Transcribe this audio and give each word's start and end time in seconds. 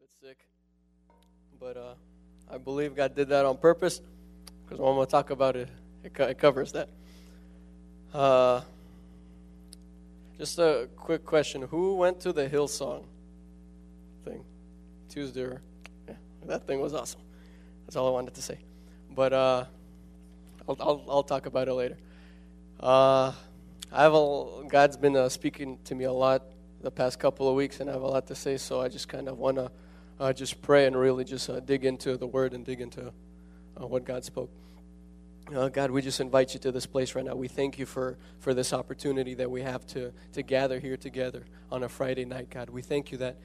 little 0.00 0.08
bit 0.20 0.28
sick, 0.28 0.46
but 1.60 1.76
uh, 1.76 1.94
I 2.50 2.58
believe 2.58 2.96
God 2.96 3.14
did 3.14 3.28
that 3.28 3.44
on 3.44 3.56
purpose 3.56 4.00
because 4.64 4.78
when 4.78 4.88
I'm 4.88 4.96
going 4.96 5.06
to 5.06 5.10
talk 5.10 5.30
about 5.30 5.56
it, 5.56 5.68
it, 6.02 6.14
co- 6.14 6.26
it 6.26 6.38
covers 6.38 6.72
that. 6.72 6.88
Uh, 8.12 8.62
just 10.38 10.58
a 10.58 10.88
quick 10.96 11.24
question 11.24 11.62
Who 11.62 11.96
went 11.96 12.20
to 12.20 12.32
the 12.32 12.48
Hillsong 12.48 13.04
thing? 14.24 14.44
Tuesday? 15.08 15.58
Yeah, 16.08 16.14
that 16.46 16.66
thing 16.66 16.80
was 16.80 16.94
awesome. 16.94 17.20
That's 17.86 17.96
all 17.96 18.08
I 18.08 18.10
wanted 18.10 18.34
to 18.34 18.42
say. 18.42 18.58
But 19.10 19.32
uh, 19.32 19.64
I'll, 20.68 20.76
I'll, 20.80 21.04
I'll, 21.08 21.22
talk 21.22 21.46
about 21.46 21.68
it 21.68 21.74
later. 21.74 21.98
Uh, 22.80 23.32
I 23.92 24.02
have 24.02 24.14
a, 24.14 24.64
God's 24.68 24.96
been 24.96 25.16
uh, 25.16 25.28
speaking 25.28 25.78
to 25.84 25.94
me 25.94 26.04
a 26.04 26.12
lot 26.12 26.42
the 26.82 26.90
past 26.90 27.18
couple 27.18 27.48
of 27.48 27.54
weeks, 27.54 27.80
and 27.80 27.88
I 27.88 27.92
have 27.92 28.02
a 28.02 28.08
lot 28.08 28.26
to 28.26 28.34
say, 28.34 28.56
so 28.56 28.80
I 28.80 28.88
just 28.88 29.08
kind 29.08 29.28
of 29.28 29.38
want 29.38 29.56
to 29.56 29.70
uh, 30.20 30.32
just 30.32 30.62
pray 30.62 30.86
and 30.86 30.96
really 30.96 31.24
just 31.24 31.48
uh, 31.50 31.60
dig 31.60 31.84
into 31.84 32.16
the 32.16 32.26
Word 32.26 32.52
and 32.52 32.64
dig 32.64 32.80
into 32.80 33.12
uh, 33.80 33.86
what 33.86 34.04
God 34.04 34.24
spoke. 34.24 34.50
Uh, 35.54 35.68
God, 35.68 35.90
we 35.90 36.00
just 36.00 36.20
invite 36.20 36.54
you 36.54 36.60
to 36.60 36.72
this 36.72 36.86
place 36.86 37.14
right 37.14 37.24
now. 37.24 37.34
We 37.34 37.48
thank 37.48 37.78
you 37.78 37.84
for, 37.84 38.16
for 38.38 38.54
this 38.54 38.72
opportunity 38.72 39.34
that 39.34 39.50
we 39.50 39.60
have 39.60 39.86
to, 39.88 40.12
to 40.32 40.42
gather 40.42 40.80
here 40.80 40.96
together 40.96 41.44
on 41.70 41.82
a 41.82 41.88
Friday 41.88 42.24
night, 42.24 42.48
God. 42.48 42.70
We 42.70 42.80
thank 42.80 43.12
you 43.12 43.18
that 43.18 43.36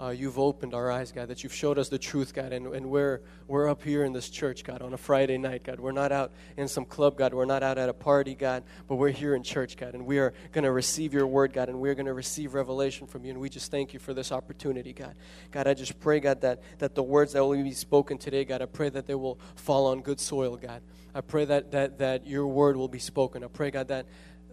uh, 0.00 0.10
you've 0.10 0.38
opened 0.38 0.74
our 0.74 0.90
eyes, 0.90 1.10
God, 1.10 1.28
that 1.28 1.42
you've 1.42 1.54
showed 1.54 1.78
us 1.78 1.88
the 1.88 1.98
truth, 1.98 2.32
God, 2.32 2.52
and, 2.52 2.66
and 2.68 2.86
we're, 2.88 3.20
we're 3.46 3.68
up 3.68 3.82
here 3.82 4.04
in 4.04 4.12
this 4.12 4.28
church, 4.28 4.62
God, 4.62 4.80
on 4.80 4.92
a 4.92 4.96
Friday 4.96 5.38
night, 5.38 5.64
God. 5.64 5.80
We're 5.80 5.92
not 5.92 6.12
out 6.12 6.32
in 6.56 6.68
some 6.68 6.84
club, 6.84 7.16
God. 7.16 7.34
We're 7.34 7.44
not 7.44 7.62
out 7.62 7.78
at 7.78 7.88
a 7.88 7.92
party, 7.94 8.34
God, 8.34 8.62
but 8.86 8.96
we're 8.96 9.10
here 9.10 9.34
in 9.34 9.42
church, 9.42 9.76
God, 9.76 9.94
and 9.94 10.06
we 10.06 10.18
are 10.18 10.32
going 10.52 10.64
to 10.64 10.72
receive 10.72 11.12
your 11.12 11.26
word, 11.26 11.52
God, 11.52 11.68
and 11.68 11.80
we're 11.80 11.94
going 11.94 12.06
to 12.06 12.14
receive 12.14 12.54
revelation 12.54 13.06
from 13.06 13.24
you, 13.24 13.32
and 13.32 13.40
we 13.40 13.48
just 13.48 13.70
thank 13.70 13.92
you 13.92 13.98
for 13.98 14.14
this 14.14 14.30
opportunity, 14.30 14.92
God. 14.92 15.14
God, 15.50 15.66
I 15.66 15.74
just 15.74 15.98
pray, 15.98 16.20
God, 16.20 16.40
that, 16.42 16.62
that 16.78 16.94
the 16.94 17.02
words 17.02 17.32
that 17.32 17.44
will 17.44 17.62
be 17.62 17.72
spoken 17.72 18.18
today, 18.18 18.44
God, 18.44 18.62
I 18.62 18.66
pray 18.66 18.90
that 18.90 19.06
they 19.06 19.16
will 19.16 19.38
fall 19.56 19.86
on 19.86 20.02
good 20.02 20.20
soil, 20.20 20.56
God. 20.56 20.82
I 21.14 21.20
pray 21.22 21.44
that, 21.46 21.72
that, 21.72 21.98
that 21.98 22.26
your 22.26 22.46
word 22.46 22.76
will 22.76 22.88
be 22.88 22.98
spoken. 23.00 23.42
I 23.42 23.48
pray, 23.48 23.70
God, 23.72 23.88
that 23.88 24.06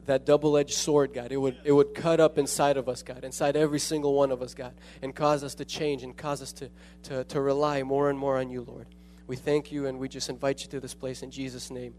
that 0.06 0.25
double-edged 0.25 0.73
sword, 0.73 1.14
God. 1.14 1.31
It 1.31 1.38
would, 1.38 1.58
it 1.64 1.72
would 1.72 1.94
cut 1.94 2.20
up 2.20 2.38
inside 2.38 2.78
of 2.78 2.88
us, 2.88 3.02
God, 3.03 3.23
inside 3.23 3.56
every 3.56 3.80
single 3.80 4.14
one 4.14 4.31
of 4.31 4.42
us, 4.42 4.53
God, 4.53 4.73
and 5.02 5.16
cause 5.16 5.44
us 5.44 5.56
to 5.56 5.66
change 5.66 6.03
and 6.03 6.16
cause 6.16 6.42
us 6.42 6.53
to, 6.53 6.70
to, 7.03 7.23
to 7.25 7.42
rely 7.42 7.84
more 7.84 8.09
and 8.09 8.17
more 8.17 8.38
on 8.38 8.50
you, 8.50 8.62
Lord. 8.62 8.88
We 9.28 9.36
thank 9.36 9.72
you 9.72 9.88
and 9.88 9.97
we 9.97 10.08
just 10.08 10.30
invite 10.30 10.62
you 10.62 10.70
to 10.70 10.80
this 10.80 10.94
place 10.94 11.23
in 11.23 11.31
Jesus' 11.31 11.72
name. 11.72 11.95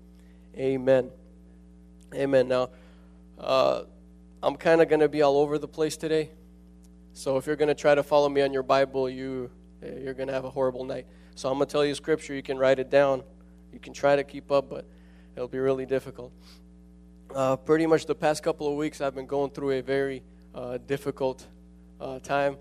Amen. 0.57 1.11
Amen. 2.15 2.49
Now, 2.49 2.71
uh, 3.39 3.83
I'm 4.43 4.57
kind 4.57 4.81
of 4.81 4.89
going 4.89 5.01
to 5.01 5.09
be 5.09 5.23
all 5.23 5.39
over 5.39 5.59
the 5.59 5.69
place 5.69 5.97
today. 5.97 6.31
So 7.15 7.37
if 7.37 7.47
you're 7.47 7.57
going 7.57 7.69
to 7.69 7.75
try 7.75 7.95
to 7.95 8.03
follow 8.03 8.29
me 8.29 8.43
on 8.43 8.53
your 8.53 8.63
Bible, 8.63 9.11
you, 9.11 9.51
you're 9.83 10.15
going 10.15 10.29
to 10.29 10.35
have 10.35 10.45
a 10.45 10.51
horrible 10.51 10.85
night. 10.85 11.07
So 11.35 11.49
I'm 11.49 11.57
going 11.59 11.67
to 11.67 11.73
tell 11.73 11.85
you 11.85 11.95
scripture. 11.95 12.35
You 12.35 12.43
can 12.43 12.59
write 12.59 12.79
it 12.79 12.91
down. 12.91 13.25
You 13.73 13.81
can 13.81 13.93
try 13.93 14.15
to 14.15 14.23
keep 14.23 14.53
up, 14.53 14.71
but 14.71 14.87
it'll 15.35 15.49
be 15.49 15.59
really 15.59 15.85
difficult. 15.85 16.33
Uh, 17.37 17.55
pretty 17.55 17.85
much 17.85 18.07
the 18.07 18.15
past 18.15 18.43
couple 18.43 18.67
of 18.67 18.77
weeks, 18.77 19.03
I've 19.03 19.15
been 19.15 19.27
going 19.27 19.51
through 19.51 19.73
a 19.73 19.83
very 19.83 20.23
uh, 20.55 20.79
difficult 20.79 21.47
uh, 22.01 22.19
time. 22.21 22.57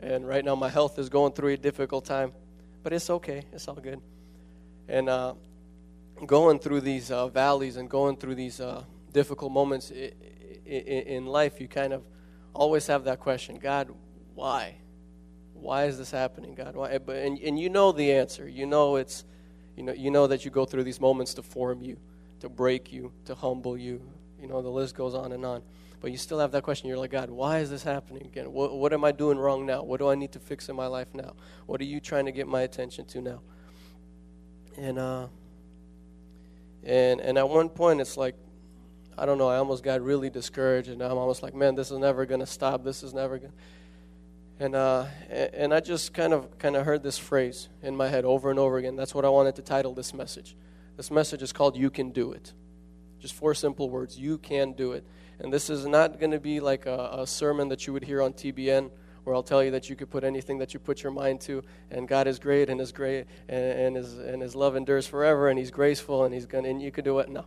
And 0.00 0.26
right 0.26 0.44
now, 0.44 0.56
my 0.56 0.68
health 0.68 0.98
is 0.98 1.08
going 1.08 1.32
through 1.32 1.50
a 1.50 1.56
difficult 1.56 2.06
time. 2.06 2.32
But 2.82 2.92
it's 2.92 3.08
okay, 3.08 3.44
it's 3.52 3.68
all 3.68 3.76
good. 3.76 4.00
And 4.88 5.08
uh, 5.08 5.34
going 6.26 6.58
through 6.58 6.80
these 6.80 7.12
uh, 7.12 7.28
valleys 7.28 7.76
and 7.76 7.88
going 7.88 8.16
through 8.16 8.34
these 8.34 8.60
uh, 8.60 8.82
difficult 9.12 9.52
moments 9.52 9.92
in 10.66 11.26
life, 11.26 11.60
you 11.60 11.68
kind 11.68 11.92
of 11.92 12.02
always 12.52 12.88
have 12.88 13.04
that 13.04 13.20
question 13.20 13.60
God, 13.60 13.94
why? 14.34 14.74
Why 15.54 15.84
is 15.84 15.98
this 15.98 16.10
happening, 16.10 16.56
God? 16.56 16.74
Why? 16.74 16.90
And, 16.90 17.38
and 17.38 17.56
you 17.56 17.68
know 17.68 17.92
the 17.92 18.10
answer. 18.10 18.48
You 18.48 18.66
know 18.66 18.96
it's, 18.96 19.24
you 19.76 19.84
know, 19.84 19.92
you 19.92 20.10
know 20.10 20.26
that 20.26 20.44
you 20.44 20.50
go 20.50 20.64
through 20.64 20.82
these 20.82 21.00
moments 21.00 21.34
to 21.34 21.44
form 21.44 21.80
you 21.80 21.96
to 22.40 22.48
break 22.48 22.92
you, 22.92 23.12
to 23.26 23.34
humble 23.34 23.76
you. 23.76 24.02
You 24.40 24.48
know, 24.48 24.62
the 24.62 24.70
list 24.70 24.94
goes 24.94 25.14
on 25.14 25.32
and 25.32 25.44
on. 25.44 25.62
But 26.00 26.10
you 26.10 26.16
still 26.16 26.38
have 26.38 26.52
that 26.52 26.62
question. 26.62 26.88
You're 26.88 26.98
like, 26.98 27.10
God, 27.10 27.28
why 27.28 27.58
is 27.58 27.68
this 27.68 27.82
happening 27.82 28.24
again? 28.24 28.50
What, 28.52 28.74
what 28.74 28.92
am 28.92 29.04
I 29.04 29.12
doing 29.12 29.38
wrong 29.38 29.66
now? 29.66 29.82
What 29.82 30.00
do 30.00 30.08
I 30.08 30.14
need 30.14 30.32
to 30.32 30.40
fix 30.40 30.68
in 30.70 30.76
my 30.76 30.86
life 30.86 31.08
now? 31.14 31.34
What 31.66 31.80
are 31.80 31.84
you 31.84 32.00
trying 32.00 32.24
to 32.24 32.32
get 32.32 32.48
my 32.48 32.62
attention 32.62 33.04
to 33.06 33.20
now? 33.20 33.42
And 34.78 34.98
uh, 34.98 35.26
and 36.82 37.20
and 37.20 37.36
at 37.36 37.46
one 37.46 37.68
point, 37.68 38.00
it's 38.00 38.16
like, 38.16 38.34
I 39.18 39.26
don't 39.26 39.36
know. 39.36 39.48
I 39.48 39.56
almost 39.56 39.82
got 39.82 40.00
really 40.00 40.30
discouraged, 40.30 40.88
and 40.88 41.02
I'm 41.02 41.18
almost 41.18 41.42
like, 41.42 41.54
man, 41.54 41.74
this 41.74 41.90
is 41.90 41.98
never 41.98 42.24
going 42.24 42.40
to 42.40 42.46
stop. 42.46 42.82
This 42.82 43.02
is 43.02 43.12
never 43.12 43.38
going. 43.38 43.52
And 44.58 44.74
uh, 44.74 45.04
and 45.28 45.74
I 45.74 45.80
just 45.80 46.14
kind 46.14 46.32
of 46.32 46.58
kind 46.58 46.76
of 46.76 46.86
heard 46.86 47.02
this 47.02 47.18
phrase 47.18 47.68
in 47.82 47.94
my 47.94 48.08
head 48.08 48.24
over 48.24 48.48
and 48.48 48.58
over 48.58 48.78
again. 48.78 48.96
That's 48.96 49.14
what 49.14 49.26
I 49.26 49.28
wanted 49.28 49.56
to 49.56 49.62
title 49.62 49.92
this 49.92 50.14
message. 50.14 50.56
This 51.00 51.10
message 51.10 51.40
is 51.42 51.50
called 51.50 51.78
You 51.78 51.88
Can 51.88 52.10
Do 52.10 52.32
It. 52.32 52.52
Just 53.20 53.32
four 53.32 53.54
simple 53.54 53.88
words 53.88 54.18
You 54.18 54.36
can 54.36 54.74
do 54.74 54.92
it. 54.92 55.02
And 55.38 55.50
this 55.50 55.70
is 55.70 55.86
not 55.86 56.20
going 56.20 56.32
to 56.32 56.38
be 56.38 56.60
like 56.60 56.84
a, 56.84 57.20
a, 57.20 57.26
sermon 57.26 57.70
that 57.70 57.86
you 57.86 57.94
would 57.94 58.04
hear 58.04 58.20
on 58.20 58.34
TBN 58.34 58.90
where 59.24 59.34
I'll 59.34 59.42
tell 59.42 59.64
you 59.64 59.70
that 59.70 59.88
you 59.88 59.96
could 59.96 60.10
put 60.10 60.24
anything 60.24 60.58
that 60.58 60.74
you 60.74 60.78
put 60.78 61.02
your 61.02 61.10
mind 61.10 61.40
to, 61.40 61.64
and 61.90 62.06
God 62.06 62.26
is 62.26 62.38
great 62.38 62.68
and 62.68 62.82
is 62.82 62.92
great, 62.92 63.24
and, 63.48 63.64
and, 63.64 63.96
his, 63.96 64.18
and 64.18 64.42
his 64.42 64.54
love 64.54 64.76
endures 64.76 65.06
forever, 65.06 65.48
and 65.48 65.58
He's 65.58 65.70
graceful, 65.70 66.24
and 66.24 66.34
He's 66.34 66.44
gonna, 66.44 66.68
and 66.68 66.82
you 66.82 66.92
can 66.92 67.02
do 67.02 67.18
it. 67.20 67.30
No. 67.30 67.46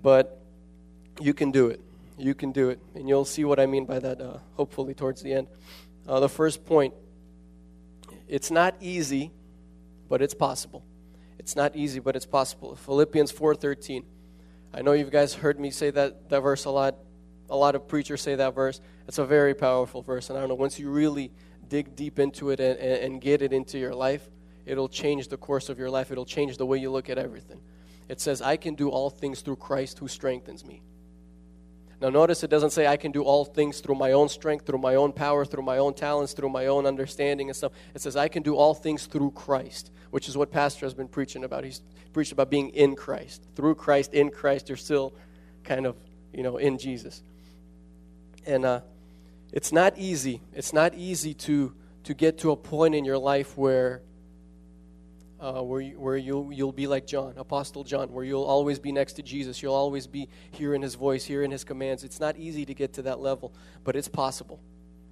But 0.00 0.40
you 1.20 1.34
can 1.34 1.50
do 1.50 1.66
it. 1.66 1.80
You 2.16 2.36
can 2.36 2.52
do 2.52 2.68
it. 2.70 2.78
And 2.94 3.08
you'll 3.08 3.24
see 3.24 3.44
what 3.44 3.58
I 3.58 3.66
mean 3.66 3.84
by 3.84 3.98
that, 3.98 4.20
uh, 4.20 4.38
hopefully, 4.54 4.94
towards 4.94 5.22
the 5.22 5.32
end. 5.32 5.48
Uh, 6.06 6.20
the 6.20 6.28
first 6.28 6.64
point 6.64 6.94
it's 8.28 8.52
not 8.52 8.76
easy, 8.80 9.32
but 10.08 10.22
it's 10.22 10.34
possible. 10.34 10.84
It's 11.48 11.56
not 11.56 11.74
easy, 11.74 11.98
but 11.98 12.14
it's 12.14 12.26
possible. 12.26 12.76
Philippians 12.76 13.32
4:13. 13.32 14.04
I 14.74 14.82
know 14.82 14.92
you 14.92 15.06
guys 15.06 15.32
heard 15.32 15.58
me 15.58 15.70
say 15.70 15.88
that, 15.92 16.28
that 16.28 16.42
verse 16.42 16.66
a 16.66 16.70
lot. 16.70 16.96
A 17.48 17.56
lot 17.56 17.74
of 17.74 17.88
preachers 17.88 18.20
say 18.20 18.34
that 18.34 18.54
verse. 18.54 18.82
It's 19.06 19.16
a 19.16 19.24
very 19.24 19.54
powerful 19.54 20.02
verse, 20.02 20.28
and 20.28 20.36
I 20.36 20.42
don't 20.42 20.50
know, 20.50 20.56
once 20.56 20.78
you 20.78 20.90
really 20.90 21.32
dig 21.66 21.96
deep 21.96 22.18
into 22.18 22.50
it 22.50 22.60
and, 22.60 22.78
and, 22.78 23.02
and 23.02 23.20
get 23.22 23.40
it 23.40 23.54
into 23.54 23.78
your 23.78 23.94
life, 23.94 24.28
it'll 24.66 24.90
change 24.90 25.28
the 25.28 25.38
course 25.38 25.70
of 25.70 25.78
your 25.78 25.88
life. 25.88 26.10
It'll 26.12 26.26
change 26.26 26.58
the 26.58 26.66
way 26.66 26.76
you 26.76 26.90
look 26.90 27.08
at 27.08 27.16
everything. 27.16 27.62
It 28.10 28.20
says, 28.20 28.42
I 28.42 28.58
can 28.58 28.74
do 28.74 28.90
all 28.90 29.08
things 29.08 29.40
through 29.40 29.56
Christ 29.56 30.00
who 30.00 30.06
strengthens 30.06 30.66
me. 30.66 30.82
Now, 32.00 32.10
notice 32.10 32.44
it 32.44 32.50
doesn't 32.50 32.70
say 32.70 32.86
I 32.86 32.96
can 32.96 33.10
do 33.10 33.22
all 33.22 33.44
things 33.44 33.80
through 33.80 33.96
my 33.96 34.12
own 34.12 34.28
strength, 34.28 34.66
through 34.66 34.78
my 34.78 34.94
own 34.94 35.12
power, 35.12 35.44
through 35.44 35.64
my 35.64 35.78
own 35.78 35.94
talents, 35.94 36.32
through 36.32 36.50
my 36.50 36.66
own 36.66 36.86
understanding 36.86 37.48
and 37.48 37.56
stuff. 37.56 37.72
It 37.94 38.00
says 38.00 38.14
I 38.14 38.28
can 38.28 38.44
do 38.44 38.54
all 38.54 38.72
things 38.72 39.06
through 39.06 39.32
Christ, 39.32 39.90
which 40.10 40.28
is 40.28 40.36
what 40.36 40.52
Pastor 40.52 40.86
has 40.86 40.94
been 40.94 41.08
preaching 41.08 41.42
about. 41.42 41.64
He's 41.64 41.82
preached 42.12 42.30
about 42.30 42.50
being 42.50 42.68
in 42.70 42.94
Christ. 42.94 43.42
Through 43.56 43.74
Christ, 43.74 44.14
in 44.14 44.30
Christ, 44.30 44.68
you're 44.68 44.76
still 44.76 45.12
kind 45.64 45.86
of, 45.86 45.96
you 46.32 46.44
know, 46.44 46.56
in 46.56 46.78
Jesus. 46.78 47.20
And 48.46 48.64
uh, 48.64 48.80
it's 49.52 49.72
not 49.72 49.98
easy. 49.98 50.40
It's 50.54 50.72
not 50.72 50.94
easy 50.94 51.34
to, 51.34 51.74
to 52.04 52.14
get 52.14 52.38
to 52.38 52.52
a 52.52 52.56
point 52.56 52.94
in 52.94 53.04
your 53.04 53.18
life 53.18 53.58
where 53.58 54.02
uh, 55.40 55.62
where, 55.62 55.80
you, 55.80 55.98
where 55.98 56.16
you'll, 56.16 56.52
you'll 56.52 56.72
be 56.72 56.86
like 56.86 57.06
John, 57.06 57.34
Apostle 57.36 57.84
John, 57.84 58.12
where 58.12 58.24
you'll 58.24 58.44
always 58.44 58.78
be 58.78 58.92
next 58.92 59.14
to 59.14 59.22
Jesus. 59.22 59.62
You'll 59.62 59.74
always 59.74 60.06
be 60.06 60.28
hearing 60.50 60.82
his 60.82 60.94
voice, 60.94 61.24
hearing 61.24 61.50
his 61.50 61.64
commands. 61.64 62.04
It's 62.04 62.20
not 62.20 62.36
easy 62.36 62.64
to 62.64 62.74
get 62.74 62.94
to 62.94 63.02
that 63.02 63.20
level, 63.20 63.52
but 63.84 63.96
it's 63.96 64.08
possible. 64.08 64.60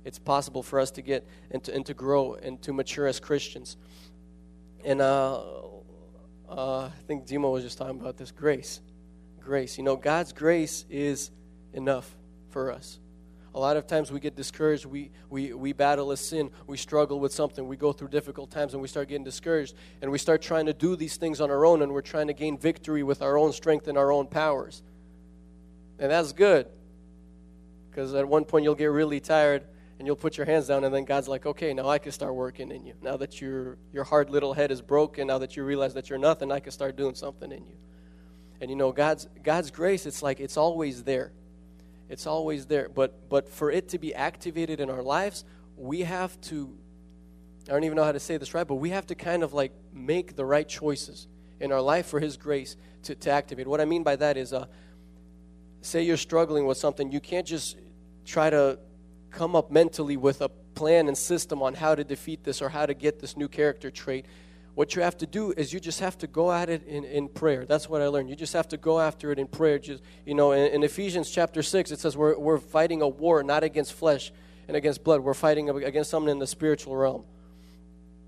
It's 0.05 0.19
possible 0.19 0.63
for 0.63 0.81
us 0.81 0.91
to 0.93 1.03
get 1.03 1.27
and 1.51 1.63
to, 1.65 1.75
and 1.75 1.87
to 1.87 1.95
grow 1.95 2.35
and 2.35 2.61
to 2.63 2.73
mature 2.73 3.07
as 3.07 3.21
Christians. 3.21 3.77
And 4.85 5.01
uh, 5.01 5.43
uh, 6.49 6.85
I 6.85 6.91
think 7.07 7.27
Dimo 7.27 7.53
was 7.53 7.65
just 7.65 7.79
talking 7.79 8.01
about 8.01 8.17
this 8.17 8.31
grace. 8.31 8.81
Grace. 9.41 9.79
You 9.79 9.85
know, 9.85 9.97
God's 9.97 10.33
grace 10.33 10.85
is 10.91 11.31
enough 11.73 12.17
for 12.51 12.73
us. 12.73 12.99
A 13.56 13.59
lot 13.59 13.78
of 13.78 13.87
times 13.87 14.12
we 14.12 14.21
get 14.21 14.37
discouraged, 14.37 14.84
we, 14.84 15.11
we, 15.31 15.55
we 15.55 15.72
battle 15.72 16.12
a 16.12 16.17
sin, 16.19 16.50
we 16.67 16.77
struggle 16.77 17.19
with 17.19 17.33
something, 17.33 17.66
we 17.66 17.78
go 17.78 17.91
through 17.91 18.09
difficult 18.09 18.51
times, 18.51 18.75
and 18.75 18.83
we 18.83 18.86
start 18.86 19.09
getting 19.09 19.25
discouraged, 19.25 19.75
and 20.03 20.10
we 20.10 20.19
start 20.19 20.42
trying 20.42 20.66
to 20.66 20.75
do 20.75 20.95
these 20.95 21.16
things 21.16 21.41
on 21.41 21.51
our 21.51 21.65
own, 21.65 21.81
and 21.81 21.91
we're 21.91 22.03
trying 22.03 22.27
to 22.27 22.34
gain 22.34 22.59
victory 22.59 23.03
with 23.03 23.22
our 23.22 23.39
own 23.39 23.54
strength 23.54 23.89
and 23.89 23.97
our 23.97 24.13
own 24.13 24.27
powers. 24.27 24.83
And 25.98 26.10
that's 26.10 26.34
good, 26.34 26.66
because 27.91 28.13
at 28.13 28.28
one 28.28 28.45
point 28.45 28.65
you'll 28.65 28.75
get 28.75 28.89
really 28.89 29.21
tired, 29.21 29.65
and 29.98 30.07
you'll 30.07 30.16
put 30.16 30.36
your 30.36 30.45
hands 30.45 30.66
down, 30.66 30.84
and 30.84 30.95
then 30.95 31.07
God's 31.07 31.27
like, 31.27 31.47
okay, 31.47 31.72
now 31.72 31.89
I 31.89 31.97
can 31.97 32.13
start 32.13 32.34
working 32.34 32.71
in 32.71 32.84
you. 32.84 32.92
Now 33.01 33.16
that 33.16 33.41
your, 33.41 33.78
your 33.91 34.04
hard 34.04 34.28
little 34.28 34.53
head 34.53 34.71
is 34.71 34.83
broken, 34.83 35.28
now 35.28 35.39
that 35.39 35.57
you 35.57 35.65
realize 35.65 35.95
that 35.95 36.10
you're 36.10 36.19
nothing, 36.19 36.53
I 36.53 36.60
can 36.60 36.72
start 36.72 36.95
doing 36.95 37.15
something 37.15 37.51
in 37.51 37.66
you. 37.66 37.77
And 38.60 38.69
you 38.69 38.77
know, 38.77 38.92
God's, 38.92 39.27
God's 39.42 39.71
grace, 39.71 40.04
it's 40.04 40.22
like 40.22 40.41
it's 40.41 40.59
always 40.59 41.04
there. 41.04 41.33
It's 42.09 42.27
always 42.27 42.67
there. 42.67 42.89
But 42.89 43.29
but 43.29 43.49
for 43.49 43.71
it 43.71 43.89
to 43.91 43.99
be 43.99 44.15
activated 44.15 44.81
in 44.81 44.91
our 44.91 45.03
lives, 45.03 45.45
we 45.77 46.03
have 46.03 46.41
to 46.43 46.77
I 47.69 47.73
don't 47.73 47.85
even 47.85 47.97
know 47.97 48.05
how 48.05 48.13
to 48.13 48.21
say 48.21 48.37
this 48.37 48.55
right, 48.55 48.67
but 48.67 48.77
we 48.77 48.91
have 48.91 49.07
to 49.07 49.15
kind 49.15 49.43
of 49.43 49.53
like 49.53 49.73
make 49.93 50.37
the 50.37 50.45
right 50.45 50.69
choices 50.69 51.27
in 51.59 51.73
our 51.73 51.81
life 51.81 52.07
for 52.07 52.21
his 52.21 52.37
grace 52.37 52.77
to, 53.05 53.15
to 53.15 53.31
activate. 53.31 53.67
What 53.67 53.81
I 53.81 53.85
mean 53.85 54.03
by 54.03 54.17
that 54.17 54.37
is 54.37 54.53
uh, 54.53 54.67
say 55.81 56.03
you're 56.03 56.17
struggling 56.17 56.67
with 56.67 56.79
something, 56.79 57.11
you 57.11 57.21
can't 57.21 57.47
just 57.47 57.77
try 58.25 58.51
to 58.51 58.79
come 59.31 59.57
up 59.57 59.71
mentally 59.71 60.17
with 60.17 60.43
a 60.43 60.49
plan 60.49 61.09
and 61.09 61.17
system 61.19 61.63
on 61.63 61.75
how 61.75 61.95
to 61.95 62.05
defeat 62.05 62.45
this 62.45 62.63
or 62.63 62.69
how 62.69 62.87
to 62.87 62.95
get 62.95 63.21
this 63.21 63.37
new 63.37 63.49
character 63.49 63.91
trait. 63.91 64.27
What 64.77 64.95
you 64.95 65.01
have 65.01 65.17
to 65.19 65.27
do 65.27 65.53
is 65.53 65.73
you 65.73 65.81
just 65.81 66.01
have 66.01 66.19
to 66.19 66.27
go 66.27 66.53
at 66.53 66.69
it 66.69 66.87
in, 66.87 67.03
in 67.05 67.28
prayer. 67.31 67.65
That's 67.65 67.89
what 67.89 68.03
I 68.03 68.09
learned. 68.09 68.28
You 68.28 68.37
just 68.37 68.53
have 68.53 68.69
to 68.69 68.77
go 68.77 69.01
after 69.01 69.33
it 69.33 69.39
in 69.39 69.47
prayer. 69.47 69.78
Just 69.78 70.03
you 70.27 70.34
know, 70.34 70.53
in, 70.53 70.71
in 70.71 70.83
Ephesians 70.83 71.31
chapter 71.31 71.63
six, 71.63 71.91
it 71.91 71.99
says 71.99 72.15
we're 72.15 72.39
we're 72.39 72.59
fighting 72.59 73.01
a 73.01 73.09
war 73.09 73.43
not 73.43 73.65
against 73.65 73.95
flesh 73.95 74.31
and 74.69 74.77
against 74.77 75.03
blood. 75.03 75.23
We're 75.23 75.33
fighting 75.33 75.71
against 75.71 76.11
something 76.11 76.31
in 76.31 76.39
the 76.39 76.47
spiritual 76.47 76.95
realm. 76.95 77.25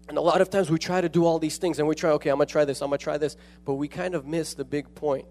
And 0.09 0.17
a 0.17 0.23
lot 0.23 0.41
of 0.41 0.49
times 0.49 0.71
we 0.71 0.79
try 0.79 1.03
to 1.03 1.09
do 1.11 1.27
all 1.27 1.39
these 1.39 1.59
things 1.59 1.81
and 1.81 1.87
we 1.87 1.95
try, 1.95 2.13
okay, 2.13 2.31
I'm 2.31 2.39
going 2.39 2.47
to 2.47 2.53
try 2.53 2.65
this, 2.65 2.81
I'm 2.81 2.89
going 2.89 2.99
to 2.99 3.05
try 3.05 3.19
this, 3.19 3.37
but 3.67 3.75
we 3.75 3.87
kind 3.87 4.15
of 4.15 4.25
miss 4.25 4.55
the 4.55 4.65
big 4.65 4.95
point. 4.95 5.27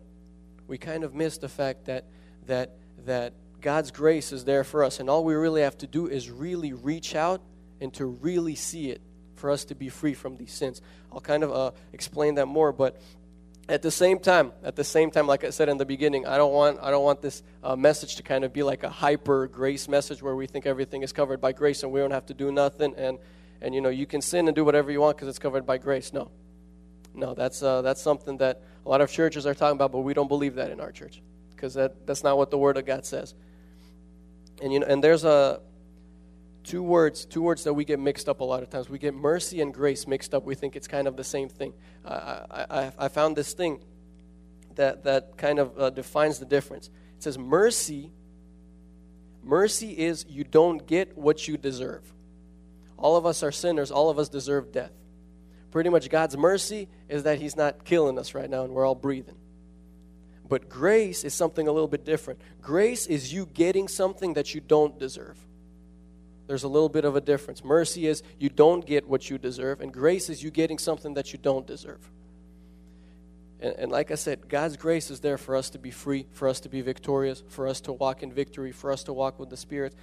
We 0.68 0.78
kind 0.78 1.04
of 1.04 1.16
miss 1.16 1.40
the 1.40 1.50
fact 1.50 1.86
that 1.86 2.06
that 2.46 2.76
that 3.06 3.34
God's 3.60 3.90
grace 3.90 4.32
is 4.32 4.46
there 4.46 4.64
for 4.64 4.84
us 4.84 5.00
and 5.00 5.10
all 5.10 5.24
we 5.24 5.34
really 5.34 5.64
have 5.64 5.80
to 5.80 5.88
do 5.88 6.06
is 6.06 6.30
really 6.30 6.74
reach 6.74 7.16
out 7.16 7.42
and 7.82 7.92
to 7.96 8.06
really 8.06 8.54
see 8.54 8.92
it 8.92 9.02
for 9.38 9.52
us 9.52 9.66
to 9.66 9.76
be 9.76 9.90
free 9.90 10.14
from 10.14 10.38
these 10.38 10.52
sins. 10.52 10.82
I'll 11.12 11.22
kind 11.22 11.44
of 11.44 11.52
uh, 11.52 11.72
explain 11.94 12.36
that 12.36 12.48
more, 12.48 12.72
but 12.72 13.00
at 13.70 13.82
the 13.82 13.92
same 13.92 14.20
time, 14.20 14.54
at 14.64 14.76
the 14.76 14.84
same 14.84 15.12
time, 15.12 15.28
like 15.28 15.44
I 15.44 15.50
said 15.50 15.70
in 15.70 15.78
the 15.78 15.86
beginning, 15.86 16.26
I 16.26 16.38
don't 16.38 16.54
want 16.54 16.80
I 16.82 16.90
don't 16.90 17.04
want 17.04 17.22
this 17.22 17.44
uh, 17.64 17.76
message 17.76 18.16
to 18.16 18.24
kind 18.24 18.44
of 18.44 18.54
be 18.54 18.64
like 18.64 18.84
a 18.84 18.90
hyper 18.90 19.48
grace 19.48 19.88
message 19.88 20.22
where 20.22 20.36
we 20.36 20.48
think 20.48 20.66
everything 20.66 21.04
is 21.04 21.12
covered 21.12 21.42
by 21.42 21.52
grace 21.52 21.84
and 21.84 21.92
we 21.92 22.00
don't 22.00 22.12
have 22.12 22.26
to 22.28 22.34
do 22.34 22.52
nothing 22.52 22.96
and 22.96 23.18
and 23.62 23.76
you 23.76 23.82
know 23.82 23.90
you 23.90 24.06
can 24.06 24.22
sin 24.22 24.48
and 24.48 24.56
do 24.56 24.64
whatever 24.64 24.92
you 24.92 25.02
want 25.02 25.18
because 25.18 25.28
it's 25.28 25.40
covered 25.40 25.66
by 25.66 25.78
grace. 25.78 26.14
No, 26.14 26.32
no, 27.14 27.34
that's 27.34 27.62
uh, 27.62 27.82
that's 27.82 28.02
something 28.02 28.38
that 28.38 28.62
a 28.86 28.90
lot 28.90 29.02
of 29.02 29.12
churches 29.12 29.46
are 29.46 29.54
talking 29.54 29.76
about, 29.76 29.92
but 29.92 30.00
we 30.00 30.14
don't 30.14 30.30
believe 30.30 30.56
that 30.56 30.72
in 30.72 30.80
our 30.80 30.92
church 30.92 31.22
because 31.50 31.74
that, 31.74 32.06
that's 32.06 32.24
not 32.24 32.38
what 32.38 32.52
the 32.52 32.58
Word 32.58 32.78
of 32.78 32.86
God 32.86 33.06
says. 33.06 33.34
And 34.62 34.72
you 34.72 34.80
know, 34.80 34.88
and 34.88 35.04
there's 35.04 35.26
a 35.26 35.60
two 36.68 36.84
words, 36.84 37.26
two 37.26 37.42
words 37.42 37.64
that 37.64 37.74
we 37.74 37.86
get 37.86 38.00
mixed 38.00 38.28
up 38.28 38.42
a 38.42 38.44
lot 38.44 38.62
of 38.62 38.70
times. 38.70 38.90
We 38.90 39.00
get 39.00 39.14
mercy 39.14 39.62
and 39.62 39.74
grace 39.74 40.06
mixed 40.06 40.34
up. 40.34 40.44
We 40.44 40.54
think 40.54 40.76
it's 40.76 40.88
kind 40.88 41.08
of 41.08 41.16
the 41.16 41.24
same 41.24 41.48
thing. 41.50 41.74
I, 42.06 42.66
I, 42.70 42.92
I 43.00 43.08
found 43.08 43.36
this 43.36 43.54
thing 43.54 43.80
that 44.76 45.06
that 45.06 45.38
kind 45.38 45.60
of 45.60 45.80
uh, 45.80 45.90
defines 45.90 46.40
the 46.40 46.46
difference. 46.46 46.88
It 47.18 47.24
says 47.24 47.38
mercy. 47.38 48.12
Mercy 49.44 49.98
is 49.98 50.26
you 50.28 50.44
don't 50.44 50.86
get 50.86 51.18
what 51.18 51.48
you 51.48 51.58
deserve. 51.58 52.04
All 52.98 53.16
of 53.16 53.26
us 53.26 53.44
are 53.44 53.52
sinners. 53.52 53.90
All 53.90 54.10
of 54.10 54.20
us 54.20 54.28
deserve 54.28 54.72
death. 54.72 54.92
Pretty 55.72 55.90
much 55.90 56.10
God's 56.10 56.36
mercy 56.36 56.90
is 57.08 57.24
that 57.24 57.40
He's 57.40 57.56
not 57.56 57.86
killing 57.86 58.20
us 58.20 58.34
right 58.34 58.50
now 58.50 58.64
and 58.64 58.74
we're 58.74 58.86
all 58.86 58.96
breathing. 58.96 59.38
But 60.50 60.70
grace 60.70 61.24
is 61.24 61.34
something 61.34 61.68
a 61.68 61.72
little 61.72 61.90
bit 61.90 62.06
different. 62.06 62.42
Grace 62.62 63.06
is 63.06 63.34
you 63.34 63.46
getting 63.46 63.88
something 63.88 64.34
that 64.34 64.54
you 64.54 64.62
don't 64.62 64.98
deserve. 64.98 65.38
There's 66.48 66.64
a 66.64 66.68
little 66.68 66.90
bit 66.90 67.06
of 67.06 67.16
a 67.16 67.22
difference. 67.22 67.64
Mercy 67.64 68.08
is 68.08 68.24
you 68.40 68.50
don't 68.50 68.86
get 68.86 69.08
what 69.08 69.30
you 69.30 69.38
deserve, 69.38 69.82
and 69.82 69.94
grace 69.94 70.30
is 70.30 70.42
you 70.42 70.50
getting 70.50 70.78
something 70.78 71.14
that 71.16 71.34
you 71.34 71.40
don't 71.40 71.68
deserve. 71.68 72.10
And, 73.60 73.76
and, 73.78 73.92
like 73.92 74.12
I 74.12 74.16
said, 74.16 74.48
God's 74.48 74.78
grace 74.78 75.10
is 75.10 75.20
there 75.20 75.38
for 75.38 75.56
us 75.56 75.72
to 75.72 75.80
be 75.80 75.92
free, 75.92 76.28
for 76.32 76.48
us 76.48 76.60
to 76.62 76.70
be 76.70 76.82
victorious, 76.82 77.44
for 77.50 77.68
us 77.68 77.82
to 77.82 77.94
walk 77.94 78.24
in 78.24 78.32
victory, 78.32 78.72
for 78.72 78.92
us 78.92 79.04
to 79.06 79.14
walk 79.14 79.40
with 79.40 79.50
the 79.50 79.58
Spirit. 79.58 79.94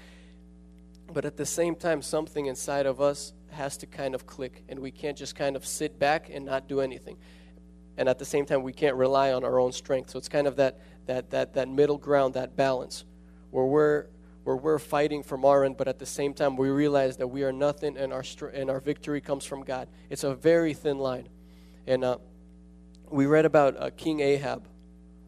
But 1.13 1.25
at 1.25 1.37
the 1.37 1.47
same 1.47 1.77
time, 1.77 2.03
something 2.03 2.47
inside 2.47 2.87
of 2.87 3.01
us 3.01 3.33
has 3.51 3.77
to 3.79 3.87
kind 3.87 4.15
of 4.15 4.27
click, 4.27 4.65
and 4.69 4.81
we 4.81 4.91
can't 4.91 5.17
just 5.17 5.37
kind 5.37 5.57
of 5.57 5.65
sit 5.65 5.99
back 5.99 6.29
and 6.31 6.45
not 6.45 6.69
do 6.69 6.81
anything. 6.81 7.17
And 7.97 8.09
at 8.09 8.19
the 8.19 8.25
same 8.25 8.45
time, 8.45 8.63
we 8.63 8.73
can't 8.73 8.97
rely 8.97 9.33
on 9.33 9.45
our 9.45 9.61
own 9.61 9.71
strength. 9.71 10.11
So 10.11 10.19
it's 10.19 10.29
kind 10.29 10.49
of 10.49 10.57
that, 10.57 10.81
that, 11.07 11.31
that, 11.31 11.55
that 11.55 11.69
middle 11.69 11.99
ground, 11.99 12.35
that 12.35 12.57
balance, 12.57 13.05
where 13.51 13.65
we're, 13.65 14.07
where 14.45 14.57
we're 14.57 14.79
fighting 14.79 15.23
from 15.23 15.45
our 15.45 15.65
end, 15.65 15.77
but 15.77 15.89
at 15.89 15.99
the 15.99 16.07
same 16.07 16.35
time, 16.35 16.57
we 16.57 16.69
realize 16.69 17.17
that 17.17 17.27
we 17.27 17.43
are 17.43 17.53
nothing 17.53 17.97
and 17.97 18.13
our, 18.13 18.23
and 18.53 18.71
our 18.71 18.81
victory 18.81 19.21
comes 19.21 19.45
from 19.45 19.65
God. 19.65 19.89
It's 20.11 20.23
a 20.23 20.35
very 20.35 20.75
thin 20.75 20.99
line. 20.99 21.29
And 21.87 22.05
uh, 22.05 22.19
we 23.11 23.27
read 23.27 23.47
about 23.47 23.81
uh, 23.81 23.91
King 23.97 24.21
Ahab. 24.21 24.69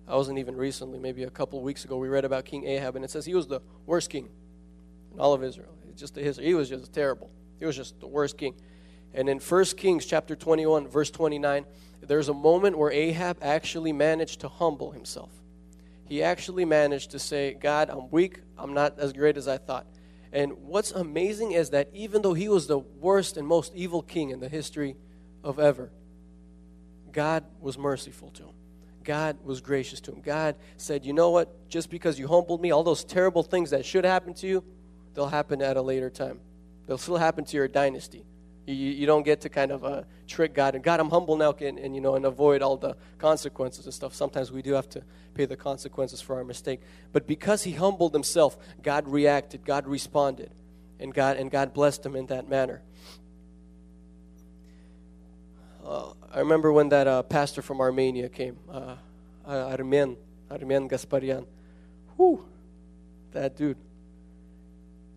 I 0.06 0.16
wasn't 0.16 0.38
even 0.38 0.54
recently, 0.54 0.98
maybe 0.98 1.24
a 1.24 1.30
couple 1.30 1.60
weeks 1.62 1.84
ago, 1.84 1.96
we 1.96 2.08
read 2.08 2.24
about 2.24 2.44
King 2.44 2.66
Ahab, 2.66 2.94
and 2.94 3.04
it 3.04 3.10
says 3.10 3.24
he 3.24 3.34
was 3.34 3.46
the 3.46 3.60
worst 3.86 4.10
king 4.10 4.28
in 5.12 5.18
all 5.18 5.32
of 5.32 5.42
Israel 5.42 5.74
It's 5.88 6.00
just 6.00 6.14
history. 6.14 6.44
He 6.44 6.54
was 6.54 6.68
just 6.68 6.92
terrible. 6.92 7.30
He 7.58 7.64
was 7.64 7.74
just 7.74 7.98
the 8.00 8.06
worst 8.06 8.36
king. 8.36 8.54
And 9.14 9.28
in 9.30 9.38
1 9.38 9.64
Kings 9.76 10.04
chapter 10.04 10.36
21, 10.36 10.88
verse 10.88 11.10
29, 11.10 11.64
there's 12.02 12.28
a 12.28 12.34
moment 12.34 12.76
where 12.76 12.90
Ahab 12.92 13.38
actually 13.40 13.92
managed 13.92 14.40
to 14.40 14.48
humble 14.48 14.90
himself. 14.90 15.30
He 16.06 16.22
actually 16.22 16.64
managed 16.64 17.10
to 17.12 17.18
say, 17.18 17.54
God, 17.54 17.90
I'm 17.90 18.10
weak. 18.10 18.40
I'm 18.56 18.74
not 18.74 18.98
as 18.98 19.12
great 19.12 19.36
as 19.36 19.48
I 19.48 19.58
thought. 19.58 19.86
And 20.32 20.52
what's 20.62 20.92
amazing 20.92 21.52
is 21.52 21.70
that 21.70 21.88
even 21.92 22.22
though 22.22 22.34
he 22.34 22.48
was 22.48 22.66
the 22.66 22.78
worst 22.78 23.36
and 23.36 23.46
most 23.46 23.74
evil 23.74 24.02
king 24.02 24.30
in 24.30 24.40
the 24.40 24.48
history 24.48 24.96
of 25.42 25.58
ever, 25.58 25.90
God 27.12 27.44
was 27.60 27.78
merciful 27.78 28.30
to 28.32 28.44
him. 28.44 28.54
God 29.02 29.38
was 29.44 29.60
gracious 29.60 30.00
to 30.02 30.12
him. 30.12 30.20
God 30.20 30.56
said, 30.76 31.06
You 31.06 31.12
know 31.12 31.30
what? 31.30 31.68
Just 31.68 31.90
because 31.90 32.18
you 32.18 32.28
humbled 32.28 32.60
me, 32.60 32.72
all 32.72 32.82
those 32.82 33.04
terrible 33.04 33.42
things 33.42 33.70
that 33.70 33.86
should 33.86 34.04
happen 34.04 34.34
to 34.34 34.46
you, 34.46 34.64
they'll 35.14 35.28
happen 35.28 35.62
at 35.62 35.76
a 35.76 35.82
later 35.82 36.10
time. 36.10 36.40
They'll 36.86 36.98
still 36.98 37.16
happen 37.16 37.44
to 37.44 37.56
your 37.56 37.68
dynasty. 37.68 38.24
You, 38.66 38.74
you 38.74 39.06
don't 39.06 39.22
get 39.22 39.40
to 39.42 39.48
kind 39.48 39.70
of 39.70 39.84
uh, 39.84 40.02
trick 40.26 40.52
God 40.52 40.74
and 40.74 40.82
God, 40.82 40.98
I'm 40.98 41.10
humble 41.10 41.36
now, 41.36 41.54
and, 41.60 41.78
and 41.78 41.94
you 41.94 42.00
know, 42.00 42.16
and 42.16 42.24
avoid 42.24 42.62
all 42.62 42.76
the 42.76 42.96
consequences 43.18 43.84
and 43.84 43.94
stuff. 43.94 44.14
Sometimes 44.14 44.50
we 44.50 44.60
do 44.60 44.72
have 44.72 44.88
to 44.90 45.02
pay 45.34 45.44
the 45.44 45.56
consequences 45.56 46.20
for 46.20 46.36
our 46.36 46.44
mistake. 46.44 46.80
But 47.12 47.26
because 47.26 47.62
he 47.62 47.72
humbled 47.72 48.12
himself, 48.12 48.58
God 48.82 49.08
reacted, 49.08 49.64
God 49.64 49.86
responded, 49.86 50.50
and 50.98 51.14
God 51.14 51.36
and 51.36 51.50
God 51.50 51.72
blessed 51.72 52.04
him 52.04 52.16
in 52.16 52.26
that 52.26 52.48
manner. 52.48 52.82
Uh, 55.86 56.12
I 56.34 56.40
remember 56.40 56.72
when 56.72 56.88
that 56.88 57.06
uh, 57.06 57.22
pastor 57.22 57.62
from 57.62 57.80
Armenia 57.80 58.28
came, 58.28 58.56
uh, 58.68 58.96
Armen, 59.46 60.16
Armen 60.50 60.88
Gasparian. 60.88 61.46
Whew, 62.16 62.44
that 63.32 63.56
dude. 63.56 63.76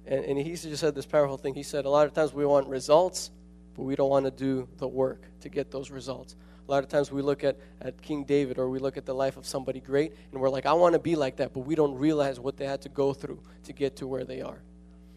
And, 0.05 0.25
and 0.25 0.37
he 0.37 0.51
just 0.51 0.77
said 0.77 0.93
this 0.93 1.05
powerful 1.05 1.37
thing. 1.37 1.55
He 1.55 1.63
said, 1.63 1.85
A 1.85 1.89
lot 1.89 2.05
of 2.05 2.13
times 2.13 2.33
we 2.33 2.45
want 2.45 2.67
results, 2.67 3.31
but 3.79 3.85
we 3.85 3.95
don't 3.95 4.09
want 4.09 4.25
to 4.25 4.31
do 4.31 4.67
the 4.75 4.87
work 4.89 5.21
to 5.39 5.47
get 5.47 5.71
those 5.71 5.89
results. 5.89 6.35
A 6.67 6.69
lot 6.71 6.83
of 6.83 6.89
times 6.89 7.13
we 7.13 7.21
look 7.21 7.45
at, 7.45 7.55
at 7.79 8.01
King 8.01 8.25
David 8.25 8.57
or 8.57 8.69
we 8.69 8.77
look 8.77 8.97
at 8.97 9.05
the 9.05 9.15
life 9.15 9.37
of 9.37 9.45
somebody 9.45 9.79
great 9.79 10.13
and 10.33 10.41
we're 10.41 10.49
like, 10.49 10.65
I 10.65 10.73
want 10.73 10.95
to 10.95 10.99
be 10.99 11.15
like 11.15 11.37
that, 11.37 11.53
but 11.53 11.61
we 11.61 11.75
don't 11.75 11.95
realize 11.95 12.41
what 12.41 12.57
they 12.57 12.65
had 12.65 12.81
to 12.81 12.89
go 12.89 13.13
through 13.13 13.39
to 13.63 13.71
get 13.71 13.95
to 13.95 14.05
where 14.05 14.25
they 14.25 14.41
are. 14.41 14.61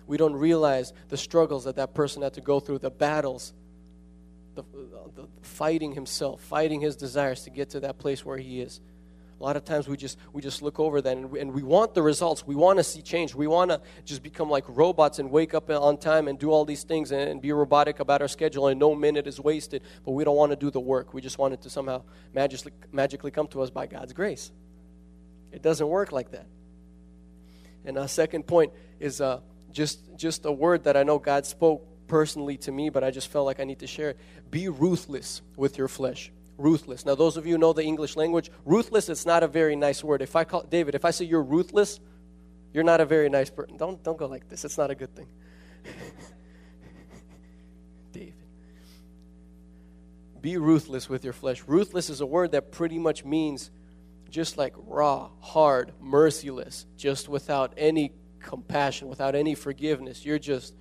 We 0.06 0.16
don't 0.16 0.36
realize 0.36 0.92
the 1.08 1.16
struggles 1.16 1.64
that 1.64 1.74
that 1.74 1.92
person 1.92 2.22
had 2.22 2.34
to 2.34 2.40
go 2.40 2.60
through, 2.60 2.78
the 2.78 2.90
battles, 2.90 3.52
the, 4.54 4.62
the 5.16 5.26
fighting 5.40 5.90
himself, 5.90 6.40
fighting 6.40 6.81
his 6.81 6.94
desires 6.94 7.42
to 7.42 7.50
get 7.50 7.70
to 7.70 7.81
that 7.81 7.98
place 7.98 8.24
where 8.24 8.38
he 8.38 8.60
is. 8.60 8.81
A 9.43 9.44
lot 9.44 9.56
of 9.56 9.65
times 9.65 9.89
we 9.89 9.96
just 9.96 10.19
we 10.32 10.41
just 10.41 10.63
look 10.63 10.79
over 10.79 11.03
that 11.03 11.17
and 11.17 11.29
we, 11.29 11.41
and 11.41 11.53
we 11.53 11.65
want 11.65 11.94
the 11.94 12.03
results. 12.03 12.46
We 12.46 12.55
want 12.55 12.79
to 12.79 12.84
see 12.84 13.03
change. 13.03 13.34
We 13.34 13.49
want 13.49 13.72
to 13.72 13.81
just 14.05 14.22
become 14.22 14.49
like 14.49 14.63
robots 14.69 15.19
and 15.19 15.32
wake 15.32 15.53
up 15.53 15.69
on 15.69 15.96
time 15.96 16.29
and 16.29 16.39
do 16.39 16.53
all 16.53 16.65
these 16.65 16.84
things 16.84 17.11
and, 17.11 17.29
and 17.29 17.43
be 17.43 17.51
robotic 17.51 17.99
about 17.99 18.22
our 18.22 18.29
schedule 18.29 18.69
and 18.69 18.79
no 18.79 18.94
minute 18.94 19.27
is 19.27 19.41
wasted. 19.41 19.82
But 20.05 20.13
we 20.13 20.22
don't 20.22 20.37
want 20.37 20.53
to 20.53 20.56
do 20.56 20.70
the 20.70 20.79
work. 20.79 21.13
We 21.13 21.20
just 21.20 21.39
want 21.39 21.55
it 21.55 21.63
to 21.63 21.70
somehow 21.70 22.05
magically 22.32 22.70
magically 22.93 23.32
come 23.32 23.49
to 23.49 23.63
us 23.63 23.70
by 23.70 23.87
God's 23.87 24.13
grace. 24.13 24.53
It 25.51 25.61
doesn't 25.61 25.89
work 25.89 26.13
like 26.13 26.31
that. 26.31 26.46
And 27.84 27.99
a 27.99 28.06
second 28.06 28.46
point 28.46 28.72
is 29.01 29.20
uh, 29.20 29.41
just 29.72 29.99
just 30.15 30.44
a 30.44 30.53
word 30.53 30.84
that 30.84 30.96
I 30.96 31.03
know 31.03 31.19
God 31.19 31.46
spoke 31.46 31.84
personally 32.06 32.58
to 32.58 32.70
me, 32.70 32.91
but 32.91 33.03
I 33.03 33.11
just 33.11 33.27
felt 33.27 33.46
like 33.46 33.58
I 33.58 33.65
need 33.65 33.81
to 33.81 33.89
share 33.89 34.11
it. 34.11 34.20
Be 34.53 34.69
ruthless 34.69 35.43
with 35.56 35.79
your 35.79 35.89
flesh 35.89 36.31
ruthless. 36.62 37.04
Now, 37.04 37.14
those 37.14 37.36
of 37.36 37.46
you 37.46 37.58
know 37.58 37.72
the 37.72 37.82
English 37.82 38.16
language, 38.16 38.50
ruthless 38.64 39.08
is 39.08 39.26
not 39.26 39.42
a 39.42 39.48
very 39.48 39.76
nice 39.76 40.02
word. 40.02 40.22
If 40.22 40.36
I 40.36 40.44
call 40.44 40.62
David, 40.62 40.94
if 40.94 41.04
I 41.04 41.10
say 41.10 41.24
you're 41.24 41.42
ruthless, 41.42 42.00
you're 42.72 42.84
not 42.84 43.00
a 43.00 43.04
very 43.04 43.28
nice 43.28 43.50
person. 43.50 43.76
Don't 43.76 44.02
don't 44.02 44.16
go 44.16 44.26
like 44.26 44.48
this. 44.48 44.64
It's 44.64 44.78
not 44.78 44.90
a 44.90 44.94
good 44.94 45.14
thing. 45.14 45.26
David. 48.12 48.34
Be 50.40 50.56
ruthless 50.56 51.08
with 51.08 51.24
your 51.24 51.32
flesh. 51.32 51.62
Ruthless 51.66 52.08
is 52.08 52.20
a 52.20 52.26
word 52.26 52.52
that 52.52 52.72
pretty 52.72 52.98
much 52.98 53.24
means 53.24 53.70
just 54.31 54.56
like 54.56 54.72
raw, 54.76 55.28
hard, 55.40 55.92
merciless, 56.00 56.86
just 56.96 57.28
without 57.28 57.74
any 57.76 58.12
compassion, 58.40 59.08
without 59.08 59.34
any 59.34 59.54
forgiveness. 59.54 60.24
You're 60.24 60.38
just 60.38 60.74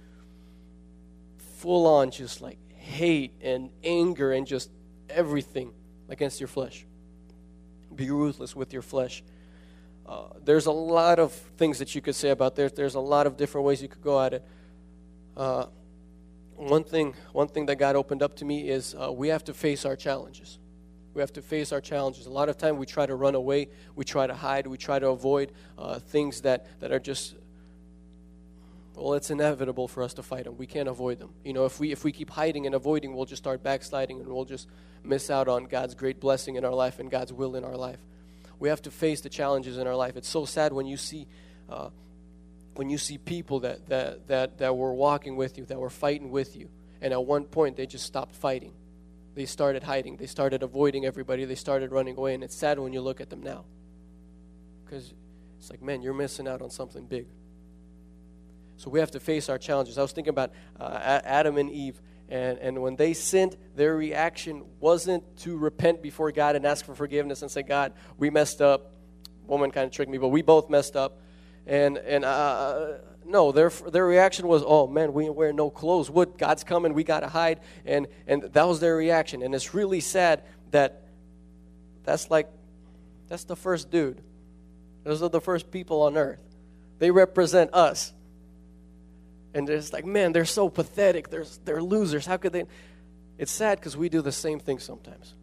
full 1.57 1.85
on 1.85 2.11
just 2.11 2.41
like 2.41 2.57
hate 2.73 3.33
and 3.41 3.69
anger 3.83 4.31
and 4.31 4.47
just 4.47 4.71
everything 5.11 5.73
against 6.09 6.39
your 6.39 6.47
flesh. 6.47 6.85
Be 7.93 8.09
ruthless 8.09 8.55
with 8.55 8.73
your 8.73 8.81
flesh. 8.81 9.23
Uh, 10.05 10.23
there's 10.43 10.65
a 10.65 10.71
lot 10.71 11.19
of 11.19 11.31
things 11.57 11.79
that 11.79 11.95
you 11.95 12.01
could 12.01 12.15
say 12.15 12.29
about 12.29 12.55
this. 12.55 12.71
There's 12.71 12.95
a 12.95 12.99
lot 12.99 13.27
of 13.27 13.37
different 13.37 13.65
ways 13.65 13.81
you 13.81 13.87
could 13.87 14.01
go 14.01 14.21
at 14.21 14.33
it. 14.33 14.45
Uh, 15.37 15.65
one 16.55 16.83
thing, 16.83 17.15
one 17.31 17.47
thing 17.47 17.65
that 17.67 17.77
God 17.77 17.95
opened 17.95 18.21
up 18.21 18.35
to 18.37 18.45
me 18.45 18.69
is 18.69 18.93
uh, 18.93 19.11
we 19.11 19.29
have 19.29 19.43
to 19.45 19.53
face 19.53 19.85
our 19.85 19.95
challenges. 19.95 20.59
We 21.13 21.21
have 21.21 21.33
to 21.33 21.41
face 21.41 21.71
our 21.71 21.81
challenges. 21.81 22.25
A 22.25 22.29
lot 22.29 22.49
of 22.49 22.57
time 22.57 22.77
we 22.77 22.85
try 22.85 23.05
to 23.05 23.15
run 23.15 23.35
away, 23.35 23.69
we 23.95 24.05
try 24.05 24.27
to 24.27 24.33
hide, 24.33 24.67
we 24.67 24.77
try 24.77 24.99
to 24.99 25.09
avoid 25.09 25.51
uh, 25.77 25.99
things 25.99 26.41
that, 26.41 26.79
that 26.79 26.91
are 26.91 26.99
just 26.99 27.35
well, 28.95 29.13
it's 29.13 29.29
inevitable 29.29 29.87
for 29.87 30.03
us 30.03 30.13
to 30.15 30.23
fight 30.23 30.43
them. 30.43 30.57
We 30.57 30.67
can't 30.67 30.89
avoid 30.89 31.19
them. 31.19 31.33
You 31.43 31.53
know, 31.53 31.65
if 31.65 31.79
we 31.79 31.91
if 31.91 32.03
we 32.03 32.11
keep 32.11 32.29
hiding 32.29 32.65
and 32.65 32.75
avoiding, 32.75 33.15
we'll 33.15 33.25
just 33.25 33.41
start 33.41 33.63
backsliding 33.63 34.19
and 34.19 34.27
we'll 34.27 34.45
just 34.45 34.67
miss 35.03 35.29
out 35.29 35.47
on 35.47 35.65
God's 35.65 35.95
great 35.95 36.19
blessing 36.19 36.55
in 36.55 36.65
our 36.65 36.73
life 36.73 36.99
and 36.99 37.09
God's 37.09 37.31
will 37.31 37.55
in 37.55 37.63
our 37.63 37.77
life. 37.77 37.99
We 38.59 38.69
have 38.69 38.81
to 38.83 38.91
face 38.91 39.21
the 39.21 39.29
challenges 39.29 39.77
in 39.77 39.87
our 39.87 39.95
life. 39.95 40.17
It's 40.17 40.27
so 40.27 40.45
sad 40.45 40.73
when 40.73 40.85
you 40.85 40.97
see 40.97 41.27
uh, 41.69 41.89
when 42.75 42.89
you 42.89 42.97
see 42.97 43.17
people 43.17 43.61
that, 43.61 43.87
that 43.87 44.27
that 44.27 44.57
that 44.57 44.75
were 44.75 44.93
walking 44.93 45.37
with 45.37 45.57
you, 45.57 45.65
that 45.65 45.79
were 45.79 45.89
fighting 45.89 46.29
with 46.29 46.55
you, 46.57 46.69
and 47.01 47.13
at 47.13 47.23
one 47.23 47.45
point 47.45 47.77
they 47.77 47.85
just 47.85 48.05
stopped 48.05 48.35
fighting. 48.35 48.73
They 49.33 49.45
started 49.45 49.83
hiding. 49.83 50.17
They 50.17 50.27
started 50.27 50.61
avoiding 50.63 51.05
everybody. 51.05 51.45
They 51.45 51.55
started 51.55 51.93
running 51.93 52.17
away, 52.17 52.33
and 52.33 52.43
it's 52.43 52.55
sad 52.55 52.77
when 52.77 52.91
you 52.91 52.99
look 52.99 53.21
at 53.21 53.29
them 53.29 53.41
now, 53.41 53.63
because 54.83 55.13
it's 55.57 55.69
like, 55.69 55.81
man, 55.81 56.01
you're 56.01 56.13
missing 56.13 56.47
out 56.47 56.61
on 56.61 56.69
something 56.69 57.05
big. 57.05 57.27
So 58.81 58.89
we 58.89 58.99
have 58.99 59.11
to 59.11 59.19
face 59.19 59.47
our 59.47 59.59
challenges. 59.59 59.99
I 59.99 60.01
was 60.01 60.11
thinking 60.11 60.31
about 60.31 60.53
uh, 60.79 61.21
Adam 61.23 61.59
and 61.59 61.69
Eve, 61.69 62.01
and, 62.29 62.57
and 62.57 62.81
when 62.81 62.95
they 62.95 63.13
sinned, 63.13 63.55
their 63.75 63.95
reaction 63.95 64.63
wasn't 64.79 65.37
to 65.41 65.55
repent 65.55 66.01
before 66.01 66.31
God 66.31 66.55
and 66.55 66.65
ask 66.65 66.83
for 66.83 66.95
forgiveness 66.95 67.43
and 67.43 67.51
say, 67.51 67.61
God, 67.61 67.93
we 68.17 68.31
messed 68.31 68.59
up. 68.59 68.91
Woman 69.45 69.69
kind 69.69 69.85
of 69.85 69.91
tricked 69.91 70.09
me, 70.09 70.17
but 70.17 70.29
we 70.29 70.41
both 70.41 70.67
messed 70.67 70.95
up. 70.95 71.19
And, 71.67 71.99
and 71.99 72.25
uh, 72.25 72.93
no, 73.23 73.51
their, 73.51 73.69
their 73.69 74.07
reaction 74.07 74.47
was, 74.47 74.63
oh 74.65 74.87
man, 74.87 75.13
we 75.13 75.25
ain't 75.25 75.35
wear 75.35 75.53
no 75.53 75.69
clothes. 75.69 76.09
What? 76.09 76.39
God's 76.39 76.63
coming, 76.63 76.95
we 76.95 77.03
got 77.03 77.19
to 77.19 77.27
hide. 77.27 77.59
And, 77.85 78.07
and 78.25 78.41
that 78.41 78.67
was 78.67 78.79
their 78.79 78.95
reaction. 78.95 79.43
And 79.43 79.53
it's 79.53 79.75
really 79.75 79.99
sad 79.99 80.41
that 80.71 81.03
that's 82.03 82.31
like, 82.31 82.49
that's 83.27 83.43
the 83.43 83.55
first 83.55 83.91
dude. 83.91 84.19
Those 85.03 85.21
are 85.21 85.29
the 85.29 85.39
first 85.39 85.69
people 85.69 86.01
on 86.01 86.17
earth. 86.17 86.39
They 86.97 87.11
represent 87.11 87.75
us. 87.75 88.11
And 89.53 89.69
it's 89.69 89.91
like, 89.91 90.05
man, 90.05 90.31
they're 90.31 90.45
so 90.45 90.69
pathetic. 90.69 91.29
They're, 91.29 91.45
they're 91.65 91.83
losers. 91.83 92.25
How 92.25 92.37
could 92.37 92.53
they? 92.53 92.65
It's 93.37 93.51
sad 93.51 93.79
because 93.79 93.97
we 93.97 94.09
do 94.09 94.21
the 94.21 94.31
same 94.31 94.59
thing 94.59 94.79
sometimes. 94.79 95.33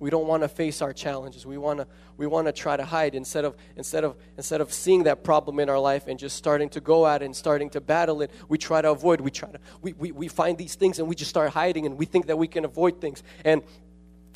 We 0.00 0.10
don't 0.10 0.26
want 0.26 0.44
to 0.44 0.48
face 0.48 0.80
our 0.80 0.92
challenges. 0.92 1.44
We 1.44 1.58
want 1.58 1.80
to 1.80 1.86
we 2.16 2.26
want 2.26 2.46
to 2.46 2.52
try 2.52 2.76
to 2.76 2.84
hide 2.84 3.14
instead 3.14 3.44
of 3.44 3.56
instead 3.76 4.04
of 4.04 4.16
instead 4.36 4.60
of 4.60 4.72
seeing 4.72 5.04
that 5.04 5.24
problem 5.24 5.58
in 5.58 5.68
our 5.68 5.78
life 5.78 6.06
and 6.06 6.18
just 6.18 6.36
starting 6.36 6.68
to 6.70 6.80
go 6.80 7.06
at 7.06 7.22
it 7.22 7.24
and 7.24 7.34
starting 7.34 7.68
to 7.70 7.80
battle 7.80 8.22
it. 8.22 8.30
We 8.48 8.58
try 8.58 8.80
to 8.80 8.92
avoid. 8.92 9.20
We 9.20 9.32
try 9.32 9.50
to 9.50 9.58
we, 9.82 9.92
we, 9.94 10.12
we 10.12 10.28
find 10.28 10.56
these 10.56 10.76
things 10.76 11.00
and 11.00 11.08
we 11.08 11.16
just 11.16 11.30
start 11.30 11.50
hiding 11.50 11.84
and 11.84 11.98
we 11.98 12.06
think 12.06 12.26
that 12.26 12.38
we 12.38 12.46
can 12.46 12.64
avoid 12.64 13.00
things. 13.00 13.24
And 13.44 13.62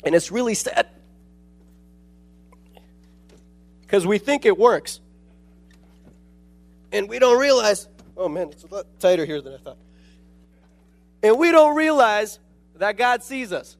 and 0.03 0.13
it's 0.13 0.31
really 0.31 0.53
sad 0.53 0.87
because 3.81 4.05
we 4.05 4.17
think 4.17 4.45
it 4.45 4.57
works. 4.57 4.99
And 6.91 7.07
we 7.07 7.19
don't 7.19 7.39
realize 7.39 7.87
Oh 8.15 8.29
man, 8.29 8.49
it's 8.49 8.63
a 8.63 8.67
lot 8.67 8.85
tighter 8.99 9.25
here 9.25 9.41
than 9.41 9.53
I 9.53 9.57
thought. 9.57 9.77
And 11.21 11.37
we 11.37 11.51
don't 11.51 11.75
realize 11.75 12.39
that 12.75 12.97
God 12.97 13.23
sees 13.23 13.51
us. 13.51 13.77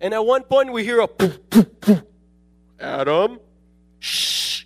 And 0.00 0.14
at 0.14 0.24
one 0.24 0.42
point 0.42 0.72
we 0.72 0.84
hear 0.84 1.00
a 1.00 1.08
poof, 1.08 1.38
poof, 1.50 1.66
poof. 1.80 2.02
Adam, 2.80 3.40
shh, 3.98 4.64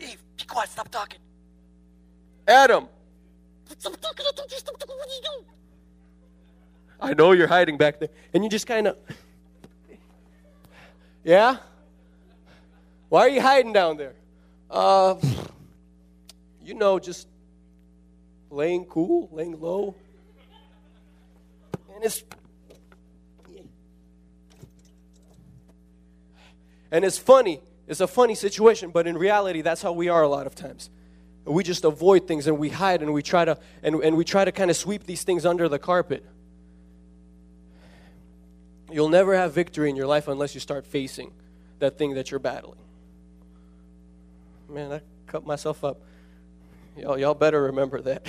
Eve, 0.00 0.22
be 0.36 0.44
quiet, 0.44 0.70
stop 0.70 0.88
talking. 0.88 1.18
Adam, 2.48 2.88
stop 3.78 3.96
talking, 4.00 4.24
I 4.26 4.32
told 4.34 4.50
you 4.50 4.58
stop 4.58 4.78
talking, 4.78 4.96
what 4.96 5.08
are 5.08 5.12
you 5.12 5.22
doing? 5.22 5.44
I 7.00 7.14
know 7.14 7.32
you're 7.32 7.46
hiding 7.46 7.76
back 7.76 8.00
there. 8.00 8.08
And 8.34 8.42
you 8.42 8.50
just 8.50 8.66
kind 8.66 8.88
of, 8.88 8.96
yeah? 11.22 11.58
Why 13.08 13.22
are 13.22 13.28
you 13.28 13.40
hiding 13.40 13.72
down 13.72 13.96
there? 13.96 14.14
Uh, 14.70 15.16
you 16.70 16.76
know, 16.76 17.00
just 17.00 17.26
laying 18.48 18.84
cool, 18.84 19.28
laying 19.32 19.60
low. 19.60 19.96
And 21.96 22.04
it's 22.04 22.22
and 26.92 27.04
it's 27.04 27.18
funny. 27.18 27.60
It's 27.88 28.00
a 28.00 28.06
funny 28.06 28.36
situation, 28.36 28.90
but 28.90 29.08
in 29.08 29.18
reality, 29.18 29.62
that's 29.62 29.82
how 29.82 29.90
we 29.90 30.08
are 30.08 30.22
a 30.22 30.28
lot 30.28 30.46
of 30.46 30.54
times. 30.54 30.90
We 31.44 31.64
just 31.64 31.84
avoid 31.84 32.28
things 32.28 32.46
and 32.46 32.56
we 32.56 32.68
hide 32.68 33.02
and 33.02 33.12
we 33.12 33.24
try 33.24 33.44
to 33.44 33.58
and, 33.82 33.96
and 33.96 34.16
we 34.16 34.24
try 34.24 34.44
to 34.44 34.52
kind 34.52 34.70
of 34.70 34.76
sweep 34.76 35.06
these 35.06 35.24
things 35.24 35.44
under 35.44 35.68
the 35.68 35.80
carpet. 35.80 36.24
You'll 38.92 39.08
never 39.08 39.34
have 39.34 39.52
victory 39.52 39.90
in 39.90 39.96
your 39.96 40.06
life 40.06 40.28
unless 40.28 40.54
you 40.54 40.60
start 40.60 40.86
facing 40.86 41.32
that 41.80 41.98
thing 41.98 42.14
that 42.14 42.30
you're 42.30 42.38
battling. 42.38 42.78
Man, 44.68 44.92
I 44.92 45.00
cut 45.26 45.44
myself 45.44 45.82
up. 45.82 46.00
Y'all, 46.96 47.18
y'all 47.18 47.34
better 47.34 47.62
remember 47.62 48.00
that 48.00 48.26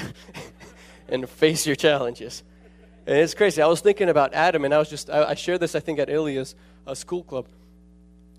and 1.09 1.27
face 1.27 1.65
your 1.65 1.75
challenges. 1.75 2.43
And 3.07 3.17
it's 3.17 3.33
crazy. 3.33 3.61
I 3.61 3.67
was 3.67 3.81
thinking 3.81 4.09
about 4.09 4.33
Adam, 4.33 4.63
and 4.63 4.73
I 4.73 4.77
was 4.77 4.89
just, 4.89 5.09
I, 5.09 5.29
I 5.29 5.33
shared 5.33 5.59
this, 5.59 5.73
I 5.75 5.79
think, 5.79 5.99
at 5.99 6.09
Ilia's 6.09 6.55
uh, 6.85 6.93
school 6.93 7.23
club. 7.23 7.47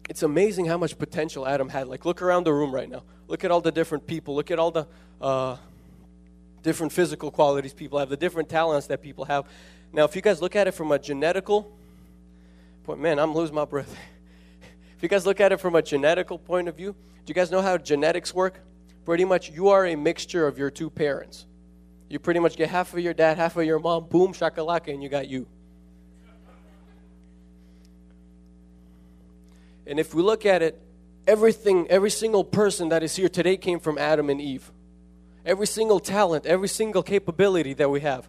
It's 0.08 0.22
amazing 0.22 0.66
how 0.66 0.78
much 0.78 0.98
potential 0.98 1.46
Adam 1.46 1.68
had. 1.68 1.88
Like, 1.88 2.04
look 2.04 2.22
around 2.22 2.44
the 2.44 2.52
room 2.52 2.72
right 2.72 2.88
now. 2.88 3.02
Look 3.28 3.44
at 3.44 3.50
all 3.50 3.60
the 3.60 3.72
different 3.72 4.06
people. 4.06 4.34
Look 4.34 4.50
at 4.50 4.58
all 4.58 4.70
the 4.70 4.86
uh, 5.20 5.56
different 6.62 6.92
physical 6.92 7.30
qualities 7.30 7.72
people 7.72 7.98
have, 7.98 8.08
the 8.08 8.16
different 8.16 8.48
talents 8.48 8.86
that 8.88 9.02
people 9.02 9.24
have. 9.24 9.46
Now, 9.92 10.04
if 10.04 10.14
you 10.16 10.22
guys 10.22 10.40
look 10.40 10.56
at 10.56 10.68
it 10.68 10.72
from 10.72 10.92
a 10.92 10.98
genetical 10.98 11.66
point, 12.84 13.00
man, 13.00 13.18
I'm 13.18 13.34
losing 13.34 13.54
my 13.54 13.64
breath. 13.64 13.94
if 14.96 15.02
you 15.02 15.08
guys 15.08 15.26
look 15.26 15.40
at 15.40 15.52
it 15.52 15.60
from 15.60 15.74
a 15.74 15.82
genetical 15.82 16.42
point 16.42 16.68
of 16.68 16.76
view, 16.76 16.92
do 16.92 17.30
you 17.30 17.34
guys 17.34 17.50
know 17.50 17.60
how 17.60 17.76
genetics 17.76 18.32
work? 18.32 18.60
Pretty 19.04 19.24
much 19.24 19.50
you 19.50 19.68
are 19.68 19.86
a 19.86 19.96
mixture 19.96 20.46
of 20.46 20.58
your 20.58 20.70
two 20.70 20.90
parents. 20.90 21.46
You 22.08 22.18
pretty 22.18 22.40
much 22.40 22.56
get 22.56 22.68
half 22.68 22.92
of 22.92 23.00
your 23.00 23.14
dad, 23.14 23.38
half 23.38 23.56
of 23.56 23.64
your 23.64 23.78
mom, 23.78 24.06
boom, 24.06 24.32
shakalaka, 24.32 24.92
and 24.92 25.02
you 25.02 25.08
got 25.08 25.28
you. 25.28 25.46
And 29.86 29.98
if 29.98 30.14
we 30.14 30.22
look 30.22 30.46
at 30.46 30.62
it, 30.62 30.80
everything, 31.26 31.86
every 31.88 32.10
single 32.10 32.44
person 32.44 32.90
that 32.90 33.02
is 33.02 33.16
here 33.16 33.28
today 33.28 33.56
came 33.56 33.80
from 33.80 33.98
Adam 33.98 34.30
and 34.30 34.40
Eve. 34.40 34.70
Every 35.44 35.66
single 35.66 35.98
talent, 35.98 36.46
every 36.46 36.68
single 36.68 37.02
capability 37.02 37.74
that 37.74 37.90
we 37.90 38.00
have, 38.00 38.28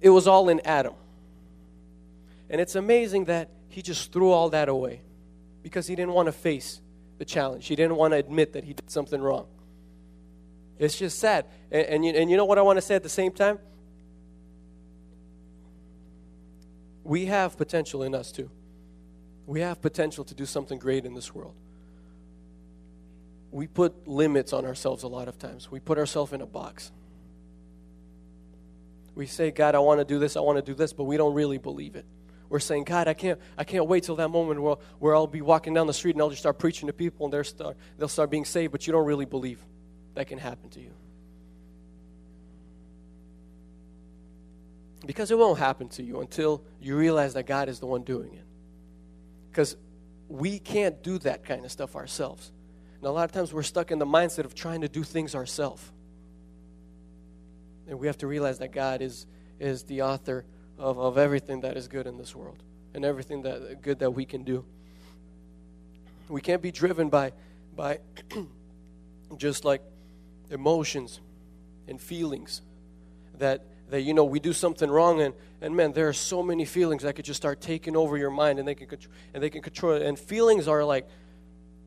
it 0.00 0.10
was 0.10 0.26
all 0.26 0.48
in 0.48 0.60
Adam. 0.64 0.94
And 2.50 2.60
it's 2.60 2.74
amazing 2.74 3.26
that 3.26 3.50
he 3.68 3.82
just 3.82 4.12
threw 4.12 4.30
all 4.30 4.50
that 4.50 4.68
away 4.68 5.02
because 5.62 5.86
he 5.86 5.94
didn't 5.94 6.12
want 6.12 6.26
to 6.26 6.32
face 6.32 6.80
the 7.18 7.24
challenge. 7.24 7.66
He 7.66 7.76
didn't 7.76 7.96
want 7.96 8.12
to 8.12 8.18
admit 8.18 8.52
that 8.54 8.64
he 8.64 8.72
did 8.72 8.90
something 8.90 9.20
wrong. 9.20 9.46
It's 10.78 10.98
just 10.98 11.18
sad. 11.18 11.46
And, 11.70 11.86
and, 11.86 12.04
you, 12.04 12.12
and 12.12 12.30
you 12.30 12.36
know 12.36 12.44
what 12.44 12.58
I 12.58 12.62
want 12.62 12.76
to 12.76 12.82
say 12.82 12.94
at 12.94 13.02
the 13.02 13.08
same 13.08 13.32
time? 13.32 13.58
We 17.04 17.26
have 17.26 17.56
potential 17.56 18.02
in 18.02 18.14
us 18.14 18.32
too. 18.32 18.50
We 19.46 19.60
have 19.60 19.80
potential 19.82 20.24
to 20.24 20.34
do 20.34 20.46
something 20.46 20.78
great 20.78 21.04
in 21.04 21.14
this 21.14 21.34
world. 21.34 21.54
We 23.50 23.66
put 23.66 24.08
limits 24.08 24.52
on 24.52 24.64
ourselves 24.64 25.02
a 25.02 25.08
lot 25.08 25.28
of 25.28 25.38
times. 25.38 25.70
We 25.70 25.80
put 25.80 25.98
ourselves 25.98 26.32
in 26.32 26.40
a 26.40 26.46
box. 26.46 26.90
We 29.14 29.26
say, 29.26 29.50
God, 29.50 29.74
I 29.74 29.78
want 29.78 30.00
to 30.00 30.04
do 30.04 30.18
this, 30.18 30.36
I 30.36 30.40
want 30.40 30.56
to 30.56 30.62
do 30.62 30.74
this, 30.74 30.92
but 30.92 31.04
we 31.04 31.16
don't 31.16 31.34
really 31.34 31.58
believe 31.58 31.94
it. 31.94 32.04
We're 32.48 32.58
saying, 32.58 32.84
God, 32.84 33.06
I 33.06 33.14
can't, 33.14 33.38
I 33.56 33.64
can't 33.64 33.86
wait 33.86 34.04
till 34.04 34.16
that 34.16 34.28
moment 34.28 34.60
where, 34.60 34.76
where 34.98 35.14
I'll 35.14 35.26
be 35.26 35.40
walking 35.40 35.72
down 35.74 35.86
the 35.86 35.94
street 35.94 36.16
and 36.16 36.22
I'll 36.22 36.30
just 36.30 36.42
start 36.42 36.58
preaching 36.58 36.88
to 36.88 36.92
people 36.92 37.26
and 37.26 37.32
they'll 37.32 37.44
start, 37.44 37.76
they'll 37.96 38.08
start 38.08 38.30
being 38.30 38.44
saved, 38.44 38.72
but 38.72 38.86
you 38.86 38.92
don't 38.92 39.06
really 39.06 39.24
believe 39.24 39.64
that 40.14 40.26
can 40.26 40.38
happen 40.38 40.70
to 40.70 40.80
you. 40.80 40.90
Because 45.06 45.30
it 45.30 45.38
won't 45.38 45.58
happen 45.58 45.88
to 45.90 46.02
you 46.02 46.20
until 46.20 46.62
you 46.80 46.96
realize 46.96 47.34
that 47.34 47.44
God 47.44 47.68
is 47.68 47.78
the 47.78 47.86
one 47.86 48.02
doing 48.02 48.32
it. 48.34 48.44
Because 49.50 49.76
we 50.28 50.58
can't 50.58 51.02
do 51.02 51.18
that 51.18 51.44
kind 51.44 51.64
of 51.64 51.70
stuff 51.70 51.94
ourselves. 51.94 52.50
And 52.96 53.06
a 53.06 53.10
lot 53.10 53.24
of 53.24 53.32
times 53.32 53.52
we're 53.52 53.62
stuck 53.62 53.90
in 53.90 53.98
the 53.98 54.06
mindset 54.06 54.44
of 54.44 54.54
trying 54.54 54.80
to 54.80 54.88
do 54.88 55.02
things 55.02 55.34
ourselves. 55.34 55.92
And 57.86 57.98
we 57.98 58.06
have 58.06 58.16
to 58.18 58.26
realize 58.26 58.58
that 58.60 58.72
God 58.72 59.02
is, 59.02 59.26
is 59.60 59.82
the 59.84 60.02
author 60.02 60.46
of, 60.78 60.98
of 60.98 61.18
everything 61.18 61.60
that 61.60 61.76
is 61.76 61.86
good 61.86 62.06
in 62.06 62.16
this 62.16 62.34
world 62.34 62.62
and 62.94 63.04
everything 63.04 63.42
that 63.42 63.82
good 63.82 63.98
that 63.98 64.12
we 64.12 64.24
can 64.24 64.42
do. 64.42 64.64
We 66.28 66.40
can't 66.40 66.62
be 66.62 66.72
driven 66.72 67.10
by 67.10 67.32
by 67.76 67.98
just 69.36 69.64
like 69.64 69.82
emotions 70.50 71.20
and 71.88 72.00
feelings 72.00 72.62
that 73.38 73.64
that 73.90 74.02
you 74.02 74.14
know 74.14 74.24
we 74.24 74.40
do 74.40 74.52
something 74.52 74.90
wrong 74.90 75.20
and 75.20 75.34
and 75.60 75.76
man 75.76 75.92
there 75.92 76.08
are 76.08 76.12
so 76.12 76.42
many 76.42 76.64
feelings 76.64 77.02
that 77.02 77.14
could 77.14 77.24
just 77.24 77.36
start 77.36 77.60
taking 77.60 77.96
over 77.96 78.16
your 78.16 78.30
mind 78.30 78.58
and 78.58 78.66
they 78.66 78.74
can 78.74 78.88
and 79.32 79.42
they 79.42 79.50
can 79.50 79.62
control 79.62 79.94
it. 79.94 80.02
And 80.02 80.18
feelings 80.18 80.68
are 80.68 80.84
like 80.84 81.08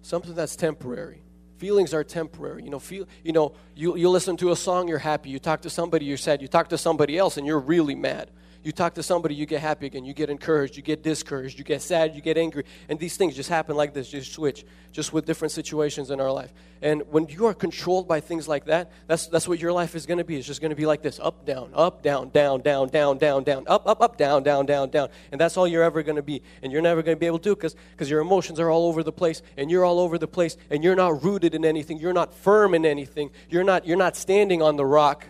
something 0.01 0.33
that's 0.33 0.55
temporary. 0.55 1.21
Feelings 1.57 1.93
are 1.93 2.03
temporary. 2.03 2.63
You 2.63 2.69
know 2.69 2.79
feel 2.79 3.07
you 3.23 3.31
know 3.31 3.53
you 3.75 3.97
you 3.97 4.09
listen 4.09 4.37
to 4.37 4.51
a 4.51 4.55
song 4.55 4.87
you're 4.87 4.99
happy. 4.99 5.29
You 5.29 5.39
talk 5.39 5.61
to 5.61 5.69
somebody 5.69 6.05
you're 6.05 6.17
sad. 6.17 6.41
You 6.41 6.47
talk 6.47 6.69
to 6.69 6.77
somebody 6.77 7.17
else 7.17 7.37
and 7.37 7.47
you're 7.47 7.59
really 7.59 7.95
mad 7.95 8.31
You 8.67 8.73
talk 8.73 8.95
to 8.95 9.01
somebody, 9.03 9.33
you 9.33 9.45
get 9.45 9.61
happy 9.61 9.85
again. 9.85 10.03
You 10.03 10.13
get 10.13 10.29
encouraged, 10.29 10.75
you 10.75 10.83
get 10.83 11.01
discouraged, 11.01 11.57
you 11.57 11.63
get 11.63 11.81
sad, 11.81 12.13
you 12.13 12.21
get 12.21 12.37
angry. 12.37 12.65
And 12.89 12.99
these 12.99 13.15
things 13.15 13.33
just 13.33 13.47
happen 13.47 13.77
like 13.77 13.93
this, 13.93 14.09
just 14.09 14.33
switch, 14.33 14.65
just 14.91 15.13
with 15.13 15.25
different 15.25 15.53
situations 15.53 16.11
in 16.11 16.19
our 16.19 16.29
life. 16.29 16.53
And 16.81 17.03
when 17.09 17.29
you 17.29 17.45
are 17.45 17.53
controlled 17.53 18.09
by 18.09 18.19
things 18.19 18.45
like 18.45 18.65
that, 18.65 18.91
that's, 19.07 19.27
that's 19.27 19.47
what 19.47 19.59
your 19.59 19.71
life 19.71 19.95
is 19.95 20.05
going 20.05 20.17
to 20.17 20.25
be. 20.25 20.35
It's 20.35 20.45
just 20.45 20.59
going 20.59 20.71
to 20.71 20.75
be 20.75 20.85
like 20.85 21.01
this 21.01 21.17
up, 21.17 21.45
down, 21.45 21.71
up, 21.73 22.03
down, 22.03 22.27
down, 22.31 22.59
down, 22.59 22.89
down, 22.89 23.17
down, 23.17 23.45
down, 23.45 23.63
up, 23.67 23.87
up, 23.87 24.01
up, 24.01 24.17
down, 24.17 24.43
down, 24.43 24.65
down, 24.65 24.89
down. 24.89 25.07
And 25.31 25.39
that's 25.39 25.55
all 25.55 25.65
you're 25.65 25.83
ever 25.83 26.03
going 26.03 26.17
to 26.17 26.21
be. 26.21 26.41
And 26.61 26.69
you're 26.69 26.81
never 26.81 27.01
going 27.01 27.15
to 27.15 27.19
be 27.21 27.25
able 27.25 27.39
to 27.39 27.55
because 27.55 28.09
your 28.09 28.19
emotions 28.19 28.59
are 28.59 28.69
all 28.69 28.87
over 28.87 29.01
the 29.01 29.13
place 29.13 29.41
and 29.55 29.71
you're 29.71 29.85
all 29.85 30.01
over 30.01 30.17
the 30.17 30.27
place 30.27 30.57
and 30.69 30.83
you're 30.83 30.93
not 30.93 31.23
rooted 31.23 31.55
in 31.55 31.63
anything. 31.63 31.99
You're 31.99 32.11
not 32.11 32.33
firm 32.33 32.73
in 32.73 32.85
anything. 32.85 33.31
You're 33.49 33.63
not, 33.63 33.87
you're 33.87 33.95
not 33.95 34.17
standing 34.17 34.61
on 34.61 34.75
the 34.75 34.85
rock. 34.85 35.25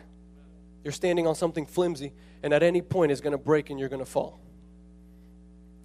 You're 0.84 0.92
standing 0.92 1.28
on 1.28 1.36
something 1.36 1.68
flimsy 1.68 2.14
and 2.48 2.54
at 2.54 2.64
any 2.64 2.82
point 2.82 3.12
it's 3.12 3.20
going 3.20 3.34
to 3.34 3.38
break 3.38 3.70
and 3.70 3.78
you're 3.78 3.90
going 3.90 4.00
to 4.00 4.10
fall. 4.10 4.40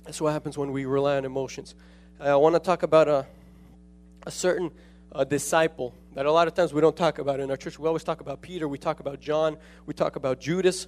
That's 0.04 0.20
what 0.20 0.32
happens 0.32 0.56
when 0.56 0.70
we 0.70 0.84
rely 0.84 1.16
on 1.16 1.24
emotions. 1.24 1.74
I 2.20 2.36
want 2.36 2.54
to 2.54 2.60
talk 2.60 2.84
about 2.84 3.08
a, 3.08 3.26
a 4.24 4.30
certain 4.30 4.70
uh, 5.10 5.24
disciple 5.24 5.92
that 6.14 6.24
a 6.24 6.30
lot 6.30 6.46
of 6.46 6.54
times 6.54 6.72
we 6.72 6.80
don't 6.80 6.96
talk 6.96 7.18
about 7.18 7.40
in 7.40 7.50
our 7.50 7.56
church. 7.56 7.80
We 7.80 7.88
always 7.88 8.04
talk 8.04 8.20
about 8.20 8.42
Peter, 8.42 8.68
we 8.68 8.78
talk 8.78 9.00
about 9.00 9.18
John, 9.18 9.56
we 9.86 9.92
talk 9.92 10.14
about 10.14 10.38
Judas. 10.38 10.86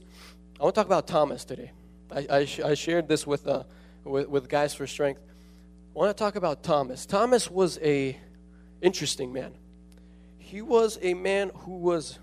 I 0.61 0.63
want 0.63 0.77
to 0.77 0.81
talk 0.81 0.87
about 0.87 1.09
Thomas 1.09 1.45
today. 1.45 1.73
I, 2.09 2.27
I, 2.31 2.45
sh- 2.45 2.61
I 2.61 2.75
shared 2.75 3.09
this 3.09 3.27
with, 3.27 3.45
uh, 3.49 3.65
with, 4.05 4.29
with 4.29 4.49
Guys 4.49 4.75
for 4.75 4.87
Strength. 4.87 5.23
I 5.27 5.99
want 5.99 6.17
to 6.17 6.23
talk 6.23 6.37
about 6.37 6.63
Thomas. 6.63 7.05
Thomas 7.05 7.51
was 7.51 7.81
a 7.83 8.17
interesting 8.81 9.33
man. 9.33 9.55
He 10.39 10.63
was 10.63 11.01
a 11.03 11.15
man 11.15 11.51
who 11.53 11.79
was 11.79 12.21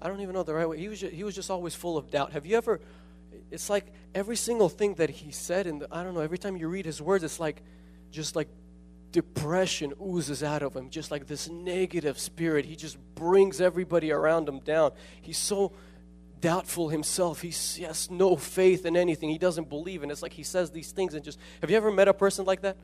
I 0.00 0.08
don't 0.08 0.20
even 0.20 0.34
know 0.34 0.42
the 0.42 0.54
right 0.54 0.68
way. 0.68 0.78
He 0.78 0.88
was 0.88 1.00
just, 1.00 1.12
he 1.12 1.24
was 1.24 1.34
just 1.34 1.50
always 1.50 1.74
full 1.74 1.96
of 1.96 2.10
doubt. 2.10 2.32
Have 2.32 2.46
you 2.46 2.56
ever? 2.56 2.80
It's 3.50 3.68
like 3.70 3.86
every 4.14 4.36
single 4.36 4.68
thing 4.68 4.94
that 4.94 5.10
he 5.10 5.30
said, 5.30 5.66
and 5.66 5.86
I 5.90 6.02
don't 6.02 6.14
know. 6.14 6.20
Every 6.20 6.38
time 6.38 6.56
you 6.56 6.68
read 6.68 6.86
his 6.86 7.00
words, 7.00 7.24
it's 7.24 7.40
like 7.40 7.62
just 8.10 8.36
like 8.36 8.48
depression 9.10 9.94
oozes 10.04 10.42
out 10.42 10.62
of 10.62 10.74
him, 10.74 10.90
just 10.90 11.10
like 11.10 11.26
this 11.26 11.48
negative 11.48 12.18
spirit. 12.18 12.64
He 12.64 12.76
just 12.76 12.98
brings 13.14 13.60
everybody 13.60 14.12
around 14.12 14.48
him 14.48 14.60
down. 14.60 14.92
He's 15.20 15.38
so 15.38 15.72
doubtful 16.40 16.88
himself. 16.88 17.40
He 17.40 17.50
has 17.82 18.10
no 18.10 18.36
faith 18.36 18.86
in 18.86 18.96
anything. 18.96 19.28
He 19.28 19.38
doesn't 19.38 19.68
believe, 19.68 20.02
and 20.02 20.12
it's 20.12 20.22
like 20.22 20.32
he 20.32 20.42
says 20.42 20.70
these 20.70 20.92
things 20.92 21.14
and 21.14 21.24
just. 21.24 21.38
Have 21.60 21.70
you 21.70 21.76
ever 21.76 21.90
met 21.90 22.08
a 22.08 22.14
person 22.14 22.44
like 22.44 22.62
that? 22.62 22.76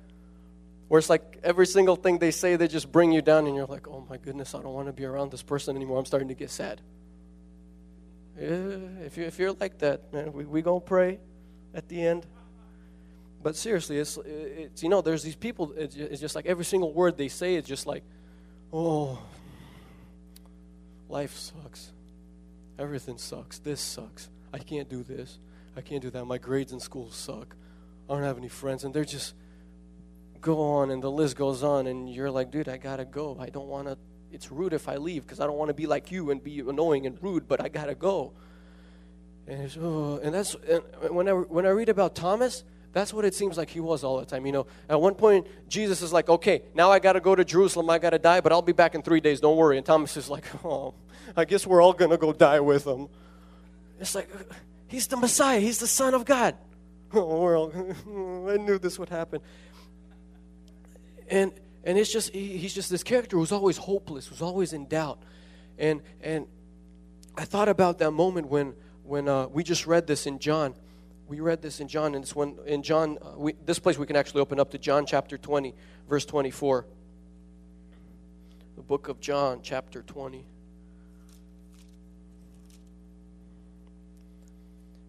Where 0.88 0.98
it's 0.98 1.08
like 1.08 1.40
every 1.42 1.66
single 1.66 1.96
thing 1.96 2.18
they 2.18 2.30
say, 2.30 2.56
they 2.56 2.68
just 2.68 2.92
bring 2.92 3.12
you 3.12 3.22
down, 3.22 3.46
and 3.46 3.56
you're 3.56 3.66
like, 3.66 3.88
oh 3.88 4.04
my 4.08 4.18
goodness, 4.18 4.54
I 4.54 4.62
don't 4.62 4.74
want 4.74 4.88
to 4.88 4.92
be 4.92 5.04
around 5.04 5.30
this 5.30 5.42
person 5.42 5.76
anymore. 5.76 5.98
I'm 5.98 6.04
starting 6.04 6.28
to 6.28 6.34
get 6.34 6.50
sad. 6.50 6.80
If, 8.36 9.16
you, 9.16 9.24
if 9.24 9.38
you're 9.38 9.52
like 9.52 9.78
that, 9.78 10.12
man, 10.12 10.32
we, 10.32 10.44
we 10.44 10.62
going 10.62 10.80
to 10.80 10.86
pray 10.86 11.20
at 11.72 11.88
the 11.88 12.00
end. 12.00 12.26
But 13.42 13.56
seriously, 13.56 13.98
it's, 13.98 14.18
it's, 14.24 14.82
you 14.82 14.88
know, 14.88 15.02
there's 15.02 15.22
these 15.22 15.36
people, 15.36 15.72
it's, 15.76 15.94
it's 15.94 16.20
just 16.20 16.34
like 16.34 16.46
every 16.46 16.64
single 16.64 16.92
word 16.92 17.16
they 17.16 17.28
say 17.28 17.56
is 17.56 17.64
just 17.64 17.86
like, 17.86 18.02
oh, 18.72 19.18
life 21.08 21.36
sucks. 21.36 21.92
Everything 22.78 23.18
sucks. 23.18 23.58
This 23.58 23.80
sucks. 23.80 24.30
I 24.52 24.58
can't 24.58 24.88
do 24.88 25.02
this. 25.02 25.38
I 25.76 25.80
can't 25.80 26.02
do 26.02 26.10
that. 26.10 26.24
My 26.24 26.38
grades 26.38 26.72
in 26.72 26.80
school 26.80 27.10
suck. 27.10 27.54
I 28.08 28.14
don't 28.14 28.22
have 28.22 28.38
any 28.38 28.48
friends. 28.48 28.84
And 28.84 28.94
they're 28.94 29.04
just 29.04 29.34
go 30.40 30.60
on, 30.60 30.90
and 30.90 31.02
the 31.02 31.10
list 31.10 31.36
goes 31.36 31.62
on. 31.62 31.86
And 31.86 32.12
you're 32.12 32.30
like, 32.30 32.50
dude, 32.50 32.68
I 32.68 32.78
got 32.78 32.96
to 32.96 33.04
go. 33.04 33.36
I 33.38 33.50
don't 33.50 33.68
want 33.68 33.88
to 33.88 33.98
it's 34.34 34.50
rude 34.50 34.72
if 34.72 34.88
I 34.88 34.96
leave 34.96 35.22
because 35.22 35.40
I 35.40 35.46
don't 35.46 35.56
want 35.56 35.68
to 35.68 35.74
be 35.74 35.86
like 35.86 36.10
you 36.10 36.30
and 36.30 36.42
be 36.42 36.58
annoying 36.60 37.06
and 37.06 37.16
rude, 37.22 37.46
but 37.46 37.60
I 37.60 37.68
gotta 37.68 37.94
go. 37.94 38.32
And, 39.46 39.76
oh, 39.80 40.18
and 40.22 40.34
that's 40.34 40.56
and 40.68 40.82
when 41.14 41.28
I 41.28 41.32
when 41.32 41.64
I 41.64 41.70
read 41.70 41.88
about 41.88 42.14
Thomas, 42.16 42.64
that's 42.92 43.14
what 43.14 43.24
it 43.24 43.34
seems 43.34 43.56
like 43.56 43.70
he 43.70 43.80
was 43.80 44.02
all 44.02 44.18
the 44.18 44.26
time. 44.26 44.44
You 44.44 44.52
know, 44.52 44.66
at 44.88 45.00
one 45.00 45.14
point 45.14 45.46
Jesus 45.68 46.02
is 46.02 46.12
like, 46.12 46.28
"Okay, 46.28 46.62
now 46.74 46.90
I 46.90 46.98
gotta 46.98 47.20
go 47.20 47.34
to 47.34 47.44
Jerusalem. 47.44 47.88
I 47.88 47.98
gotta 47.98 48.18
die, 48.18 48.40
but 48.40 48.52
I'll 48.52 48.62
be 48.62 48.72
back 48.72 48.94
in 48.94 49.02
three 49.02 49.20
days. 49.20 49.40
Don't 49.40 49.56
worry." 49.56 49.76
And 49.76 49.86
Thomas 49.86 50.16
is 50.16 50.28
like, 50.28 50.44
"Oh, 50.64 50.94
I 51.36 51.44
guess 51.44 51.66
we're 51.66 51.80
all 51.80 51.92
gonna 51.92 52.18
go 52.18 52.32
die 52.32 52.60
with 52.60 52.86
him." 52.86 53.08
It's 54.00 54.14
like 54.14 54.28
uh, 54.34 54.54
he's 54.88 55.06
the 55.06 55.16
Messiah. 55.16 55.60
He's 55.60 55.78
the 55.78 55.86
Son 55.86 56.14
of 56.14 56.24
God. 56.24 56.56
Oh, 57.16 57.70
I 58.50 58.56
knew 58.56 58.76
this 58.76 58.98
would 58.98 59.08
happen. 59.08 59.40
And 61.30 61.52
and 61.84 61.98
it's 61.98 62.12
just 62.12 62.32
he, 62.32 62.56
he's 62.56 62.74
just 62.74 62.90
this 62.90 63.02
character 63.02 63.36
who's 63.36 63.52
always 63.52 63.76
hopeless, 63.76 64.26
who's 64.26 64.42
always 64.42 64.72
in 64.72 64.86
doubt. 64.86 65.22
And 65.78 66.02
and 66.20 66.46
I 67.36 67.44
thought 67.44 67.68
about 67.68 67.98
that 67.98 68.10
moment 68.10 68.48
when 68.48 68.74
when 69.04 69.28
uh, 69.28 69.46
we 69.46 69.62
just 69.62 69.86
read 69.86 70.06
this 70.06 70.26
in 70.26 70.38
John. 70.38 70.74
We 71.26 71.40
read 71.40 71.62
this 71.62 71.80
in 71.80 71.88
John, 71.88 72.14
and 72.14 72.24
it's 72.24 72.34
when 72.34 72.58
in 72.66 72.82
John, 72.82 73.18
uh, 73.22 73.38
we, 73.38 73.54
this 73.64 73.78
place 73.78 73.98
we 73.98 74.06
can 74.06 74.16
actually 74.16 74.40
open 74.40 74.58
up 74.58 74.70
to 74.72 74.78
John 74.78 75.06
chapter 75.06 75.38
20, 75.38 75.74
verse 76.08 76.24
24. 76.26 76.86
The 78.76 78.82
book 78.82 79.08
of 79.08 79.20
John, 79.20 79.60
chapter 79.62 80.02
20. 80.02 80.44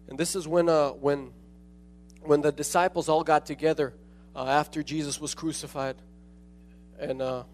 And 0.08 0.18
this 0.18 0.36
is 0.36 0.46
when, 0.46 0.68
uh, 0.68 0.90
when, 0.90 1.32
when 2.22 2.40
the 2.40 2.52
disciples 2.52 3.08
all 3.08 3.24
got 3.24 3.44
together 3.44 3.92
uh, 4.34 4.46
after 4.46 4.82
Jesus 4.82 5.20
was 5.20 5.34
crucified. 5.34 5.96
And 6.98 7.22
uh, 7.22 7.44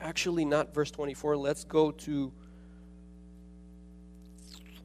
actually, 0.00 0.44
not 0.44 0.74
verse 0.74 0.90
24. 0.90 1.36
Let's 1.36 1.64
go 1.64 1.90
to. 1.90 2.32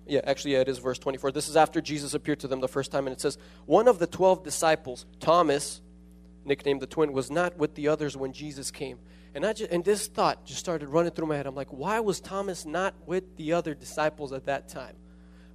Yeah, 0.06 0.22
actually, 0.24 0.54
yeah, 0.54 0.62
it 0.62 0.70
is 0.70 0.78
verse 0.78 1.00
24. 1.00 1.32
This 1.32 1.50
is 1.50 1.58
after 1.58 1.82
Jesus 1.82 2.14
appeared 2.14 2.40
to 2.40 2.48
them 2.48 2.62
the 2.62 2.68
first 2.68 2.92
time, 2.92 3.08
and 3.08 3.14
it 3.14 3.20
says, 3.20 3.38
One 3.66 3.88
of 3.90 4.00
the 4.00 4.08
12 4.08 4.44
disciples, 4.44 5.06
Thomas, 5.20 5.82
nicknamed 6.46 6.82
the 6.82 6.88
twin, 6.88 7.12
was 7.12 7.30
not 7.30 7.58
with 7.58 7.76
the 7.76 7.90
others 7.90 8.16
when 8.16 8.32
Jesus 8.32 8.72
came. 8.72 9.00
And, 9.36 9.46
I 9.46 9.54
just, 9.54 9.70
and 9.70 9.84
this 9.84 10.08
thought 10.08 10.46
just 10.46 10.60
started 10.60 10.88
running 10.88 11.12
through 11.12 11.28
my 11.28 11.36
head. 11.36 11.46
I'm 11.46 11.56
like, 11.56 11.72
why 11.72 12.00
was 12.00 12.22
Thomas 12.22 12.66
not 12.66 12.96
with 13.06 13.36
the 13.36 13.54
other 13.54 13.74
disciples 13.74 14.32
at 14.32 14.46
that 14.46 14.70
time? 14.70 14.96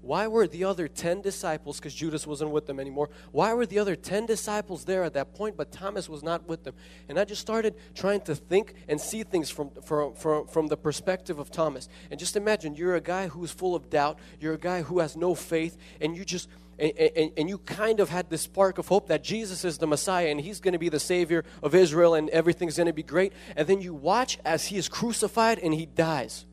Why 0.03 0.27
were 0.27 0.49
the 0.49 0.65
other 0.65 0.89
10 0.89 1.23
disciples, 1.23 1.79
because 1.79 1.95
Judas 1.95 2.27
wasn't 2.27 2.51
with 2.51 2.67
them 2.67 2.81
anymore, 2.81 3.09
why 3.31 3.55
were 3.55 3.67
the 3.67 3.79
other 3.79 3.95
10 3.95 4.27
disciples 4.27 4.85
there 4.85 5.05
at 5.05 5.15
that 5.15 5.33
point, 5.33 5.57
but 5.57 5.71
Thomas 5.71 6.09
was 6.09 6.25
not 6.25 6.49
with 6.49 6.65
them? 6.65 6.75
And 7.09 7.21
I 7.21 7.25
just 7.25 7.41
started 7.41 7.77
trying 7.95 8.23
to 8.23 8.35
think 8.35 8.75
and 8.89 9.01
see 9.01 9.23
things 9.23 9.49
from, 9.49 9.71
from, 9.85 10.15
from, 10.15 10.49
from 10.49 10.67
the 10.67 10.77
perspective 10.77 11.39
of 11.39 11.53
Thomas. 11.53 11.89
And 12.11 12.19
just 12.19 12.37
imagine 12.37 12.75
you're 12.75 12.97
a 12.97 13.01
guy 13.01 13.29
who's 13.29 13.53
full 13.53 13.77
of 13.77 13.91
doubt, 13.91 14.19
you're 14.41 14.55
a 14.55 14.59
guy 14.59 14.83
who 14.83 14.99
has 14.99 15.17
no 15.17 15.37
faith, 15.37 15.79
and 16.01 16.17
you 16.17 16.25
just 16.25 16.49
and, 16.79 16.93
and, 16.99 17.33
and, 17.37 17.49
you 17.49 17.59
kind 17.59 18.01
of 18.01 18.09
had 18.09 18.31
this 18.31 18.43
spark 18.43 18.79
of 18.79 18.89
hope 18.89 19.09
that 19.09 19.23
Jesus 19.23 19.65
is 19.65 19.79
the 19.79 19.87
Messiah 19.87 20.29
and 20.29 20.41
he's 20.41 20.59
going 20.59 20.73
to 20.73 20.79
be 20.79 20.89
the 20.89 20.99
Savior 20.99 21.45
of 21.63 21.75
Israel 21.75 22.15
and 22.15 22.31
everything's 22.31 22.79
going 22.79 22.87
to 22.87 22.95
be 22.95 23.03
great. 23.03 23.35
And 23.55 23.69
then 23.69 23.83
you 23.83 23.95
watch 23.95 24.39
as 24.45 24.67
he 24.67 24.79
is 24.79 24.89
crucified 24.89 25.59
and 25.59 25.75
he 25.75 25.87
dies. 25.87 26.47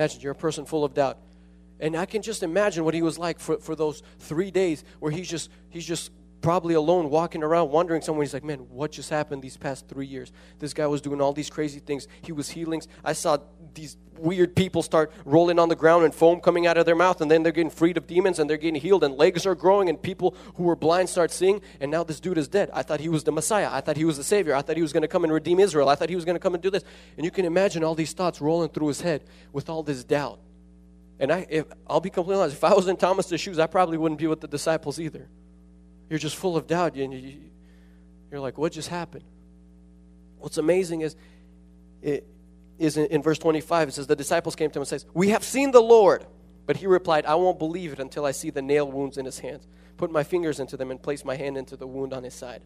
Imagine 0.00 0.22
you're 0.22 0.32
a 0.32 0.34
person 0.34 0.64
full 0.64 0.82
of 0.82 0.94
doubt. 0.94 1.18
And 1.78 1.94
I 1.94 2.06
can 2.06 2.22
just 2.22 2.42
imagine 2.42 2.86
what 2.86 2.94
he 2.94 3.02
was 3.02 3.18
like 3.18 3.38
for, 3.38 3.58
for 3.58 3.76
those 3.76 4.02
three 4.18 4.50
days 4.50 4.82
where 4.98 5.12
he's 5.12 5.28
just 5.28 5.50
he's 5.68 5.84
just 5.84 6.10
probably 6.40 6.74
alone 6.74 7.10
walking 7.10 7.42
around 7.42 7.70
wondering 7.70 8.02
somewhere 8.02 8.24
he's 8.24 8.32
like 8.32 8.44
man 8.44 8.58
what 8.70 8.92
just 8.92 9.10
happened 9.10 9.42
these 9.42 9.56
past 9.56 9.88
three 9.88 10.06
years? 10.06 10.32
This 10.58 10.74
guy 10.74 10.86
was 10.86 11.00
doing 11.00 11.20
all 11.20 11.32
these 11.32 11.50
crazy 11.50 11.80
things. 11.80 12.08
He 12.22 12.32
was 12.32 12.50
healings. 12.50 12.88
I 13.04 13.12
saw 13.12 13.38
these 13.74 13.96
weird 14.16 14.54
people 14.54 14.82
start 14.82 15.12
rolling 15.24 15.58
on 15.58 15.68
the 15.68 15.76
ground 15.76 16.04
and 16.04 16.14
foam 16.14 16.40
coming 16.40 16.66
out 16.66 16.76
of 16.76 16.86
their 16.86 16.94
mouth 16.94 17.20
and 17.20 17.30
then 17.30 17.42
they're 17.42 17.52
getting 17.52 17.70
freed 17.70 17.96
of 17.96 18.06
demons 18.06 18.38
and 18.38 18.48
they're 18.48 18.56
getting 18.56 18.80
healed 18.80 19.02
and 19.02 19.16
legs 19.16 19.46
are 19.46 19.54
growing 19.54 19.88
and 19.88 20.02
people 20.02 20.34
who 20.56 20.64
were 20.64 20.76
blind 20.76 21.08
start 21.08 21.30
seeing 21.30 21.60
and 21.80 21.90
now 21.90 22.04
this 22.04 22.20
dude 22.20 22.38
is 22.38 22.48
dead. 22.48 22.70
I 22.72 22.82
thought 22.82 23.00
he 23.00 23.08
was 23.08 23.24
the 23.24 23.32
messiah. 23.32 23.68
I 23.70 23.80
thought 23.80 23.96
he 23.96 24.04
was 24.04 24.16
the 24.16 24.24
savior. 24.24 24.54
I 24.54 24.62
thought 24.62 24.76
he 24.76 24.82
was 24.82 24.92
going 24.92 25.02
to 25.02 25.08
come 25.08 25.24
and 25.24 25.32
redeem 25.32 25.60
israel. 25.60 25.88
I 25.88 25.94
thought 25.94 26.08
he 26.08 26.16
was 26.16 26.24
going 26.24 26.36
to 26.36 26.40
come 26.40 26.54
and 26.54 26.62
do 26.62 26.70
this. 26.70 26.84
And 27.16 27.24
you 27.24 27.30
can 27.30 27.44
imagine 27.44 27.82
all 27.84 27.94
these 27.94 28.12
thoughts 28.12 28.40
rolling 28.40 28.70
through 28.70 28.88
his 28.88 29.00
head 29.00 29.24
with 29.52 29.68
all 29.68 29.82
this 29.82 30.04
doubt. 30.04 30.40
And 31.18 31.30
I, 31.30 31.46
if, 31.50 31.66
I'll 31.86 32.00
be 32.00 32.08
completely 32.08 32.42
honest, 32.42 32.56
if 32.56 32.64
I 32.64 32.72
was 32.72 32.88
in 32.88 32.96
Thomas's 32.96 33.40
shoes, 33.40 33.58
I 33.58 33.66
probably 33.66 33.98
wouldn't 33.98 34.18
be 34.18 34.26
with 34.26 34.40
the 34.40 34.48
disciples 34.48 34.98
either. 34.98 35.28
You're 36.10 36.18
just 36.18 36.36
full 36.36 36.56
of 36.56 36.66
doubt, 36.66 36.96
and 36.96 37.14
you, 37.14 37.40
you're 38.30 38.40
like, 38.40 38.58
what 38.58 38.72
just 38.72 38.88
happened? 38.88 39.24
What's 40.38 40.58
amazing 40.58 41.02
is, 41.02 41.16
it 42.02 42.26
is 42.78 42.96
in, 42.96 43.06
in 43.06 43.22
verse 43.22 43.38
25, 43.38 43.88
it 43.88 43.92
says, 43.92 44.06
The 44.08 44.16
disciples 44.16 44.56
came 44.56 44.70
to 44.70 44.78
him 44.78 44.82
and 44.82 44.88
says, 44.88 45.06
We 45.14 45.28
have 45.28 45.44
seen 45.44 45.70
the 45.70 45.80
Lord. 45.80 46.26
But 46.66 46.76
he 46.76 46.86
replied, 46.86 47.26
I 47.26 47.34
won't 47.34 47.58
believe 47.58 47.92
it 47.92 47.98
until 47.98 48.24
I 48.24 48.30
see 48.32 48.50
the 48.50 48.62
nail 48.62 48.90
wounds 48.90 49.18
in 49.18 49.24
his 49.24 49.38
hands, 49.38 49.66
put 49.96 50.10
my 50.10 50.22
fingers 50.22 50.60
into 50.60 50.76
them, 50.76 50.90
and 50.90 51.02
place 51.02 51.24
my 51.24 51.36
hand 51.36 51.56
into 51.56 51.76
the 51.76 51.86
wound 51.86 52.12
on 52.12 52.22
his 52.22 52.34
side. 52.34 52.62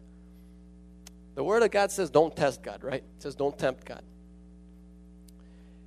The 1.35 1.43
word 1.43 1.63
of 1.63 1.71
God 1.71 1.91
says, 1.91 2.09
Don't 2.09 2.35
test 2.35 2.63
God, 2.63 2.83
right? 2.83 3.03
It 3.03 3.21
says, 3.21 3.35
Don't 3.35 3.57
tempt 3.57 3.85
God. 3.85 4.03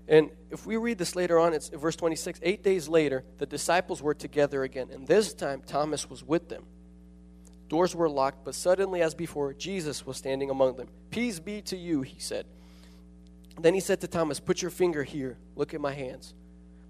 And 0.07 0.31
if 0.51 0.65
we 0.65 0.77
read 0.77 0.99
this 0.99 1.15
later 1.17 1.39
on, 1.39 1.53
it's 1.53 1.69
verse 1.69 1.97
26. 1.97 2.41
Eight 2.43 2.63
days 2.63 2.89
later, 2.89 3.25
the 3.39 3.47
disciples 3.47 4.01
were 4.01 4.15
together 4.15 4.63
again, 4.63 4.89
and 4.93 5.07
this 5.07 5.35
time 5.35 5.63
Thomas 5.67 6.09
was 6.09 6.25
with 6.25 6.49
them. 6.49 6.65
Doors 7.69 7.95
were 7.95 8.09
locked, 8.09 8.45
but 8.45 8.55
suddenly, 8.55 9.03
as 9.03 9.15
before, 9.15 9.53
Jesus 9.53 10.07
was 10.07 10.17
standing 10.17 10.51
among 10.51 10.77
them. 10.77 10.89
Peace 11.11 11.39
be 11.39 11.61
to 11.63 11.77
you, 11.77 12.03
he 12.03 12.19
said. 12.19 12.47
Then 13.61 13.75
he 13.75 13.81
said 13.81 14.01
to 14.01 14.09
Thomas, 14.09 14.41
Put 14.41 14.63
your 14.63 14.71
finger 14.71 15.03
here. 15.03 15.37
Look 15.55 15.75
at 15.75 15.81
my 15.81 15.93
hands. 15.93 16.35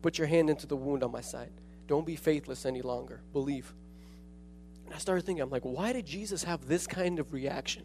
Put 0.02 0.18
your 0.18 0.26
hand 0.26 0.50
into 0.50 0.66
the 0.66 0.76
wound 0.76 1.02
on 1.02 1.10
my 1.10 1.20
side. 1.20 1.50
Don't 1.88 2.06
be 2.06 2.14
faithless 2.14 2.64
any 2.66 2.82
longer. 2.82 3.20
Believe. 3.32 3.72
And 4.86 4.94
I 4.94 4.98
started 4.98 5.26
thinking, 5.26 5.42
I'm 5.42 5.50
like, 5.50 5.64
why 5.64 5.92
did 5.92 6.06
Jesus 6.06 6.44
have 6.44 6.66
this 6.66 6.86
kind 6.86 7.18
of 7.18 7.32
reaction? 7.32 7.82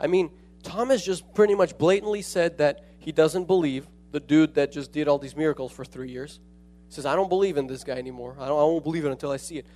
I 0.00 0.06
mean, 0.06 0.30
Thomas 0.62 1.04
just 1.04 1.32
pretty 1.34 1.54
much 1.54 1.78
blatantly 1.78 2.22
said 2.22 2.58
that 2.58 2.84
he 2.98 3.12
doesn't 3.12 3.44
believe 3.44 3.86
the 4.12 4.20
dude 4.20 4.54
that 4.54 4.72
just 4.72 4.92
did 4.92 5.08
all 5.08 5.18
these 5.18 5.36
miracles 5.36 5.72
for 5.72 5.84
three 5.84 6.10
years. 6.10 6.40
He 6.88 6.94
says, 6.94 7.06
I 7.06 7.14
don't 7.14 7.28
believe 7.28 7.56
in 7.56 7.66
this 7.66 7.84
guy 7.84 7.94
anymore. 7.94 8.36
I, 8.38 8.46
don't, 8.46 8.58
I 8.58 8.62
won't 8.62 8.84
believe 8.84 9.04
it 9.04 9.10
until 9.10 9.30
I 9.30 9.36
see 9.36 9.58
it. 9.58 9.66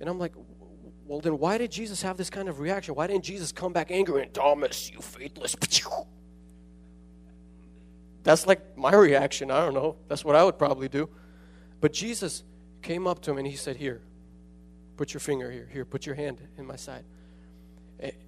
And 0.00 0.08
I'm 0.08 0.18
like, 0.18 0.32
well, 1.08 1.20
then 1.20 1.38
why 1.38 1.56
did 1.56 1.72
Jesus 1.72 2.02
have 2.02 2.18
this 2.18 2.28
kind 2.28 2.50
of 2.50 2.60
reaction? 2.60 2.94
Why 2.94 3.06
didn't 3.06 3.24
Jesus 3.24 3.50
come 3.50 3.72
back 3.72 3.90
angry 3.90 4.22
and, 4.22 4.34
Thomas, 4.34 4.90
you 4.90 5.00
faithless? 5.00 5.56
That's 8.22 8.46
like 8.46 8.76
my 8.76 8.94
reaction. 8.94 9.50
I 9.50 9.64
don't 9.64 9.72
know. 9.72 9.96
That's 10.06 10.22
what 10.22 10.36
I 10.36 10.44
would 10.44 10.58
probably 10.58 10.88
do. 10.88 11.08
But 11.80 11.94
Jesus 11.94 12.44
came 12.82 13.06
up 13.06 13.22
to 13.22 13.30
him 13.30 13.38
and 13.38 13.46
he 13.46 13.56
said, 13.56 13.76
Here, 13.76 14.02
put 14.98 15.14
your 15.14 15.20
finger 15.20 15.50
here. 15.50 15.66
Here, 15.72 15.86
put 15.86 16.04
your 16.04 16.14
hand 16.14 16.46
in 16.58 16.66
my 16.66 16.76
side. 16.76 17.04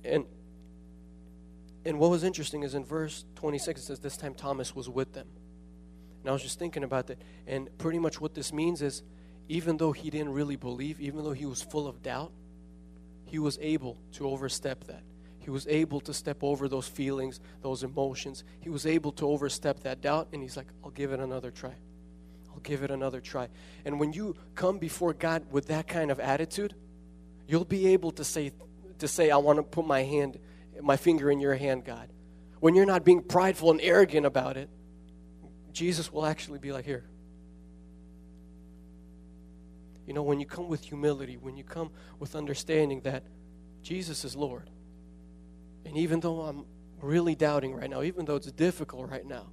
And 0.03 0.25
and 1.85 1.99
what 1.99 2.11
was 2.11 2.25
interesting 2.25 2.63
is 2.63 2.75
in 2.75 2.85
verse 2.85 3.25
26 3.37 3.81
it 3.81 3.85
says 3.85 4.01
this 4.01 4.17
time 4.17 4.35
Thomas 4.35 4.75
was 4.75 4.89
with 4.89 5.13
them. 5.13 5.29
And 6.23 6.31
I 6.31 6.33
was 6.33 6.43
just 6.43 6.59
thinking 6.59 6.85
about 6.85 7.07
that. 7.09 7.21
And 7.47 7.69
pretty 7.79 7.99
much 7.99 8.21
what 8.21 8.35
this 8.35 8.53
means 8.53 8.81
is 8.83 9.03
even 9.49 9.77
though 9.77 9.93
he 9.93 10.11
didn't 10.11 10.33
really 10.33 10.57
believe, 10.57 11.01
even 11.01 11.25
though 11.25 11.33
he 11.33 11.47
was 11.47 11.63
full 11.63 11.87
of 11.87 12.03
doubt, 12.03 12.33
he 13.31 13.39
was 13.39 13.59
able 13.63 13.97
to 14.13 14.29
overstep 14.29 14.85
that. 14.89 15.03
He 15.39 15.51
was 15.51 15.67
able 15.69 16.01
to 16.01 16.13
step 16.13 16.43
over 16.43 16.69
those 16.69 16.89
feelings, 16.89 17.39
those 17.63 17.85
emotions. 17.85 18.43
He 18.59 18.69
was 18.69 18.87
able 18.87 19.13
to 19.13 19.29
overstep 19.29 19.85
that 19.85 20.01
doubt, 20.01 20.29
and 20.33 20.43
he's 20.43 20.57
like, 20.57 20.67
I'll 20.83 20.91
give 20.91 21.13
it 21.13 21.21
another 21.21 21.53
try. 21.53 21.73
I'll 22.53 22.61
give 22.61 22.83
it 22.83 22.91
another 22.91 23.21
try. 23.21 23.49
And 23.85 24.01
when 24.01 24.13
you 24.13 24.35
come 24.57 24.79
before 24.79 25.15
God 25.15 25.45
with 25.53 25.69
that 25.69 25.87
kind 25.87 26.11
of 26.11 26.19
attitude, 26.19 26.75
you'll 27.47 27.65
be 27.65 27.87
able 27.89 28.11
to 28.13 28.25
say, 28.25 28.51
to 28.99 29.07
say, 29.07 29.31
I 29.31 29.37
want 29.37 29.59
to 29.59 29.63
put 29.63 29.87
my 29.87 30.03
hand, 30.03 30.41
my 30.83 30.97
finger 30.97 31.31
in 31.31 31.39
your 31.39 31.55
hand, 31.55 31.85
God. 31.85 32.09
When 32.59 32.75
you're 32.75 32.85
not 32.85 33.05
being 33.05 33.23
prideful 33.23 33.71
and 33.71 33.81
arrogant 33.81 34.27
about 34.27 34.57
it, 34.57 34.69
Jesus 35.73 36.13
will 36.13 36.27
actually 36.27 36.59
be 36.59 36.73
like, 36.73 36.85
Here. 36.85 37.05
You 40.11 40.15
know, 40.15 40.25
when 40.25 40.41
you 40.41 40.47
come 40.47 40.67
with 40.67 40.83
humility, 40.83 41.37
when 41.37 41.57
you 41.57 41.63
come 41.63 41.93
with 42.19 42.35
understanding 42.35 43.03
that 43.03 43.23
Jesus 43.81 44.25
is 44.25 44.35
Lord, 44.35 44.69
and 45.85 45.97
even 45.97 46.19
though 46.19 46.41
I'm 46.41 46.65
really 47.01 47.37
doubting 47.37 47.77
right 47.77 47.89
now, 47.89 48.03
even 48.03 48.25
though 48.25 48.35
it's 48.35 48.51
difficult 48.51 49.09
right 49.09 49.25
now, 49.25 49.47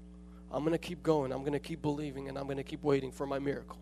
I'm 0.52 0.64
going 0.64 0.72
to 0.72 0.80
keep 0.80 1.04
going. 1.04 1.32
I'm 1.32 1.42
going 1.42 1.54
to 1.54 1.60
keep 1.60 1.84
believing, 1.84 2.28
and 2.28 2.40
I'm 2.40 2.46
going 2.46 2.58
to 2.58 2.64
keep 2.64 2.82
waiting 2.82 3.12
for 3.12 3.28
my 3.28 3.38
miracle. 3.38 3.78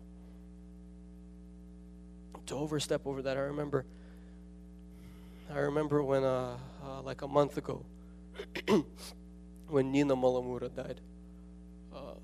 To 2.44 2.56
overstep 2.56 3.06
over 3.06 3.22
that, 3.22 3.38
I 3.38 3.40
remember. 3.40 3.86
I 5.50 5.60
remember 5.60 6.02
when, 6.02 6.24
uh, 6.24 6.58
uh, 6.84 7.00
like 7.00 7.22
a 7.22 7.28
month 7.28 7.56
ago, 7.56 7.86
when 9.68 9.92
Nina 9.92 10.14
Malamura 10.14 10.68
died. 10.76 11.00
Uh, 11.94 12.16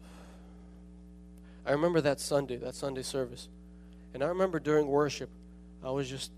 I 1.65 1.73
remember 1.73 2.03
that 2.03 2.21
Sunday, 2.21 2.57
that 2.57 2.75
Sunday 2.75 3.03
service, 3.03 3.49
and 4.14 4.24
I 4.24 4.28
remember 4.28 4.60
during 4.60 4.88
worship, 4.88 5.30
I 5.84 5.92
was 5.92 6.10
just, 6.10 6.32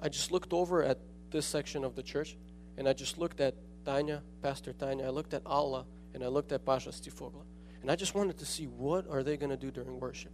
I 0.00 0.08
just 0.08 0.32
looked 0.32 0.52
over 0.52 0.82
at 0.82 0.98
this 1.30 1.46
section 1.46 1.84
of 1.84 1.94
the 1.94 2.02
church, 2.02 2.36
and 2.76 2.88
I 2.88 2.92
just 2.92 3.18
looked 3.18 3.40
at 3.40 3.54
Tanya, 3.84 4.22
Pastor 4.42 4.72
Tanya. 4.72 5.06
I 5.06 5.10
looked 5.10 5.34
at 5.34 5.42
Allah, 5.46 5.86
and 6.14 6.22
I 6.22 6.28
looked 6.28 6.52
at 6.52 6.64
Pasha 6.64 6.90
Stifogla. 6.90 7.44
And 7.80 7.90
I 7.90 7.96
just 7.96 8.14
wanted 8.14 8.38
to 8.38 8.46
see 8.46 8.66
what 8.66 9.08
are 9.10 9.22
they 9.22 9.36
going 9.36 9.50
to 9.50 9.56
do 9.56 9.70
during 9.70 9.98
worship. 9.98 10.30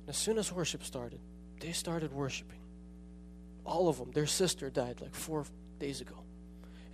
And 0.00 0.08
as 0.08 0.16
soon 0.16 0.38
as 0.38 0.50
worship 0.52 0.82
started, 0.82 1.20
they 1.60 1.72
started 1.72 2.12
worshiping. 2.12 2.60
All 3.64 3.88
of 3.88 3.98
them. 3.98 4.10
Their 4.12 4.26
sister 4.26 4.70
died 4.70 5.00
like 5.00 5.14
four 5.14 5.44
days 5.78 6.00
ago. 6.00 6.14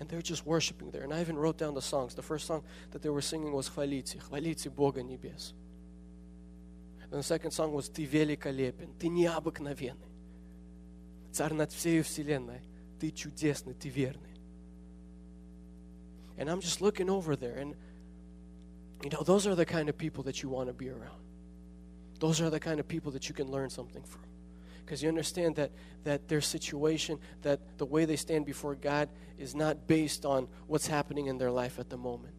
And 0.00 0.08
they're 0.08 0.22
just 0.22 0.44
worshiping 0.44 0.90
there. 0.90 1.02
And 1.02 1.14
I 1.14 1.20
even 1.20 1.36
wrote 1.36 1.56
down 1.56 1.74
the 1.74 1.82
songs. 1.82 2.14
The 2.14 2.22
first 2.22 2.46
song 2.46 2.64
that 2.90 3.00
they 3.00 3.08
were 3.08 3.22
singing 3.22 3.52
was 3.52 3.70
Хвалите, 3.70 4.18
Хвалите 4.18 4.74
Бога 4.74 5.02
Небес. 5.02 5.52
And 7.10 7.20
the 7.20 7.22
second 7.22 7.52
song 7.52 7.72
was 7.72 7.88
Ты 7.88 8.04
великолепен, 8.04 8.92
Ты 8.98 9.08
необыкновенный. 9.08 10.12
Царь 11.32 11.54
над 11.54 11.72
всей 11.72 12.02
вселенной, 12.02 12.60
Ты 12.98 13.10
чудесный, 13.10 13.74
Ты 13.74 13.88
верный. 13.88 14.34
And 16.38 16.50
I'm 16.50 16.60
just 16.60 16.80
looking 16.80 17.08
over 17.08 17.34
there, 17.36 17.56
and 17.56 17.74
you 19.02 19.10
know, 19.10 19.22
those 19.22 19.46
are 19.46 19.54
the 19.54 19.64
kind 19.64 19.88
of 19.88 19.96
people 19.96 20.22
that 20.24 20.42
you 20.42 20.48
want 20.48 20.68
to 20.68 20.72
be 20.72 20.88
around. 20.88 21.22
Those 22.18 22.40
are 22.40 22.50
the 22.50 22.60
kind 22.60 22.80
of 22.80 22.88
people 22.88 23.12
that 23.12 23.28
you 23.28 23.34
can 23.34 23.50
learn 23.50 23.70
something 23.70 24.02
from. 24.02 24.22
Because 24.84 25.02
you 25.02 25.08
understand 25.08 25.56
that, 25.56 25.72
that 26.04 26.28
their 26.28 26.40
situation, 26.40 27.18
that 27.42 27.60
the 27.76 27.84
way 27.84 28.04
they 28.04 28.16
stand 28.16 28.46
before 28.46 28.74
God 28.74 29.08
is 29.38 29.54
not 29.54 29.86
based 29.86 30.24
on 30.24 30.48
what's 30.66 30.86
happening 30.86 31.26
in 31.26 31.38
their 31.38 31.50
life 31.50 31.78
at 31.78 31.90
the 31.90 31.96
moment. 31.96 32.34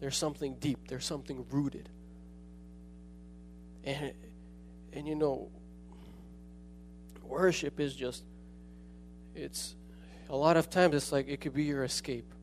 There's 0.00 0.16
something 0.16 0.54
deep, 0.60 0.88
there's 0.88 1.04
something 1.04 1.44
rooted. 1.50 1.88
And, 3.83 4.13
and 4.93 5.07
you 5.07 5.15
know, 5.15 5.49
worship 7.21 7.79
is 7.79 7.95
just, 7.95 8.23
it's, 9.35 9.75
a 10.29 10.35
lot 10.35 10.57
of 10.57 10.69
times 10.69 10.95
it's 10.95 11.11
like 11.11 11.27
it 11.27 11.41
could 11.41 11.53
be 11.53 11.63
your 11.63 11.83
escape. 11.83 12.33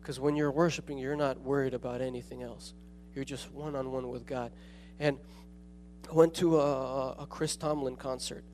Because 0.00 0.20
when 0.20 0.36
you're 0.36 0.52
worshiping, 0.52 0.98
you're 0.98 1.16
not 1.16 1.40
worried 1.40 1.74
about 1.74 2.00
anything 2.00 2.42
else. 2.42 2.74
You're 3.14 3.24
just 3.24 3.50
one 3.50 3.74
on 3.74 3.90
one 3.90 4.08
with 4.08 4.26
God. 4.26 4.52
And 5.00 5.18
I 6.08 6.14
went 6.14 6.34
to 6.34 6.60
a, 6.60 7.12
a, 7.12 7.26
Chris 7.26 7.56
Tomlin 7.56 7.96
concert 7.96 8.44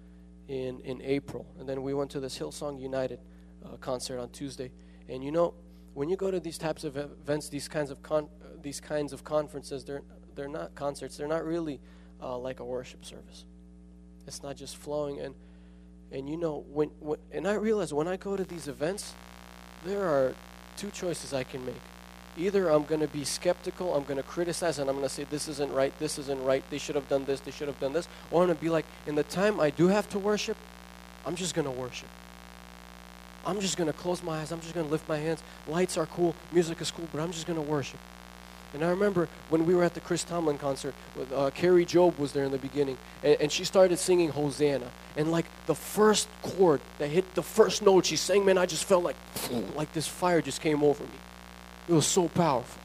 in, 0.48 0.80
in 0.80 1.02
April. 1.02 1.46
And 1.58 1.68
then 1.68 1.82
we 1.82 1.92
went 1.92 2.10
to 2.12 2.20
this 2.20 2.38
Hillsong 2.38 2.80
United 2.80 3.20
uh, 3.64 3.76
concert 3.76 4.18
on 4.18 4.30
Tuesday. 4.30 4.72
And 5.08 5.22
you 5.22 5.30
know, 5.30 5.54
when 5.94 6.08
you 6.08 6.16
go 6.16 6.30
to 6.30 6.40
these 6.40 6.56
types 6.56 6.84
of 6.84 6.96
events, 6.96 7.48
these 7.48 7.68
kinds 7.68 7.90
of 7.90 8.02
con- 8.02 8.28
uh, 8.42 8.56
these 8.62 8.80
kinds 8.80 9.12
of 9.12 9.24
conferences, 9.24 9.84
they're 9.84 10.02
they're 10.34 10.48
not 10.48 10.74
concerts. 10.74 11.16
They're 11.16 11.28
not 11.28 11.44
really 11.44 11.80
uh, 12.22 12.38
like 12.38 12.60
a 12.60 12.64
worship 12.64 13.04
service. 13.04 13.44
It's 14.26 14.42
not 14.42 14.56
just 14.56 14.76
flowing. 14.76 15.20
And 15.20 15.34
and 16.12 16.28
you 16.28 16.36
know 16.36 16.64
when, 16.72 16.90
when 17.00 17.18
and 17.32 17.48
I 17.48 17.54
realize 17.54 17.92
when 17.92 18.06
I 18.06 18.16
go 18.16 18.36
to 18.36 18.44
these 18.44 18.68
events, 18.68 19.14
there 19.84 20.04
are 20.04 20.34
two 20.76 20.90
choices 20.90 21.32
I 21.32 21.44
can 21.44 21.64
make. 21.64 21.80
Either 22.36 22.70
I'm 22.70 22.84
going 22.84 23.00
to 23.00 23.08
be 23.08 23.24
skeptical, 23.24 23.94
I'm 23.94 24.04
going 24.04 24.16
to 24.16 24.22
criticize, 24.22 24.78
and 24.78 24.88
I'm 24.88 24.96
going 24.96 25.08
to 25.08 25.14
say, 25.14 25.24
this 25.24 25.48
isn't 25.48 25.70
right, 25.70 25.92
this 25.98 26.18
isn't 26.18 26.42
right, 26.42 26.64
they 26.70 26.78
should 26.78 26.94
have 26.94 27.06
done 27.08 27.26
this, 27.26 27.40
they 27.40 27.50
should 27.50 27.68
have 27.68 27.78
done 27.78 27.92
this. 27.92 28.08
Or 28.30 28.40
I'm 28.42 28.48
going 28.48 28.56
to 28.56 28.62
be 28.62 28.70
like, 28.70 28.86
in 29.06 29.16
the 29.16 29.22
time 29.24 29.60
I 29.60 29.68
do 29.68 29.88
have 29.88 30.08
to 30.10 30.18
worship, 30.18 30.56
I'm 31.26 31.36
just 31.36 31.54
going 31.54 31.66
to 31.66 31.70
worship. 31.70 32.08
I'm 33.44 33.60
just 33.60 33.76
going 33.76 33.88
to 33.88 33.92
close 33.92 34.22
my 34.22 34.40
eyes, 34.40 34.50
I'm 34.50 34.60
just 34.60 34.72
going 34.72 34.86
to 34.86 34.90
lift 34.90 35.06
my 35.08 35.18
hands. 35.18 35.42
Lights 35.68 35.98
are 35.98 36.06
cool, 36.06 36.34
music 36.52 36.80
is 36.80 36.90
cool, 36.90 37.06
but 37.12 37.20
I'm 37.20 37.32
just 37.32 37.46
going 37.46 37.62
to 37.62 37.70
worship. 37.70 38.00
And 38.74 38.82
I 38.82 38.88
remember 38.88 39.28
when 39.50 39.66
we 39.66 39.74
were 39.74 39.84
at 39.84 39.94
the 39.94 40.00
Chris 40.00 40.24
Tomlin 40.24 40.56
concert, 40.56 40.94
uh, 41.34 41.50
Kari 41.50 41.84
Jobe 41.84 42.18
was 42.18 42.32
there 42.32 42.44
in 42.44 42.52
the 42.52 42.58
beginning, 42.58 42.96
and, 43.22 43.40
and, 43.42 43.52
she 43.52 43.64
started 43.64 43.98
singing 43.98 44.30
Hosanna. 44.30 44.90
And 45.16 45.30
like 45.30 45.46
the 45.66 45.74
first 45.74 46.26
chord 46.40 46.80
that 46.98 47.08
hit 47.08 47.34
the 47.34 47.42
first 47.42 47.82
note 47.82 48.06
she 48.06 48.16
sang, 48.16 48.46
man, 48.46 48.56
I 48.56 48.64
just 48.64 48.84
felt 48.84 49.04
like, 49.04 49.16
like 49.74 49.92
this 49.92 50.06
fire 50.06 50.40
just 50.40 50.62
came 50.62 50.82
over 50.82 51.04
me. 51.04 51.18
It 51.88 51.92
was 51.92 52.06
so 52.06 52.28
powerful. 52.28 52.80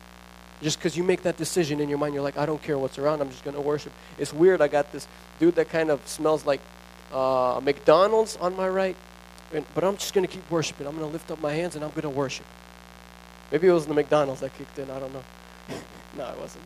Just 0.62 0.80
because 0.80 0.98
you 0.98 1.04
make 1.04 1.22
that 1.22 1.38
decision 1.38 1.80
in 1.80 1.88
your 1.88 2.00
mind, 2.00 2.16
you're 2.16 2.24
like, 2.24 2.38
I 2.38 2.46
don't 2.46 2.62
care 2.62 2.78
what's 2.78 2.98
around, 2.98 3.22
I'm 3.22 3.30
just 3.30 3.44
going 3.44 3.56
to 3.56 3.62
worship. 3.62 3.94
It's 4.18 4.34
weird. 4.34 4.62
I 4.62 4.68
got 4.68 4.92
this 4.92 5.08
dude 5.40 5.56
that 5.56 5.70
kind 5.70 5.92
of 5.92 6.06
smells 6.08 6.46
like 6.46 6.62
uh, 7.14 7.62
McDonald's 7.64 8.36
on 8.38 8.58
my 8.58 8.68
right, 8.68 8.98
and, 9.54 9.66
but 9.74 9.84
I'm 9.84 9.96
just 9.98 10.14
going 10.14 10.28
to 10.28 10.34
keep 10.34 10.50
worshiping. 10.52 10.88
I'm 10.88 10.98
going 10.98 11.08
to 11.08 11.14
lift 11.14 11.32
up 11.32 11.40
my 11.40 11.54
hands 11.54 11.76
and 11.76 11.86
I'm 11.86 11.92
going 11.92 12.02
to 12.02 12.10
worship. 12.10 12.46
Maybe 13.52 13.68
it 13.68 13.72
was 13.72 13.86
the 13.86 13.94
McDonald's 13.94 14.42
that 14.42 14.58
kicked 14.58 14.78
in. 14.80 14.90
I 14.92 15.00
don't 15.00 15.14
know. 15.14 15.24
No, 16.18 16.30
it 16.30 16.40
wasn't. 16.40 16.64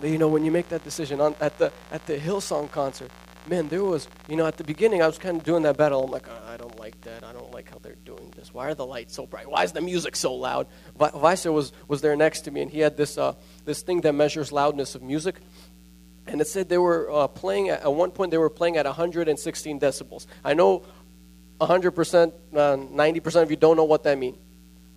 But 0.00 0.10
you 0.10 0.18
know, 0.18 0.28
when 0.28 0.44
you 0.44 0.50
make 0.50 0.68
that 0.70 0.82
decision 0.84 1.20
on, 1.20 1.34
at 1.40 1.58
the 1.58 1.72
at 1.90 2.06
the 2.06 2.16
Hillsong 2.18 2.70
concert, 2.70 3.10
man, 3.46 3.68
there 3.68 3.84
was, 3.84 4.08
you 4.28 4.36
know, 4.36 4.46
at 4.46 4.56
the 4.56 4.64
beginning 4.64 5.02
I 5.02 5.06
was 5.06 5.18
kind 5.18 5.36
of 5.36 5.44
doing 5.44 5.62
that 5.64 5.76
battle. 5.76 6.04
I'm 6.04 6.10
like, 6.10 6.26
oh, 6.28 6.52
I 6.52 6.56
don't 6.56 6.78
like 6.78 7.00
that. 7.02 7.24
I 7.24 7.32
don't 7.32 7.52
like 7.52 7.70
how 7.70 7.78
they're 7.78 7.96
doing 8.04 8.32
this. 8.36 8.54
Why 8.54 8.68
are 8.68 8.74
the 8.74 8.86
lights 8.86 9.14
so 9.14 9.26
bright? 9.26 9.50
Why 9.50 9.64
is 9.64 9.72
the 9.72 9.80
music 9.80 10.16
so 10.16 10.34
loud? 10.34 10.66
Visa 10.96 11.52
was 11.52 11.72
was 11.88 12.00
there 12.00 12.16
next 12.16 12.42
to 12.42 12.50
me, 12.50 12.62
and 12.62 12.70
he 12.70 12.80
had 12.80 12.96
this 12.96 13.18
uh, 13.18 13.34
this 13.64 13.82
thing 13.82 14.00
that 14.02 14.12
measures 14.14 14.52
loudness 14.52 14.94
of 14.94 15.02
music. 15.02 15.36
And 16.26 16.40
it 16.40 16.46
said 16.46 16.68
they 16.68 16.78
were 16.78 17.10
uh, 17.10 17.26
playing 17.26 17.70
at, 17.70 17.82
at 17.82 17.92
one 17.92 18.10
point 18.10 18.30
they 18.30 18.38
were 18.38 18.50
playing 18.50 18.76
at 18.76 18.86
116 18.86 19.80
decibels. 19.80 20.26
I 20.44 20.54
know 20.54 20.84
100%, 21.60 22.32
90% 22.52 23.36
uh, 23.36 23.40
of 23.40 23.50
you 23.50 23.56
don't 23.56 23.76
know 23.76 23.84
what 23.84 24.04
that 24.04 24.16
means. 24.16 24.38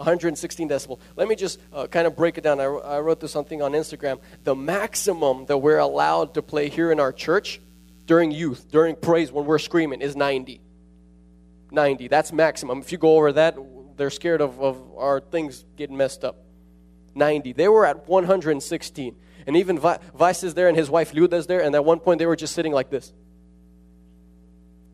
116 0.04 0.70
decibel. 0.70 1.00
Let 1.16 1.28
me 1.28 1.36
just 1.36 1.60
uh, 1.72 1.88
kind 1.88 2.06
of 2.06 2.16
break 2.16 2.38
it 2.38 2.44
down. 2.44 2.60
I, 2.60 2.66
I 2.66 3.00
wrote 3.00 3.22
this 3.22 3.32
something 3.32 3.62
on 3.62 3.72
Instagram. 3.72 4.20
The 4.44 4.54
maximum 4.54 5.46
that 5.46 5.58
we're 5.58 5.80
allowed 5.80 6.34
to 6.34 6.42
play 6.42 6.70
here 6.70 6.92
in 6.92 7.00
our 7.00 7.14
church 7.14 7.62
during 8.06 8.32
youth, 8.32 8.70
during 8.70 8.96
praise, 8.96 9.32
when 9.32 9.46
we're 9.46 9.60
screaming, 9.60 10.02
is 10.02 10.16
90. 10.16 10.62
90. 11.72 12.08
That's 12.10 12.34
maximum. 12.34 12.80
If 12.80 12.92
you 12.92 12.98
go 12.98 13.16
over 13.16 13.32
that, 13.32 13.58
they're 13.96 14.10
scared 14.10 14.42
of, 14.42 14.60
of 14.60 14.98
our 14.98 15.22
things 15.22 15.64
getting 15.78 15.96
messed 15.96 16.26
up. 16.26 16.38
90. 17.16 17.54
They 17.54 17.70
were 17.70 17.86
at 17.86 18.08
116. 18.08 19.16
And 19.46 19.58
even 19.58 19.80
Vice 19.80 20.44
is 20.44 20.54
there 20.54 20.68
and 20.68 20.78
his 20.78 20.90
wife 20.90 21.14
Luda 21.14 21.34
is 21.34 21.48
there. 21.48 21.62
And 21.62 21.74
at 21.76 21.86
one 21.86 22.00
point, 22.00 22.20
they 22.20 22.26
were 22.26 22.36
just 22.36 22.54
sitting 22.54 22.74
like 22.74 22.90
this. 22.90 23.14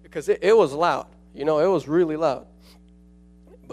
Because 0.03 0.29
it, 0.29 0.39
it 0.43 0.55
was 0.55 0.73
loud. 0.73 1.07
You 1.33 1.45
know, 1.45 1.59
it 1.59 1.67
was 1.67 1.87
really 1.87 2.15
loud. 2.15 2.47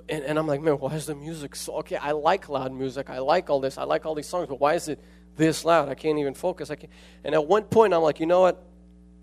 And, 0.09 0.25
and 0.25 0.39
I'm 0.39 0.47
like, 0.47 0.61
man, 0.61 0.75
why 0.75 0.95
is 0.95 1.07
the 1.07 1.15
music 1.15 1.57
so 1.57 1.77
okay? 1.77 1.97
I 1.97 2.13
like 2.13 2.49
loud 2.49 2.73
music. 2.73 3.11
I 3.11 3.19
like 3.19 3.51
all 3.51 3.61
this. 3.61 3.79
I 3.79 3.85
like 3.85 4.07
all 4.07 4.15
these 4.15 4.29
songs. 4.29 4.49
But 4.49 4.61
why 4.61 4.75
is 4.75 4.89
it 4.89 5.01
this 5.37 5.65
loud? 5.65 5.89
I 5.89 5.95
can't 5.95 6.19
even 6.19 6.35
focus. 6.35 6.71
I 6.71 6.77
can't. 6.77 6.93
And 7.25 7.35
at 7.35 7.47
one 7.47 7.65
point, 7.65 7.95
I'm 7.95 8.03
like, 8.03 8.21
you 8.21 8.27
know 8.27 8.43
what? 8.43 8.63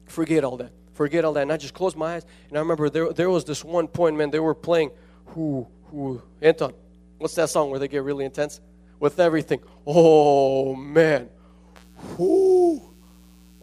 Forget 0.06 0.44
all 0.44 0.58
that. 0.58 0.72
Forget 0.94 1.26
all 1.26 1.34
that. 1.34 1.42
And 1.42 1.52
I 1.52 1.58
just 1.58 1.74
closed 1.74 1.98
my 1.98 2.16
eyes. 2.16 2.26
And 2.50 2.58
I 2.58 2.62
remember 2.62 2.90
there, 2.90 3.12
there 3.14 3.30
was 3.30 3.46
this 3.46 3.64
one 3.64 3.88
point, 3.88 4.16
man, 4.16 4.30
they 4.30 4.40
were 4.40 4.56
playing, 4.56 4.92
who, 5.28 5.68
who, 5.86 6.22
Anton, 6.42 6.74
what's 7.18 7.36
that 7.36 7.50
song 7.50 7.70
where 7.70 7.80
they 7.80 7.88
get 7.88 8.04
really 8.04 8.26
intense? 8.26 8.62
With 9.00 9.20
everything. 9.20 9.60
Oh, 9.86 10.76
man. 10.76 11.30
Whoo. 12.18 12.93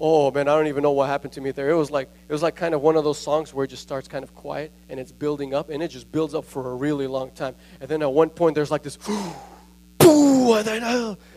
Oh 0.02 0.30
man, 0.30 0.48
I 0.48 0.56
don't 0.56 0.66
even 0.66 0.82
know 0.82 0.92
what 0.92 1.10
happened 1.10 1.34
to 1.34 1.42
me 1.42 1.50
there. 1.50 1.68
It 1.68 1.76
was 1.76 1.90
like 1.90 2.10
it 2.26 2.32
was 2.32 2.42
like 2.42 2.56
kind 2.56 2.74
of 2.74 2.80
one 2.80 2.96
of 2.96 3.04
those 3.04 3.18
songs 3.18 3.52
where 3.52 3.66
it 3.66 3.68
just 3.68 3.82
starts 3.82 4.08
kind 4.08 4.24
of 4.24 4.34
quiet 4.34 4.72
and 4.88 4.98
it's 4.98 5.12
building 5.12 5.52
up 5.52 5.68
and 5.68 5.82
it 5.82 5.88
just 5.88 6.10
builds 6.10 6.34
up 6.34 6.46
for 6.46 6.70
a 6.70 6.74
really 6.74 7.06
long 7.06 7.30
time. 7.32 7.54
And 7.80 7.88
then 7.88 8.00
at 8.00 8.10
one 8.10 8.30
point 8.30 8.54
there's 8.54 8.70
like 8.70 8.82
this 8.82 8.96
ah. 9.08 9.36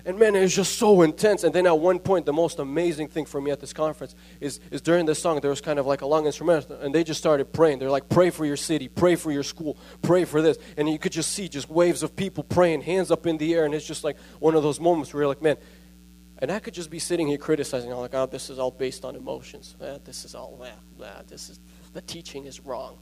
and 0.06 0.18
man, 0.18 0.36
it 0.36 0.42
was 0.42 0.56
just 0.56 0.78
so 0.78 1.02
intense. 1.02 1.44
And 1.44 1.54
then 1.54 1.68
at 1.68 1.78
one 1.78 2.00
point, 2.00 2.26
the 2.26 2.34
most 2.34 2.60
amazing 2.60 3.10
thing 3.10 3.26
for 3.26 3.42
me 3.42 3.52
at 3.52 3.60
this 3.60 3.74
conference 3.74 4.16
is, 4.40 4.60
is 4.72 4.82
during 4.82 5.06
this 5.06 5.22
song, 5.22 5.42
there 5.42 5.50
was 5.50 5.62
kind 5.62 5.78
of 5.78 5.86
like 5.86 6.02
a 6.02 6.06
long 6.06 6.26
instrumental, 6.26 6.78
and 6.78 6.96
they 6.96 7.04
just 7.04 7.20
started 7.20 7.52
praying. 7.52 7.80
They're 7.80 7.92
like, 7.92 8.10
pray 8.10 8.30
for 8.30 8.46
your 8.46 8.58
city, 8.58 8.88
pray 8.88 9.16
for 9.16 9.32
your 9.32 9.44
school, 9.44 9.78
pray 10.02 10.26
for 10.26 10.42
this. 10.42 10.58
And 10.78 10.90
you 10.90 10.98
could 10.98 11.12
just 11.12 11.34
see 11.34 11.48
just 11.48 11.70
waves 11.70 12.04
of 12.04 12.16
people 12.16 12.44
praying, 12.44 12.82
hands 12.82 13.12
up 13.12 13.28
in 13.28 13.38
the 13.38 13.54
air, 13.54 13.66
and 13.66 13.74
it's 13.74 13.86
just 13.86 14.04
like 14.04 14.18
one 14.40 14.56
of 14.56 14.64
those 14.64 14.80
moments 14.80 15.14
where 15.14 15.24
you're 15.24 15.28
like, 15.28 15.42
man, 15.42 15.58
and 16.44 16.52
I 16.52 16.60
could 16.60 16.74
just 16.74 16.90
be 16.90 17.00
sitting 17.00 17.28
here 17.28 17.38
criticizing, 17.38 17.90
like, 17.92 18.14
oh, 18.14 18.26
this 18.26 18.50
is 18.50 18.60
all 18.60 18.70
based 18.70 19.06
on 19.06 19.16
emotions. 19.16 19.78
Eh, 19.80 19.98
this 20.04 20.26
is 20.26 20.36
all, 20.36 20.62
eh, 20.66 21.08
this 21.26 21.50
is, 21.50 21.62
the 21.94 22.02
teaching 22.02 22.48
is 22.48 22.60
wrong. 22.60 22.98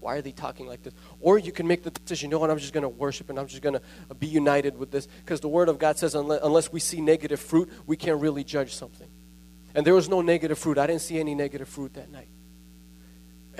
Why 0.00 0.16
are 0.16 0.20
they 0.20 0.32
talking 0.32 0.66
like 0.66 0.82
this? 0.82 0.92
Or 1.20 1.38
you 1.38 1.52
can 1.52 1.68
make 1.68 1.84
the 1.84 1.92
decision, 1.92 2.28
you 2.28 2.32
know 2.32 2.40
what, 2.40 2.50
I'm 2.50 2.58
just 2.58 2.72
going 2.72 2.82
to 2.82 2.88
worship 2.88 3.30
and 3.30 3.38
I'm 3.38 3.46
just 3.46 3.62
going 3.62 3.78
to 3.78 4.14
be 4.16 4.26
united 4.26 4.76
with 4.76 4.90
this. 4.90 5.06
Because 5.06 5.38
the 5.38 5.48
Word 5.48 5.68
of 5.68 5.78
God 5.78 5.96
says, 5.96 6.16
unless, 6.16 6.40
unless 6.42 6.72
we 6.72 6.80
see 6.80 7.00
negative 7.00 7.38
fruit, 7.38 7.70
we 7.86 7.96
can't 7.96 8.20
really 8.20 8.42
judge 8.42 8.74
something. 8.74 9.08
And 9.76 9.86
there 9.86 9.94
was 9.94 10.08
no 10.08 10.20
negative 10.20 10.58
fruit. 10.58 10.76
I 10.76 10.88
didn't 10.88 11.02
see 11.02 11.20
any 11.20 11.36
negative 11.36 11.68
fruit 11.68 11.94
that 11.94 12.10
night. 12.10 12.30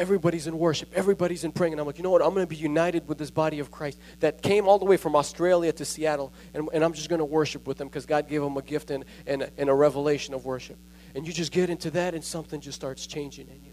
Everybody's 0.02 0.46
in 0.46 0.58
worship, 0.58 0.92
everybody's 0.94 1.44
in 1.44 1.52
praying. 1.52 1.74
And 1.74 1.80
I'm 1.80 1.86
like, 1.86 1.96
you 1.96 2.02
know 2.02 2.10
what? 2.10 2.22
I'm 2.22 2.34
going 2.34 2.46
to 2.46 2.50
be 2.50 2.56
united 2.56 3.06
with 3.06 3.18
this 3.18 3.30
body 3.30 3.58
of 3.60 3.70
Christ 3.70 3.98
that 4.20 4.42
came 4.42 4.66
all 4.66 4.78
the 4.78 4.84
way 4.84 4.96
from 4.96 5.14
Australia 5.14 5.72
to 5.72 5.84
Seattle. 5.84 6.32
And, 6.54 6.68
and 6.72 6.82
I'm 6.84 6.92
just 6.92 7.08
going 7.08 7.20
to 7.20 7.24
worship 7.24 7.66
with 7.66 7.78
them 7.78 7.88
because 7.88 8.06
God 8.06 8.28
gave 8.28 8.42
them 8.42 8.56
a 8.56 8.62
gift 8.62 8.90
and, 8.90 9.04
and, 9.26 9.50
and 9.56 9.70
a 9.70 9.74
revelation 9.74 10.34
of 10.34 10.44
worship. 10.44 10.78
And 11.14 11.26
you 11.26 11.32
just 11.32 11.52
get 11.52 11.70
into 11.70 11.90
that, 11.90 12.14
and 12.14 12.24
something 12.24 12.60
just 12.60 12.76
starts 12.76 13.06
changing 13.06 13.48
in 13.48 13.62
you 13.62 13.72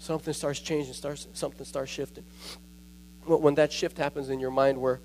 something 0.00 0.32
starts 0.32 0.58
changing, 0.58 0.94
starts, 0.94 1.28
something 1.34 1.64
starts 1.64 1.90
shifting. 1.90 2.24
When 3.26 3.54
that 3.56 3.70
shift 3.70 3.98
happens 3.98 4.30
in 4.30 4.40
your 4.40 4.50
mind 4.50 4.80
where 4.80 5.00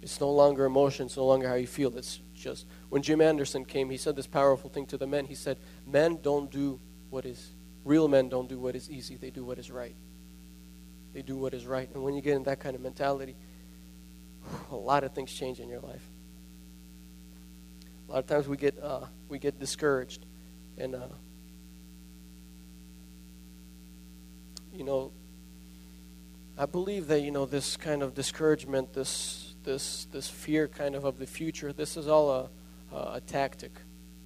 it's 0.00 0.20
no 0.20 0.30
longer 0.30 0.64
emotion, 0.64 1.06
it's 1.06 1.16
no 1.16 1.26
longer 1.26 1.48
how 1.48 1.56
you 1.56 1.66
feel, 1.66 1.94
it's 1.98 2.20
just. 2.34 2.66
When 2.88 3.02
Jim 3.02 3.20
Anderson 3.20 3.64
came, 3.64 3.90
he 3.90 3.96
said 3.96 4.14
this 4.14 4.28
powerful 4.28 4.70
thing 4.70 4.86
to 4.86 4.96
the 4.96 5.08
men. 5.08 5.26
He 5.26 5.34
said, 5.34 5.58
Men 5.86 6.20
don't 6.22 6.50
do 6.50 6.80
what 7.10 7.26
is, 7.26 7.50
real 7.88 8.06
men 8.06 8.28
don't 8.28 8.48
do 8.48 8.58
what 8.58 8.76
is 8.76 8.90
easy, 8.90 9.16
they 9.16 9.30
do 9.30 9.44
what 9.44 9.58
is 9.58 9.70
right. 9.70 9.96
They 11.14 11.22
do 11.22 11.36
what 11.36 11.54
is 11.54 11.66
right. 11.66 11.88
And 11.94 12.02
when 12.04 12.14
you 12.14 12.20
get 12.20 12.36
in 12.36 12.42
that 12.44 12.60
kind 12.60 12.76
of 12.76 12.82
mentality, 12.82 13.34
a 14.70 14.76
lot 14.76 15.04
of 15.04 15.12
things 15.12 15.32
change 15.32 15.58
in 15.58 15.68
your 15.68 15.80
life. 15.80 16.06
A 18.08 18.12
lot 18.12 18.18
of 18.18 18.26
times 18.26 18.46
we 18.46 18.56
get, 18.56 18.78
uh, 18.80 19.06
we 19.28 19.38
get 19.38 19.58
discouraged. 19.58 20.26
And 20.76 20.94
uh, 20.94 21.08
you 24.72 24.84
know, 24.84 25.10
I 26.58 26.66
believe 26.66 27.08
that, 27.08 27.22
you 27.22 27.30
know, 27.30 27.46
this 27.46 27.76
kind 27.76 28.02
of 28.02 28.14
discouragement, 28.14 28.92
this, 28.92 29.54
this, 29.64 30.06
this 30.12 30.28
fear 30.28 30.68
kind 30.68 30.94
of 30.94 31.04
of 31.04 31.18
the 31.18 31.26
future, 31.26 31.72
this 31.72 31.96
is 31.96 32.06
all 32.06 32.30
a, 32.30 32.94
a, 32.94 33.14
a 33.14 33.20
tactic. 33.20 33.72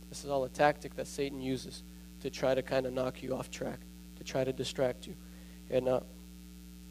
This 0.08 0.24
is 0.24 0.30
all 0.30 0.44
a 0.44 0.48
tactic 0.48 0.96
that 0.96 1.06
Satan 1.06 1.40
uses 1.40 1.82
to 2.22 2.30
try 2.30 2.54
to 2.54 2.62
kind 2.62 2.86
of 2.86 2.92
knock 2.92 3.22
you 3.22 3.34
off 3.34 3.50
track, 3.50 3.80
to 4.16 4.24
try 4.24 4.44
to 4.44 4.52
distract 4.52 5.06
you. 5.06 5.14
And, 5.70 5.88
uh, 5.88 6.00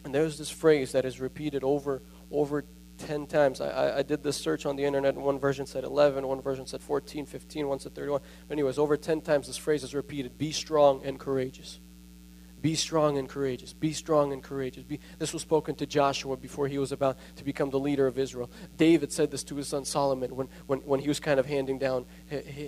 and 0.03 0.13
there's 0.13 0.37
this 0.37 0.49
phrase 0.49 0.91
that 0.91 1.05
is 1.05 1.19
repeated 1.19 1.63
over, 1.63 2.01
over 2.31 2.65
10 2.97 3.27
times. 3.27 3.61
I, 3.61 3.99
I 3.99 4.03
did 4.03 4.23
this 4.23 4.37
search 4.37 4.65
on 4.65 4.75
the 4.75 4.83
internet, 4.83 5.15
and 5.15 5.23
one 5.23 5.39
version 5.39 5.65
said 5.65 5.83
11, 5.83 6.25
one 6.27 6.41
version 6.41 6.65
said 6.65 6.81
14, 6.81 7.25
15, 7.25 7.67
one 7.67 7.79
said 7.79 7.95
31. 7.95 8.21
Anyways, 8.49 8.77
over 8.77 8.97
10 8.97 9.21
times 9.21 9.47
this 9.47 9.57
phrase 9.57 9.83
is 9.83 9.95
repeated 9.95 10.37
be 10.37 10.51
strong 10.51 11.01
and 11.03 11.19
courageous. 11.19 11.79
Be 12.61 12.75
strong 12.75 13.17
and 13.17 13.27
courageous. 13.27 13.73
Be 13.73 13.91
strong 13.91 14.31
and 14.31 14.43
courageous. 14.43 14.83
Be, 14.83 14.99
this 15.17 15.33
was 15.33 15.41
spoken 15.41 15.73
to 15.75 15.87
Joshua 15.87 16.37
before 16.37 16.67
he 16.67 16.77
was 16.77 16.91
about 16.91 17.17
to 17.37 17.43
become 17.43 17.71
the 17.71 17.79
leader 17.79 18.05
of 18.05 18.19
Israel. 18.19 18.51
David 18.77 19.11
said 19.11 19.31
this 19.31 19.43
to 19.45 19.55
his 19.55 19.67
son 19.67 19.83
Solomon 19.83 20.35
when, 20.35 20.47
when, 20.67 20.79
when 20.79 20.99
he 20.99 21.07
was 21.07 21.19
kind 21.19 21.39
of 21.39 21.47
handing 21.47 21.79
down, 21.79 22.05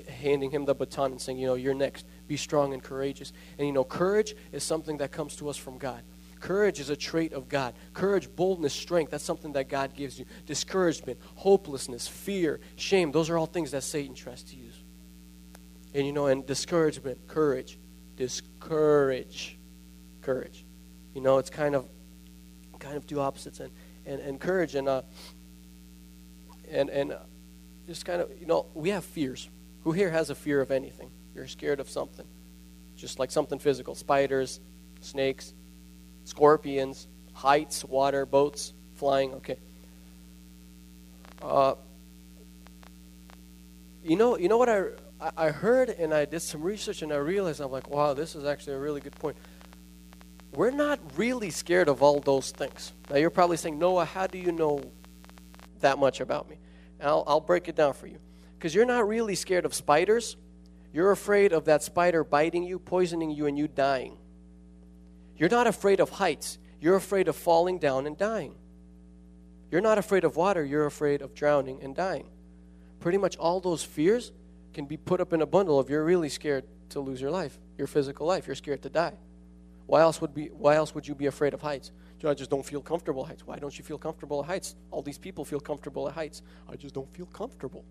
handing 0.10 0.50
him 0.50 0.66
the 0.66 0.74
baton 0.74 1.12
and 1.12 1.22
saying, 1.22 1.38
you 1.38 1.46
know, 1.46 1.54
you're 1.54 1.76
next. 1.76 2.08
Be 2.28 2.38
strong 2.38 2.74
and 2.74 2.82
courageous. 2.82 3.34
And 3.58 3.68
you 3.68 3.74
know, 3.74 3.84
courage 3.84 4.36
is 4.52 4.64
something 4.64 4.98
that 4.98 5.12
comes 5.12 5.36
to 5.38 5.50
us 5.50 5.58
from 5.58 5.78
God. 5.78 6.04
Courage 6.40 6.80
is 6.80 6.90
a 6.90 6.96
trait 6.96 7.32
of 7.32 7.48
God. 7.48 7.74
Courage, 7.94 8.34
boldness, 8.36 8.74
strength, 8.74 9.12
that's 9.12 9.24
something 9.24 9.54
that 9.54 9.70
God 9.70 9.96
gives 9.96 10.20
you. 10.20 10.26
Discouragement, 10.46 11.20
hopelessness, 11.36 12.08
fear, 12.08 12.60
shame, 12.76 13.12
those 13.12 13.30
are 13.30 13.38
all 13.38 13.46
things 13.46 13.72
that 13.72 13.84
Satan 13.84 14.14
tries 14.14 14.44
to 14.44 14.56
use. 14.58 14.84
And 15.94 16.06
you 16.06 16.12
know, 16.12 16.28
and 16.28 16.46
discouragement, 16.46 17.28
courage, 17.28 17.80
discourage 18.18 19.58
courage. 20.24 20.66
You 21.14 21.22
know, 21.22 21.38
it's 21.38 21.50
kind 21.50 21.76
of 21.76 21.88
kind 22.80 22.98
of 22.98 23.06
two 23.06 23.20
opposites 23.20 23.60
and 23.60 23.72
and, 24.06 24.20
and 24.20 24.40
courage 24.40 24.76
and 24.76 24.90
uh 24.90 25.04
and 26.70 26.90
and 26.90 27.14
uh, 27.14 27.20
just 27.88 28.06
kind 28.06 28.22
of 28.22 28.32
you 28.40 28.48
know 28.48 28.66
we 28.74 28.90
have 28.90 29.04
fears. 29.04 29.48
Who 29.84 29.92
here 29.92 30.10
has 30.10 30.30
a 30.30 30.36
fear 30.36 30.62
of 30.62 30.72
anything? 30.72 31.12
You're 31.36 31.48
scared 31.48 31.80
of 31.80 31.90
something, 31.90 32.26
just 32.96 33.20
like 33.20 33.32
something 33.32 33.60
physical: 33.60 33.96
spiders, 33.96 34.60
snakes, 35.02 35.54
scorpions, 36.26 37.08
heights, 37.34 37.84
water, 37.84 38.26
boats, 38.26 38.74
flying. 38.96 39.34
Okay. 39.36 39.58
Uh, 41.42 41.76
you 44.04 44.16
know, 44.16 44.38
you 44.38 44.48
know 44.48 44.58
what 44.58 44.70
I 44.70 44.86
I 45.38 45.50
heard 45.50 45.90
and 45.90 46.14
I 46.14 46.26
did 46.26 46.42
some 46.42 46.62
research 46.62 47.02
and 47.02 47.12
I 47.14 47.18
realized 47.18 47.62
I'm 47.62 47.72
like, 47.72 47.90
wow, 47.90 48.14
this 48.14 48.36
is 48.36 48.46
actually 48.46 48.74
a 48.74 48.80
really 48.80 49.02
good 49.02 49.16
point 49.16 49.38
we're 50.56 50.72
not 50.72 51.00
really 51.18 51.50
scared 51.50 51.88
of 51.88 52.04
all 52.04 52.20
those 52.20 52.52
things. 52.52 52.94
Now, 53.10 53.18
you're 53.18 53.30
probably 53.30 53.58
saying, 53.58 53.80
Noah, 53.80 54.06
how 54.06 54.28
do 54.28 54.38
you 54.38 54.52
know 54.52 54.84
that 55.80 55.98
much 55.98 56.22
about 56.22 56.50
me? 56.50 56.58
And 57.00 57.08
I'll, 57.08 57.24
I'll 57.26 57.40
break 57.40 57.68
it 57.68 57.76
down 57.76 57.94
for 57.94 58.08
you. 58.08 58.20
Because 58.58 58.74
you're 58.74 58.86
not 58.86 59.08
really 59.08 59.36
scared 59.36 59.66
of 59.66 59.74
spiders. 59.74 60.38
You're 60.94 61.12
afraid 61.12 61.52
of 61.52 61.66
that 61.66 61.82
spider 61.84 62.24
biting 62.24 62.64
you, 62.64 62.78
poisoning 62.78 63.32
you, 63.32 63.48
and 63.48 63.58
you 63.58 63.68
dying. 63.68 64.18
You're 65.36 65.50
not 65.50 65.66
afraid 65.66 66.00
of 66.00 66.12
heights. 66.12 66.60
You're 66.80 66.96
afraid 66.96 67.28
of 67.28 67.36
falling 67.36 67.80
down 67.80 68.06
and 68.06 68.18
dying. 68.18 68.56
You're 69.72 69.82
not 69.82 69.98
afraid 69.98 70.24
of 70.24 70.36
water. 70.36 70.64
You're 70.64 70.86
afraid 70.86 71.22
of 71.22 71.34
drowning 71.34 71.82
and 71.82 71.96
dying. 71.96 72.30
Pretty 73.00 73.18
much 73.18 73.36
all 73.38 73.60
those 73.60 73.84
fears 73.84 74.32
can 74.74 74.86
be 74.86 74.98
put 74.98 75.20
up 75.20 75.34
in 75.34 75.42
a 75.42 75.46
bundle 75.48 75.80
if 75.80 75.90
you're 75.90 76.04
really 76.04 76.30
scared 76.30 76.64
to 76.90 77.00
lose 77.00 77.20
your 77.20 77.32
life, 77.32 77.58
your 77.78 77.88
physical 77.88 78.28
life. 78.28 78.46
You're 78.46 78.56
scared 78.56 78.84
to 78.84 78.90
die. 78.90 79.14
Why 79.88 80.02
else 80.02 80.22
would 80.22 80.34
be 80.34 80.48
why 80.48 80.76
else 80.76 80.96
would 80.96 81.08
you 81.08 81.16
be 81.16 81.26
afraid 81.26 81.54
of 81.54 81.62
heights? 81.62 81.92
I 82.26 82.34
just 82.34 82.50
don't 82.50 82.66
feel 82.66 82.82
comfortable 82.82 83.24
at 83.24 83.28
heights. 83.28 83.46
Why 83.46 83.60
don't 83.60 83.78
you 83.78 83.84
feel 83.84 83.98
comfortable 83.98 84.42
at 84.42 84.46
heights? 84.46 84.76
All 84.92 85.02
these 85.02 85.18
people 85.18 85.44
feel 85.44 85.60
comfortable 85.60 86.08
at 86.08 86.14
heights. 86.14 86.42
I 86.70 86.78
just 86.78 86.96
don't 86.96 87.12
feel 87.14 87.26
comfortable. 87.26 87.84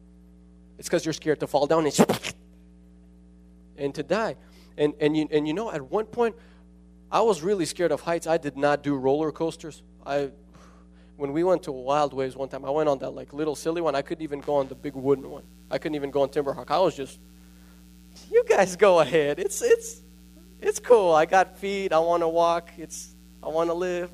It's 0.79 0.89
because 0.89 1.05
you're 1.05 1.13
scared 1.13 1.41
to 1.41 1.47
fall 1.47 1.67
down 1.67 1.85
and, 1.85 1.95
and 3.77 3.95
to 3.95 4.03
die. 4.03 4.37
And 4.77 4.95
and 5.01 5.17
you 5.17 5.29
and 5.31 5.47
you 5.47 5.55
know 5.55 5.71
at 5.71 5.83
one 5.83 6.07
point 6.07 6.37
I 7.11 7.21
was 7.21 7.43
really 7.43 7.67
scared 7.67 7.93
of 7.93 8.01
heights. 8.01 8.27
I 8.27 8.39
did 8.39 8.57
not 8.57 8.83
do 8.83 8.95
roller 8.95 9.33
coasters. 9.33 9.83
I 10.07 10.31
when 11.17 11.33
we 11.33 11.45
went 11.45 11.65
to 11.65 11.73
Wild 11.73 12.15
Waves 12.15 12.35
one 12.37 12.49
time, 12.49 12.65
I 12.65 12.71
went 12.71 12.89
on 12.89 12.99
that 13.01 13.11
like 13.11 13.33
little 13.33 13.55
silly 13.55 13.81
one. 13.81 13.95
I 13.95 14.03
couldn't 14.03 14.23
even 14.23 14.41
go 14.41 14.55
on 14.57 14.69
the 14.69 14.75
big 14.75 14.95
wooden 14.95 15.31
one. 15.31 15.45
I 15.71 15.79
couldn't 15.79 15.97
even 15.97 16.11
go 16.11 16.23
on 16.23 16.31
Timberhawk. 16.31 16.71
I 16.71 16.79
was 16.79 16.97
just 16.97 17.21
you 18.31 18.45
guys 18.49 18.77
go 18.77 19.01
ahead. 19.01 19.39
It's 19.39 19.63
it's 19.63 20.03
it's 20.61 20.79
cool. 20.79 21.13
I 21.13 21.27
got 21.27 21.57
feet. 21.59 21.93
I 21.93 21.99
want 21.99 22.23
to 22.23 22.29
walk. 22.29 22.71
It's 22.79 23.15
I 23.43 23.49
want 23.49 23.69
to 23.71 23.75
live. 23.75 24.11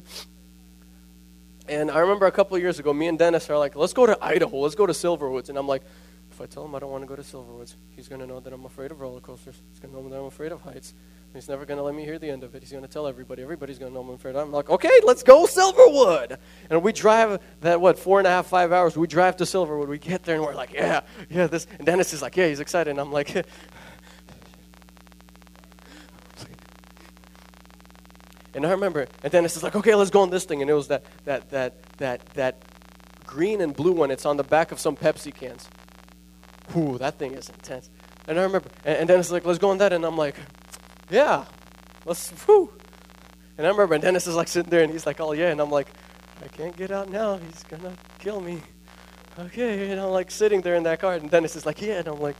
And 1.68 1.90
I 1.90 1.98
remember 1.98 2.26
a 2.26 2.32
couple 2.32 2.56
years 2.58 2.78
ago, 2.78 2.94
me 2.94 3.08
and 3.08 3.18
Dennis 3.18 3.50
are 3.50 3.58
like, 3.58 3.76
let's 3.76 3.92
go 3.92 4.06
to 4.06 4.16
Idaho. 4.22 4.60
Let's 4.60 4.74
go 4.74 4.86
to 4.86 4.94
Silverwoods. 4.94 5.50
And 5.50 5.58
I'm 5.58 5.68
like, 5.68 5.82
if 6.38 6.42
I 6.42 6.46
tell 6.46 6.64
him 6.64 6.74
I 6.76 6.78
don't 6.78 6.92
want 6.92 7.02
to 7.02 7.08
go 7.08 7.16
to 7.16 7.22
Silverwoods, 7.22 7.74
he's 7.90 8.06
going 8.06 8.20
to 8.20 8.26
know 8.26 8.38
that 8.38 8.52
I'm 8.52 8.64
afraid 8.64 8.92
of 8.92 9.00
roller 9.00 9.18
coasters. 9.20 9.60
He's 9.70 9.80
going 9.80 9.92
to 9.92 10.00
know 10.00 10.08
that 10.08 10.16
I'm 10.16 10.26
afraid 10.26 10.52
of 10.52 10.60
heights. 10.60 10.94
He's 11.34 11.48
never 11.48 11.66
going 11.66 11.78
to 11.78 11.82
let 11.82 11.96
me 11.96 12.04
hear 12.04 12.16
the 12.16 12.30
end 12.30 12.44
of 12.44 12.54
it. 12.54 12.62
He's 12.62 12.70
going 12.70 12.84
to 12.84 12.88
tell 12.88 13.08
everybody. 13.08 13.42
Everybody's 13.42 13.76
going 13.76 13.90
to 13.90 13.94
know 13.94 14.02
I'm 14.02 14.10
afraid. 14.10 14.36
I'm 14.36 14.52
like, 14.52 14.70
okay, 14.70 15.00
let's 15.04 15.24
go 15.24 15.46
Silverwood. 15.46 16.38
And 16.70 16.80
we 16.84 16.92
drive 16.92 17.40
that, 17.62 17.80
what, 17.80 17.98
four 17.98 18.20
and 18.20 18.26
a 18.28 18.30
half, 18.30 18.46
five 18.46 18.70
hours. 18.70 18.96
We 18.96 19.08
drive 19.08 19.36
to 19.38 19.44
Silverwood. 19.44 19.88
We 19.88 19.98
get 19.98 20.22
there 20.22 20.36
and 20.36 20.44
we're 20.44 20.54
like, 20.54 20.72
yeah, 20.72 21.00
yeah, 21.28 21.48
this. 21.48 21.66
And 21.76 21.84
Dennis 21.84 22.12
is 22.12 22.22
like, 22.22 22.36
yeah, 22.36 22.46
he's 22.46 22.60
excited. 22.60 22.90
And 22.90 23.00
I'm 23.00 23.10
like, 23.10 23.34
and 28.54 28.64
I 28.64 28.70
remember, 28.70 29.08
and 29.24 29.32
Dennis 29.32 29.56
is 29.56 29.64
like, 29.64 29.74
okay, 29.74 29.96
let's 29.96 30.10
go 30.10 30.20
on 30.20 30.30
this 30.30 30.44
thing. 30.44 30.62
And 30.62 30.70
it 30.70 30.74
was 30.74 30.86
that, 30.86 31.04
that, 31.24 31.50
that, 31.50 31.82
that, 31.98 32.24
that 32.34 32.62
green 33.26 33.60
and 33.60 33.74
blue 33.74 33.90
one. 33.90 34.12
It's 34.12 34.24
on 34.24 34.36
the 34.36 34.44
back 34.44 34.70
of 34.70 34.78
some 34.78 34.96
Pepsi 34.96 35.34
cans. 35.34 35.68
Whew, 36.72 36.98
that 36.98 37.18
thing 37.18 37.32
is 37.32 37.48
intense. 37.48 37.90
And 38.26 38.38
I 38.38 38.42
remember, 38.42 38.68
and, 38.84 38.98
and 38.98 39.08
Dennis 39.08 39.26
is 39.26 39.32
like, 39.32 39.46
let's 39.46 39.58
go 39.58 39.70
on 39.70 39.78
that. 39.78 39.92
And 39.92 40.04
I'm 40.04 40.16
like, 40.16 40.36
yeah, 41.10 41.46
let's, 42.04 42.30
whoo. 42.46 42.70
And 43.56 43.66
I 43.66 43.70
remember, 43.70 43.94
and 43.94 44.02
Dennis 44.02 44.26
is 44.26 44.36
like 44.36 44.48
sitting 44.48 44.70
there, 44.70 44.82
and 44.82 44.92
he's 44.92 45.06
like, 45.06 45.20
oh, 45.20 45.32
yeah. 45.32 45.50
And 45.50 45.60
I'm 45.60 45.70
like, 45.70 45.88
I 46.42 46.48
can't 46.48 46.76
get 46.76 46.90
out 46.90 47.10
now. 47.10 47.38
He's 47.38 47.62
going 47.64 47.82
to 47.82 47.92
kill 48.18 48.40
me. 48.40 48.60
Okay. 49.38 49.90
And 49.90 50.00
I'm 50.00 50.10
like 50.10 50.30
sitting 50.30 50.60
there 50.60 50.74
in 50.74 50.82
that 50.84 51.00
car, 51.00 51.14
and 51.14 51.30
Dennis 51.30 51.56
is 51.56 51.64
like, 51.64 51.80
yeah. 51.80 51.98
And 51.98 52.08
I'm 52.08 52.20
like, 52.20 52.36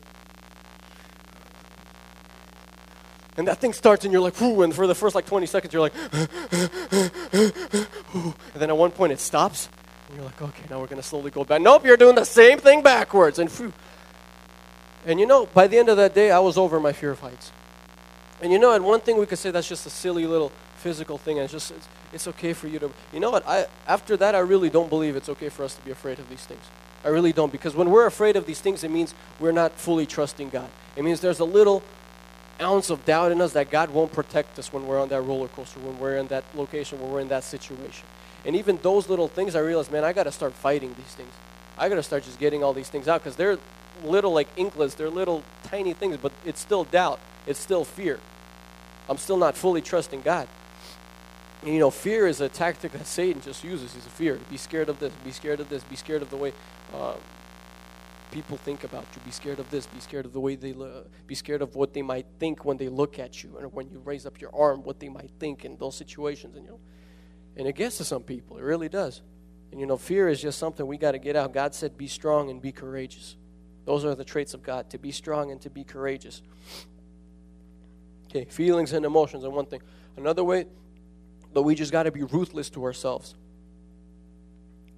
and 3.39 3.47
that 3.49 3.59
thing 3.59 3.73
starts, 3.73 4.05
and 4.05 4.13
you're 4.13 4.21
like, 4.21 4.39
whoo. 4.41 4.63
And 4.63 4.75
for 4.75 4.87
the 4.87 4.95
first 4.95 5.15
like 5.15 5.27
20 5.27 5.47
seconds, 5.47 5.73
you're 5.73 5.81
like, 5.81 5.95
and 6.13 6.29
then 8.55 8.69
at 8.69 8.77
one 8.77 8.91
point 8.91 9.13
it 9.13 9.21
stops, 9.21 9.69
and 10.09 10.17
you're 10.17 10.25
like, 10.25 10.43
okay, 10.43 10.65
now 10.69 10.81
we're 10.81 10.87
going 10.87 11.01
to 11.01 11.07
slowly 11.07 11.31
go 11.31 11.45
back. 11.45 11.63
Nope, 11.63 11.87
you're 11.87 11.97
doing 11.97 12.17
the 12.17 12.25
same 12.25 12.59
thing 12.59 12.83
backwards. 12.83 13.39
And, 13.39 13.49
whew. 13.49 13.73
And 15.09 15.19
you 15.19 15.25
know, 15.25 15.47
by 15.47 15.67
the 15.67 15.79
end 15.79 15.89
of 15.89 15.97
that 15.97 16.15
day, 16.15 16.31
I 16.31 16.39
was 16.39 16.59
over 16.59 16.79
my 16.79 16.93
fear 16.93 17.13
of 17.13 17.21
heights. 17.21 17.51
And 18.43 18.53
you 18.53 18.59
know, 18.59 18.73
and 18.73 18.85
one 18.85 19.01
thing 19.01 19.19
we 19.19 19.25
could 19.25 19.39
say 19.39 19.51
that's 19.51 19.67
just 19.67 19.87
a 19.87 19.91
silly 19.91 20.27
little 20.27 20.53
physical 20.77 21.17
thing, 21.17 21.39
and 21.39 21.45
it's 21.45 21.53
just 21.53 21.71
it's, 21.71 21.89
it's, 22.13 22.29
okay 22.29 22.53
for 22.53 22.69
you 22.69 22.79
to. 22.79 22.91
You 23.13 23.19
know 23.19 23.31
what? 23.31 23.49
I 23.49 23.67
after 23.87 24.17
that, 24.19 24.35
I 24.35 24.41
really 24.41 24.69
don't 24.69 24.91
believe 24.91 25.17
it's 25.17 25.31
okay 25.31 25.49
for 25.49 25.65
us 25.65 25.75
to 25.75 25.83
be 25.83 25.91
afraid 25.91 26.19
of 26.19 26.29
these 26.29 26.45
things. 26.45 26.63
I 27.05 27.09
really 27.09 27.33
don't, 27.33 27.51
because 27.51 27.75
when 27.75 27.91
we're 27.91 28.07
afraid 28.07 28.37
of 28.37 28.45
these 28.45 28.61
things, 28.61 28.85
it 28.85 28.91
means 28.91 29.15
we're 29.41 29.53
not 29.53 29.73
fully 29.73 30.05
trusting 30.05 30.51
God. 30.51 30.69
It 30.95 31.05
means 31.05 31.21
there's 31.21 31.41
a 31.41 31.45
little 31.45 31.83
ounce 32.61 32.91
of 32.91 33.05
doubt 33.07 33.33
in 33.33 33.41
us 33.41 33.55
that 33.55 33.71
God 33.71 33.91
won't 33.91 34.13
protect 34.13 34.59
us 34.59 34.73
when 34.73 34.87
we're 34.87 35.01
on 35.01 35.09
that 35.09 35.23
roller 35.23 35.49
coaster, 35.49 35.81
when 35.81 35.99
we're 35.99 36.17
in 36.17 36.27
that 36.27 36.45
location, 36.55 37.01
when 37.01 37.11
we're 37.11 37.21
in 37.21 37.29
that 37.29 37.45
situation. 37.45 38.07
And 38.45 38.55
even 38.57 38.79
those 38.83 39.09
little 39.09 39.29
things, 39.29 39.55
I 39.55 39.61
realize, 39.61 39.91
man, 39.91 40.05
I 40.05 40.13
got 40.13 40.25
to 40.25 40.33
start 40.33 40.53
fighting 40.53 40.95
these 40.99 41.15
things. 41.15 41.33
I 41.79 41.89
got 41.89 41.97
to 41.97 42.03
start 42.03 42.25
just 42.25 42.39
getting 42.39 42.65
all 42.65 42.73
these 42.73 42.89
things 42.89 43.07
out 43.09 43.23
because 43.23 43.37
they're 43.37 43.59
little 44.05 44.33
like 44.33 44.49
inklets, 44.57 44.95
they're 44.95 45.11
little 45.11 45.43
tiny 45.65 45.93
things, 45.93 46.17
but 46.17 46.33
it's 46.45 46.61
still 46.61 46.85
doubt 46.85 47.21
it's 47.49 47.59
still 47.59 47.83
fear. 47.83 48.21
I'm 49.09 49.17
still 49.17 49.39
not 49.39 49.57
fully 49.57 49.81
trusting 49.81 50.21
God. 50.21 50.47
And, 51.63 51.73
you 51.73 51.81
know, 51.81 51.91
fear 51.91 52.27
is 52.27 52.43
a 52.43 52.49
tactic 52.49 52.93
that 52.93 53.07
Satan 53.07 53.41
just 53.41 53.65
uses. 53.65 53.95
He's 53.95 54.05
a 54.05 54.11
fear. 54.11 54.39
Be 54.51 54.59
scared 54.59 54.91
of 54.91 55.01
this. 55.01 55.13
Be 55.25 55.33
scared 55.33 55.59
of 55.59 55.71
this. 55.71 55.83
Be 55.85 55.97
scared 55.97 56.21
of 56.21 56.29
the 56.29 56.37
way 56.37 56.53
uh, 56.95 57.15
people 58.31 58.59
think 58.59 58.85
about 58.85 59.07
you. 59.15 59.23
Be 59.25 59.31
scared 59.31 59.59
of 59.61 59.71
this. 59.71 59.87
Be 59.87 59.99
scared 59.99 60.27
of 60.27 60.35
the 60.35 60.41
way 60.41 60.57
they 60.57 60.75
look. 60.75 61.11
Be 61.27 61.35
scared 61.35 61.63
of 61.63 61.75
what 61.75 61.95
they 61.95 62.03
might 62.03 62.27
think 62.39 62.67
when 62.67 62.77
they 62.77 62.91
look 62.91 63.19
at 63.19 63.43
you, 63.43 63.57
and 63.57 63.73
when 63.73 63.89
you 63.89 63.99
raise 64.05 64.27
up 64.27 64.43
your 64.43 64.55
arm, 64.55 64.83
what 64.85 65.01
they 65.01 65.09
might 65.09 65.31
think 65.41 65.65
in 65.65 65.79
those 65.79 65.97
situations. 65.97 66.55
And 66.55 66.67
you 66.67 66.73
know, 66.73 66.81
and 67.57 67.67
it 67.67 67.77
gets 67.77 67.97
to 67.97 68.05
some 68.05 68.23
people. 68.23 68.59
It 68.59 68.63
really 68.63 68.91
does. 68.91 69.23
And 69.73 69.81
you 69.81 69.87
know, 69.87 69.97
fear 69.97 70.29
is 70.29 70.41
just 70.41 70.59
something 70.59 70.87
we 70.87 70.99
got 70.99 71.13
to 71.13 71.19
get 71.19 71.35
out. 71.35 71.55
God 71.55 71.75
said, 71.75 71.97
"Be 71.97 72.09
strong 72.09 72.51
and 72.51 72.61
be 72.61 72.73
courageous." 72.73 73.38
Those 73.89 74.05
are 74.05 74.15
the 74.15 74.25
traits 74.25 74.53
of 74.53 74.63
God: 74.63 74.91
to 74.91 74.99
be 74.99 75.11
strong 75.11 75.51
and 75.51 75.59
to 75.63 75.71
be 75.71 75.83
courageous. 75.83 76.43
Okay, 78.27 78.45
feelings 78.45 78.93
and 78.93 79.07
emotions 79.07 79.47
are 79.47 79.51
one 79.51 79.65
thing. 79.65 79.81
Another 80.15 80.45
way 80.45 80.67
that 81.55 81.63
we 81.63 81.75
just 81.75 81.91
got 81.91 82.03
to 82.03 82.13
be 82.13 82.23
ruthless 82.23 82.69
to 82.69 82.85
ourselves 82.85 83.35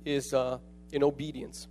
is 0.05 0.35
uh, 0.35 0.59
in 0.91 1.05
obedience. 1.05 1.69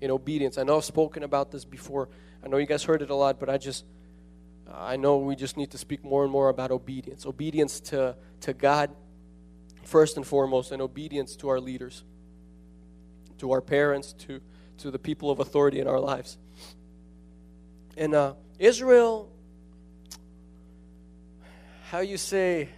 In 0.00 0.12
obedience. 0.12 0.56
I 0.56 0.62
know 0.62 0.76
I've 0.76 0.84
spoken 0.84 1.24
about 1.24 1.50
this 1.50 1.64
before. 1.64 2.08
I 2.44 2.46
know 2.46 2.58
you 2.58 2.66
guys 2.66 2.84
heard 2.84 3.02
it 3.02 3.10
a 3.10 3.16
lot, 3.16 3.40
but 3.40 3.50
I 3.50 3.58
just, 3.58 3.84
I 4.72 4.96
know 4.96 5.16
we 5.16 5.34
just 5.34 5.56
need 5.56 5.72
to 5.72 5.78
speak 5.78 6.04
more 6.04 6.22
and 6.22 6.30
more 6.30 6.50
about 6.50 6.70
obedience. 6.70 7.26
Obedience 7.26 7.80
to, 7.80 8.14
to 8.42 8.52
God, 8.52 8.90
first 9.82 10.16
and 10.16 10.24
foremost, 10.24 10.70
and 10.70 10.80
obedience 10.80 11.34
to 11.36 11.48
our 11.48 11.58
leaders, 11.58 12.04
to 13.38 13.50
our 13.50 13.60
parents, 13.60 14.12
to, 14.12 14.40
to 14.78 14.90
the 14.90 14.98
people 14.98 15.30
of 15.30 15.40
authority 15.40 15.80
in 15.80 15.86
our 15.86 16.00
lives. 16.00 16.38
And 17.96 18.14
uh, 18.14 18.34
Israel 18.58 19.30
how 21.94 22.00
you 22.00 22.16
say 22.16 22.68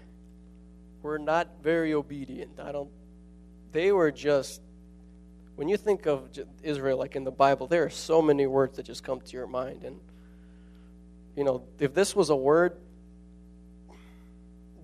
we're 1.01 1.17
not 1.17 1.49
very 1.63 1.95
obedient. 1.95 2.61
I 2.61 2.71
don't. 2.73 2.91
They 3.73 3.93
were 3.93 4.13
just. 4.13 4.61
When 5.55 5.69
you 5.69 5.79
think 5.79 6.05
of 6.07 6.29
Israel, 6.63 6.99
like 6.99 7.17
in 7.17 7.25
the 7.25 7.31
Bible, 7.31 7.67
there 7.67 7.85
are 7.85 7.91
so 7.91 8.21
many 8.21 8.47
words 8.47 8.77
that 8.77 8.83
just 8.83 9.03
come 9.03 9.21
to 9.21 9.33
your 9.33 9.47
mind, 9.47 9.85
and 9.85 9.99
you 11.35 11.45
know, 11.45 11.63
if 11.79 11.95
this 11.95 12.15
was 12.15 12.29
a 12.29 12.37
word, 12.37 12.77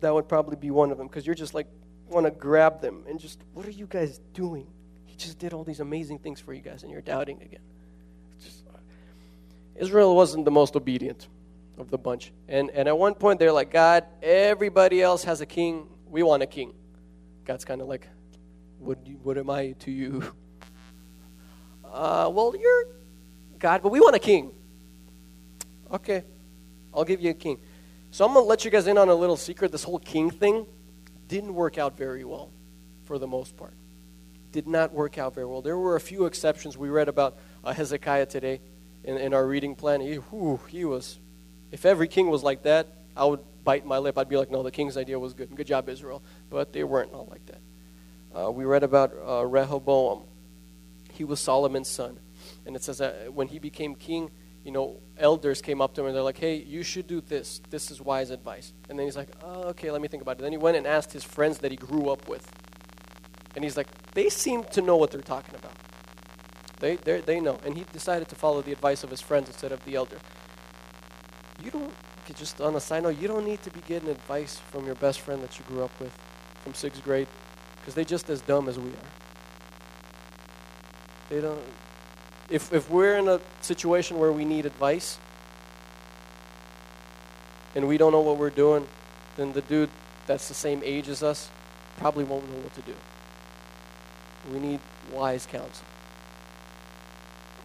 that 0.00 0.14
would 0.14 0.28
probably 0.28 0.56
be 0.56 0.70
one 0.70 0.90
of 0.90 0.96
them 0.96 1.08
because 1.08 1.26
you're 1.26 1.34
just 1.34 1.52
like 1.52 1.66
want 2.08 2.24
to 2.24 2.30
grab 2.30 2.80
them 2.80 3.04
and 3.08 3.18
just, 3.18 3.38
what 3.54 3.66
are 3.66 3.70
you 3.70 3.86
guys 3.86 4.20
doing? 4.32 4.66
He 5.12 5.18
just 5.18 5.38
did 5.38 5.52
all 5.52 5.62
these 5.62 5.80
amazing 5.80 6.20
things 6.20 6.40
for 6.40 6.54
you 6.54 6.62
guys, 6.62 6.84
and 6.84 6.90
you're 6.90 7.02
doubting 7.02 7.42
again. 7.42 7.60
Just, 8.42 8.64
Israel 9.76 10.16
wasn't 10.16 10.46
the 10.46 10.50
most 10.50 10.74
obedient 10.74 11.28
of 11.76 11.90
the 11.90 11.98
bunch. 11.98 12.32
And, 12.48 12.70
and 12.70 12.88
at 12.88 12.96
one 12.96 13.12
point, 13.12 13.38
they're 13.38 13.52
like, 13.52 13.70
God, 13.70 14.06
everybody 14.22 15.02
else 15.02 15.22
has 15.24 15.42
a 15.42 15.46
king. 15.46 15.86
We 16.08 16.22
want 16.22 16.42
a 16.42 16.46
king. 16.46 16.72
God's 17.44 17.66
kind 17.66 17.82
of 17.82 17.88
like, 17.88 18.08
what, 18.78 18.96
what 19.22 19.36
am 19.36 19.50
I 19.50 19.72
to 19.80 19.90
you? 19.90 20.24
Uh, 21.84 22.26
well, 22.32 22.54
you're 22.58 22.86
God, 23.58 23.82
but 23.82 23.92
we 23.92 24.00
want 24.00 24.16
a 24.16 24.18
king. 24.18 24.50
Okay, 25.92 26.24
I'll 26.94 27.04
give 27.04 27.20
you 27.20 27.28
a 27.28 27.34
king. 27.34 27.60
So 28.10 28.24
I'm 28.24 28.32
going 28.32 28.46
to 28.46 28.48
let 28.48 28.64
you 28.64 28.70
guys 28.70 28.86
in 28.86 28.96
on 28.96 29.10
a 29.10 29.14
little 29.14 29.36
secret. 29.36 29.70
This 29.70 29.82
whole 29.82 29.98
king 29.98 30.30
thing 30.30 30.64
didn't 31.28 31.52
work 31.52 31.76
out 31.76 31.98
very 31.98 32.24
well 32.24 32.50
for 33.04 33.18
the 33.18 33.26
most 33.26 33.58
part. 33.58 33.74
Did 34.52 34.66
not 34.66 34.92
work 34.92 35.18
out 35.18 35.34
very 35.34 35.46
well. 35.46 35.62
There 35.62 35.78
were 35.78 35.96
a 35.96 36.00
few 36.00 36.26
exceptions. 36.26 36.78
We 36.78 36.90
read 36.90 37.08
about 37.08 37.38
uh, 37.64 37.72
Hezekiah 37.72 38.26
today 38.26 38.60
in, 39.02 39.16
in 39.16 39.34
our 39.34 39.46
reading 39.46 39.74
plan. 39.74 40.00
He, 40.00 40.16
whew, 40.16 40.60
he 40.68 40.84
was 40.84 41.18
if 41.72 41.86
every 41.86 42.06
king 42.06 42.28
was 42.28 42.44
like 42.44 42.62
that, 42.62 42.86
I 43.16 43.24
would 43.24 43.40
bite 43.64 43.84
my 43.84 43.98
lip. 43.98 44.18
I'd 44.18 44.28
be 44.28 44.36
like, 44.36 44.50
no, 44.50 44.62
the 44.62 44.70
king's 44.70 44.96
idea 44.96 45.18
was 45.18 45.32
good. 45.32 45.54
Good 45.56 45.66
job, 45.66 45.88
Israel. 45.88 46.22
But 46.50 46.72
they 46.72 46.84
weren't 46.84 47.12
all 47.12 47.26
like 47.30 47.44
that. 47.46 47.60
Uh, 48.38 48.50
we 48.50 48.64
read 48.64 48.82
about 48.82 49.12
uh, 49.26 49.44
Rehoboam. 49.44 50.24
He 51.12 51.24
was 51.24 51.40
Solomon's 51.40 51.88
son. 51.88 52.20
And 52.66 52.76
it 52.76 52.82
says 52.82 52.98
that 52.98 53.32
when 53.32 53.48
he 53.48 53.58
became 53.58 53.94
king, 53.94 54.30
you 54.64 54.70
know, 54.70 55.00
elders 55.16 55.62
came 55.62 55.80
up 55.80 55.94
to 55.94 56.02
him 56.02 56.08
and 56.08 56.16
they're 56.16 56.22
like, 56.22 56.38
hey, 56.38 56.56
you 56.56 56.82
should 56.82 57.06
do 57.06 57.20
this. 57.20 57.60
This 57.70 57.90
is 57.90 58.00
wise 58.00 58.30
advice. 58.30 58.72
And 58.88 58.98
then 58.98 59.06
he's 59.06 59.16
like, 59.16 59.28
oh, 59.42 59.64
okay, 59.70 59.90
let 59.90 60.02
me 60.02 60.08
think 60.08 60.22
about 60.22 60.38
it. 60.38 60.42
Then 60.42 60.52
he 60.52 60.58
went 60.58 60.76
and 60.76 60.86
asked 60.86 61.12
his 61.12 61.24
friends 61.24 61.58
that 61.58 61.70
he 61.70 61.76
grew 61.76 62.10
up 62.10 62.28
with. 62.28 62.46
And 63.54 63.64
he's 63.64 63.76
like, 63.76 63.88
they 64.12 64.28
seem 64.28 64.64
to 64.64 64.82
know 64.82 64.96
what 64.96 65.10
they're 65.10 65.20
talking 65.20 65.54
about. 65.54 65.72
They, 66.80 66.96
they 66.96 67.40
know. 67.40 67.58
And 67.64 67.76
he 67.76 67.84
decided 67.92 68.28
to 68.28 68.34
follow 68.34 68.60
the 68.62 68.72
advice 68.72 69.04
of 69.04 69.10
his 69.10 69.20
friends 69.20 69.48
instead 69.48 69.72
of 69.72 69.84
the 69.84 69.94
elder 69.94 70.18
you 71.64 71.70
don't, 71.70 71.92
just 72.34 72.60
on 72.60 72.74
a 72.74 72.80
side 72.80 73.02
note, 73.02 73.18
you 73.20 73.28
don't 73.28 73.44
need 73.44 73.62
to 73.62 73.70
be 73.70 73.80
getting 73.86 74.08
advice 74.08 74.56
from 74.70 74.86
your 74.86 74.94
best 74.96 75.20
friend 75.20 75.42
that 75.42 75.58
you 75.58 75.64
grew 75.66 75.84
up 75.84 75.90
with 76.00 76.12
from 76.62 76.74
sixth 76.74 77.02
grade 77.04 77.28
because 77.76 77.94
they're 77.94 78.04
just 78.04 78.30
as 78.30 78.40
dumb 78.40 78.68
as 78.68 78.78
we 78.78 78.90
are. 78.90 79.12
They 81.28 81.40
don't, 81.40 81.62
if, 82.48 82.72
if 82.72 82.90
we're 82.90 83.16
in 83.16 83.28
a 83.28 83.40
situation 83.60 84.18
where 84.18 84.32
we 84.32 84.44
need 84.44 84.66
advice 84.66 85.18
and 87.74 87.88
we 87.88 87.96
don't 87.96 88.12
know 88.12 88.20
what 88.20 88.36
we're 88.36 88.50
doing, 88.50 88.86
then 89.36 89.52
the 89.52 89.62
dude 89.62 89.90
that's 90.26 90.48
the 90.48 90.54
same 90.54 90.82
age 90.84 91.08
as 91.08 91.22
us 91.22 91.50
probably 91.98 92.24
won't 92.24 92.48
know 92.50 92.58
what 92.58 92.74
to 92.74 92.82
do. 92.82 92.94
We 94.50 94.58
need 94.58 94.80
wise 95.12 95.46
counsel. 95.46 95.86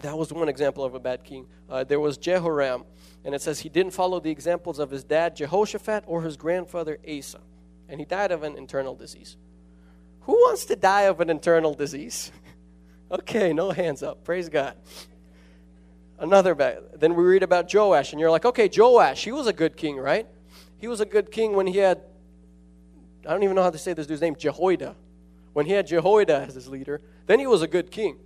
That 0.01 0.17
was 0.17 0.31
one 0.31 0.47
example 0.47 0.83
of 0.83 0.93
a 0.93 0.99
bad 0.99 1.23
king. 1.23 1.47
Uh, 1.69 1.83
there 1.83 1.99
was 1.99 2.17
Jehoram. 2.17 2.83
And 3.25 3.35
it 3.35 3.41
says 3.41 3.59
he 3.59 3.69
didn't 3.69 3.91
follow 3.91 4.19
the 4.19 4.29
examples 4.29 4.79
of 4.79 4.89
his 4.89 5.03
dad, 5.03 5.35
Jehoshaphat, 5.35 6.03
or 6.07 6.21
his 6.21 6.37
grandfather, 6.37 6.97
Asa. 7.07 7.39
And 7.89 7.99
he 7.99 8.05
died 8.05 8.31
of 8.31 8.43
an 8.43 8.57
internal 8.57 8.95
disease. 8.95 9.37
Who 10.21 10.33
wants 10.33 10.65
to 10.65 10.75
die 10.75 11.03
of 11.03 11.19
an 11.19 11.29
internal 11.29 11.73
disease? 11.73 12.31
okay, 13.11 13.53
no 13.53 13.71
hands 13.71 14.03
up. 14.03 14.23
Praise 14.23 14.49
God. 14.49 14.75
Another 16.19 16.55
bad. 16.55 16.79
Then 16.95 17.15
we 17.15 17.23
read 17.23 17.43
about 17.43 17.73
Joash, 17.73 18.11
and 18.11 18.19
you're 18.19 18.31
like, 18.31 18.45
okay, 18.45 18.69
Joash, 18.73 19.23
he 19.23 19.31
was 19.31 19.47
a 19.47 19.53
good 19.53 19.77
king, 19.77 19.97
right? 19.97 20.27
He 20.77 20.87
was 20.87 20.99
a 20.99 21.05
good 21.05 21.31
king 21.31 21.53
when 21.53 21.67
he 21.67 21.77
had, 21.77 22.01
I 23.25 23.31
don't 23.31 23.43
even 23.43 23.55
know 23.55 23.63
how 23.63 23.69
to 23.69 23.77
say 23.77 23.93
this 23.93 24.07
dude's 24.07 24.21
name, 24.21 24.35
Jehoiada. 24.35 24.95
When 25.57 25.65
he 25.65 25.71
had 25.71 25.87
Jehoiada 25.87 26.45
as 26.47 26.53
his 26.53 26.67
leader, 26.67 27.01
then 27.25 27.39
he 27.39 27.47
was 27.47 27.63
a 27.63 27.67
good 27.67 27.89
king. 27.89 28.19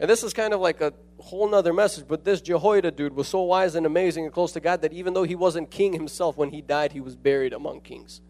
And 0.00 0.10
this 0.10 0.24
is 0.24 0.32
kind 0.32 0.52
of 0.52 0.58
like 0.58 0.80
a 0.80 0.92
whole 1.20 1.48
nother 1.48 1.72
message, 1.72 2.04
but 2.08 2.24
this 2.24 2.40
Jehoiada 2.40 2.90
dude 2.90 3.14
was 3.14 3.28
so 3.28 3.42
wise 3.42 3.76
and 3.76 3.86
amazing 3.86 4.24
and 4.24 4.34
close 4.34 4.50
to 4.54 4.60
God 4.60 4.82
that 4.82 4.92
even 4.92 5.14
though 5.14 5.22
he 5.22 5.36
wasn't 5.36 5.70
king 5.70 5.92
himself, 5.92 6.36
when 6.36 6.50
he 6.50 6.60
died, 6.60 6.90
he 6.90 7.00
was 7.00 7.14
buried 7.14 7.52
among 7.52 7.82
kings. 7.82 8.20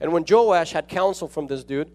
And 0.00 0.14
when 0.14 0.24
Joash 0.26 0.72
had 0.72 0.88
counsel 0.88 1.28
from 1.28 1.46
this 1.46 1.62
dude, 1.62 1.90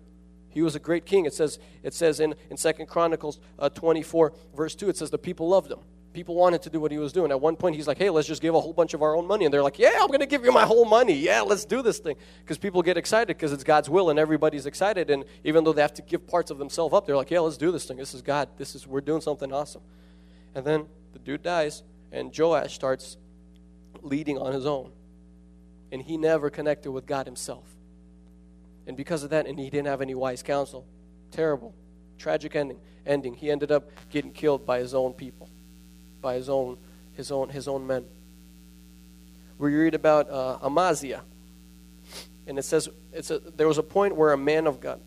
he 0.49 0.61
was 0.61 0.75
a 0.75 0.79
great 0.79 1.07
king. 1.07 1.25
It 1.25 1.33
says, 1.33 1.57
it 1.81 1.95
says 1.95 2.19
in, 2.19 2.35
in 2.51 2.57
2 2.57 2.85
Chronicles 2.85 3.39
uh, 3.57 3.69
24, 3.69 4.33
verse 4.55 4.75
2, 4.75 4.89
it 4.89 4.97
says 4.97 5.09
the 5.09 5.17
people 5.17 5.49
loved 5.49 5.71
him. 5.71 5.79
People 6.11 6.33
wanted 6.35 6.63
to 6.63 6.69
do 6.71 6.79
what 6.79 6.91
he 6.91 6.97
was 6.97 7.13
doing. 7.13 7.29
At 7.29 7.39
one 7.39 7.55
point, 7.55 7.75
he's 7.75 7.87
like, 7.87 7.99
hey, 7.99 8.09
let's 8.09 8.27
just 8.27 8.41
give 8.41 8.55
a 8.55 8.59
whole 8.59 8.73
bunch 8.73 8.95
of 8.95 9.03
our 9.03 9.15
own 9.15 9.27
money. 9.27 9.45
And 9.45 9.53
they're 9.53 9.61
like, 9.61 9.77
yeah, 9.77 9.99
I'm 10.01 10.07
going 10.07 10.21
to 10.21 10.25
give 10.25 10.43
you 10.43 10.51
my 10.51 10.65
whole 10.65 10.85
money. 10.85 11.13
Yeah, 11.13 11.41
let's 11.41 11.65
do 11.65 11.83
this 11.83 11.99
thing. 11.99 12.15
Because 12.41 12.57
people 12.57 12.81
get 12.81 12.97
excited 12.97 13.27
because 13.27 13.53
it's 13.53 13.63
God's 13.63 13.89
will 13.89 14.09
and 14.09 14.17
everybody's 14.17 14.65
excited. 14.65 15.11
And 15.11 15.23
even 15.43 15.63
though 15.63 15.73
they 15.73 15.83
have 15.83 15.93
to 15.93 16.01
give 16.01 16.25
parts 16.25 16.49
of 16.49 16.57
themselves 16.57 16.95
up, 16.95 17.05
they're 17.05 17.15
like, 17.15 17.29
yeah, 17.29 17.41
let's 17.41 17.57
do 17.57 17.71
this 17.71 17.85
thing. 17.85 17.97
This 17.97 18.15
is 18.15 18.23
God. 18.23 18.49
This 18.57 18.73
is, 18.73 18.87
we're 18.87 19.01
doing 19.01 19.21
something 19.21 19.53
awesome. 19.53 19.81
And 20.55 20.65
then 20.65 20.87
the 21.13 21.19
dude 21.19 21.43
dies, 21.43 21.83
and 22.11 22.35
Joash 22.35 22.73
starts 22.73 23.17
leading 24.01 24.37
on 24.37 24.53
his 24.53 24.65
own. 24.65 24.91
And 25.91 26.01
he 26.01 26.17
never 26.17 26.49
connected 26.49 26.91
with 26.91 27.05
God 27.05 27.27
himself. 27.27 27.65
And 28.87 28.97
because 28.97 29.23
of 29.23 29.29
that, 29.29 29.45
and 29.45 29.59
he 29.59 29.69
didn't 29.69 29.87
have 29.87 30.01
any 30.01 30.15
wise 30.15 30.41
counsel. 30.41 30.87
Terrible, 31.31 31.75
tragic 32.17 32.55
ending. 32.55 32.79
Ending. 33.05 33.35
He 33.35 33.49
ended 33.49 33.71
up 33.71 33.89
getting 34.09 34.31
killed 34.31 34.65
by 34.65 34.79
his 34.79 34.93
own 34.93 35.13
people, 35.13 35.49
by 36.21 36.35
his 36.35 36.49
own, 36.49 36.77
his 37.13 37.31
own, 37.31 37.49
his 37.49 37.67
own 37.67 37.87
men. 37.87 38.05
We 39.57 39.75
read 39.75 39.93
about 39.93 40.29
uh, 40.29 40.59
Amaziah, 40.63 41.21
and 42.47 42.57
it 42.57 42.63
says 42.63 42.89
it's 43.13 43.29
a, 43.31 43.39
there 43.39 43.67
was 43.67 43.77
a 43.77 43.83
point 43.83 44.15
where 44.15 44.31
a 44.31 44.37
man 44.37 44.67
of 44.67 44.79
God. 44.79 45.01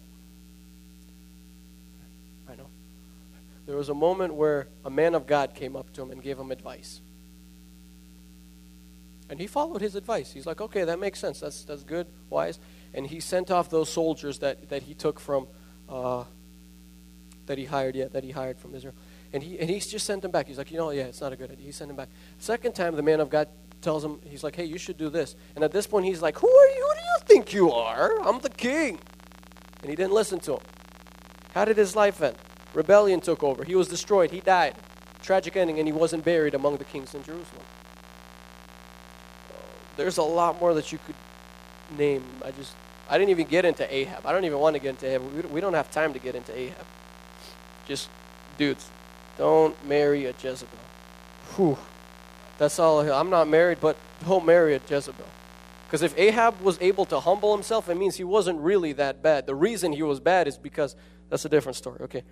I 2.48 2.54
know. 2.54 2.66
There 3.66 3.76
was 3.76 3.88
a 3.88 3.94
moment 3.94 4.34
where 4.34 4.68
a 4.84 4.90
man 4.90 5.14
of 5.14 5.26
God 5.26 5.54
came 5.54 5.76
up 5.76 5.92
to 5.94 6.02
him 6.02 6.10
and 6.10 6.22
gave 6.22 6.38
him 6.38 6.50
advice. 6.50 7.00
And 9.30 9.40
he 9.40 9.46
followed 9.46 9.80
his 9.80 9.94
advice. 9.94 10.30
He's 10.30 10.44
like, 10.44 10.60
okay, 10.60 10.84
that 10.84 10.98
makes 10.98 11.18
sense. 11.18 11.40
That's, 11.40 11.64
that's 11.64 11.84
good, 11.84 12.06
wise 12.28 12.58
and 12.94 13.06
he 13.06 13.20
sent 13.20 13.50
off 13.50 13.70
those 13.70 13.88
soldiers 13.88 14.38
that, 14.40 14.68
that 14.68 14.82
he 14.82 14.94
took 14.94 15.18
from 15.18 15.46
uh, 15.88 16.24
that 17.46 17.58
he 17.58 17.64
hired 17.64 17.94
yeah 17.94 18.06
that 18.06 18.24
he 18.24 18.30
hired 18.30 18.58
from 18.58 18.74
israel 18.74 18.94
and 19.32 19.42
he 19.42 19.58
and 19.58 19.68
he 19.68 19.80
just 19.80 20.06
sent 20.06 20.22
them 20.22 20.30
back. 20.30 20.46
He's 20.46 20.58
like 20.58 20.70
you 20.70 20.78
know 20.78 20.90
yeah 20.90 21.04
it's 21.04 21.20
not 21.20 21.32
a 21.32 21.36
good 21.36 21.50
idea. 21.50 21.66
He 21.66 21.72
sent 21.72 21.88
them 21.88 21.96
back. 21.96 22.08
Second 22.38 22.74
time 22.74 22.94
the 22.96 23.02
man 23.02 23.20
of 23.20 23.30
god 23.30 23.48
tells 23.80 24.04
him 24.04 24.20
he's 24.24 24.44
like 24.44 24.56
hey 24.56 24.64
you 24.64 24.78
should 24.78 24.96
do 24.96 25.08
this. 25.08 25.36
And 25.54 25.64
at 25.64 25.72
this 25.72 25.86
point 25.86 26.06
he's 26.06 26.22
like 26.22 26.38
who 26.38 26.48
are 26.48 26.68
you? 26.68 26.88
Who 26.88 26.94
do 26.94 27.00
you 27.00 27.26
think 27.26 27.52
you 27.52 27.72
are? 27.72 28.20
I'm 28.22 28.40
the 28.40 28.50
king. 28.50 28.98
And 29.80 29.90
he 29.90 29.96
didn't 29.96 30.12
listen 30.12 30.38
to 30.40 30.54
him. 30.54 30.60
How 31.54 31.64
did 31.64 31.76
his 31.76 31.96
life 31.96 32.22
end? 32.22 32.36
Rebellion 32.74 33.20
took 33.20 33.42
over. 33.42 33.64
He 33.64 33.74
was 33.74 33.88
destroyed. 33.88 34.30
He 34.30 34.40
died. 34.40 34.74
Tragic 35.22 35.56
ending 35.56 35.78
and 35.78 35.86
he 35.86 35.92
wasn't 35.92 36.24
buried 36.24 36.54
among 36.54 36.76
the 36.76 36.84
kings 36.84 37.14
in 37.14 37.22
jerusalem. 37.22 37.64
There's 39.96 40.18
a 40.18 40.22
lot 40.22 40.60
more 40.60 40.74
that 40.74 40.90
you 40.90 40.98
could 40.98 41.14
name. 41.98 42.24
I 42.44 42.50
just, 42.50 42.74
I 43.10 43.18
didn't 43.18 43.30
even 43.30 43.46
get 43.46 43.64
into 43.64 43.92
Ahab. 43.94 44.26
I 44.26 44.32
don't 44.32 44.44
even 44.44 44.58
want 44.58 44.74
to 44.74 44.80
get 44.80 44.90
into 44.90 45.06
Ahab. 45.06 45.50
We 45.50 45.60
don't 45.60 45.74
have 45.74 45.90
time 45.90 46.12
to 46.12 46.18
get 46.18 46.34
into 46.34 46.56
Ahab. 46.56 46.86
Just, 47.86 48.08
dudes, 48.56 48.88
don't 49.38 49.86
marry 49.86 50.26
a 50.26 50.34
Jezebel. 50.40 50.78
Whew. 51.56 51.78
That's 52.58 52.78
all. 52.78 53.00
I'm 53.00 53.30
not 53.30 53.48
married, 53.48 53.78
but 53.80 53.96
don't 54.26 54.46
marry 54.46 54.74
a 54.74 54.80
Jezebel. 54.88 55.26
Because 55.86 56.02
if 56.02 56.16
Ahab 56.18 56.60
was 56.60 56.78
able 56.80 57.04
to 57.06 57.20
humble 57.20 57.54
himself, 57.54 57.88
it 57.88 57.96
means 57.96 58.16
he 58.16 58.24
wasn't 58.24 58.58
really 58.60 58.92
that 58.94 59.22
bad. 59.22 59.46
The 59.46 59.54
reason 59.54 59.92
he 59.92 60.02
was 60.02 60.20
bad 60.20 60.48
is 60.48 60.56
because 60.56 60.96
that's 61.28 61.44
a 61.44 61.48
different 61.48 61.76
story. 61.76 61.98
Okay. 62.02 62.22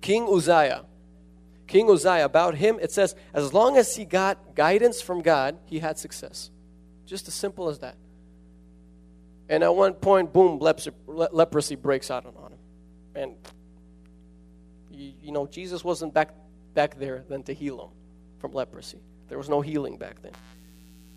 King 0.00 0.28
Uzziah. 0.30 0.84
King 1.66 1.90
Uzziah, 1.90 2.24
about 2.24 2.54
him, 2.54 2.78
it 2.80 2.92
says, 2.92 3.14
as 3.32 3.52
long 3.52 3.76
as 3.76 3.96
he 3.96 4.04
got 4.04 4.54
guidance 4.54 5.00
from 5.00 5.22
God, 5.22 5.58
he 5.64 5.78
had 5.78 5.98
success. 5.98 6.50
Just 7.06 7.26
as 7.26 7.34
simple 7.34 7.68
as 7.68 7.78
that. 7.80 7.96
And 9.48 9.62
at 9.62 9.74
one 9.74 9.94
point, 9.94 10.32
boom, 10.32 10.58
leprosy 10.58 11.74
breaks 11.74 12.10
out 12.10 12.26
on 12.26 12.52
him. 12.52 12.58
And, 13.14 13.36
you, 14.96 15.12
you 15.22 15.32
know, 15.32 15.46
Jesus 15.46 15.84
wasn't 15.84 16.14
back, 16.14 16.30
back 16.74 16.98
there 16.98 17.24
then 17.28 17.42
to 17.44 17.52
heal 17.52 17.80
him 17.80 17.90
from 18.38 18.52
leprosy. 18.52 18.98
There 19.28 19.38
was 19.38 19.48
no 19.48 19.60
healing 19.60 19.96
back 19.96 20.22
then. 20.22 20.32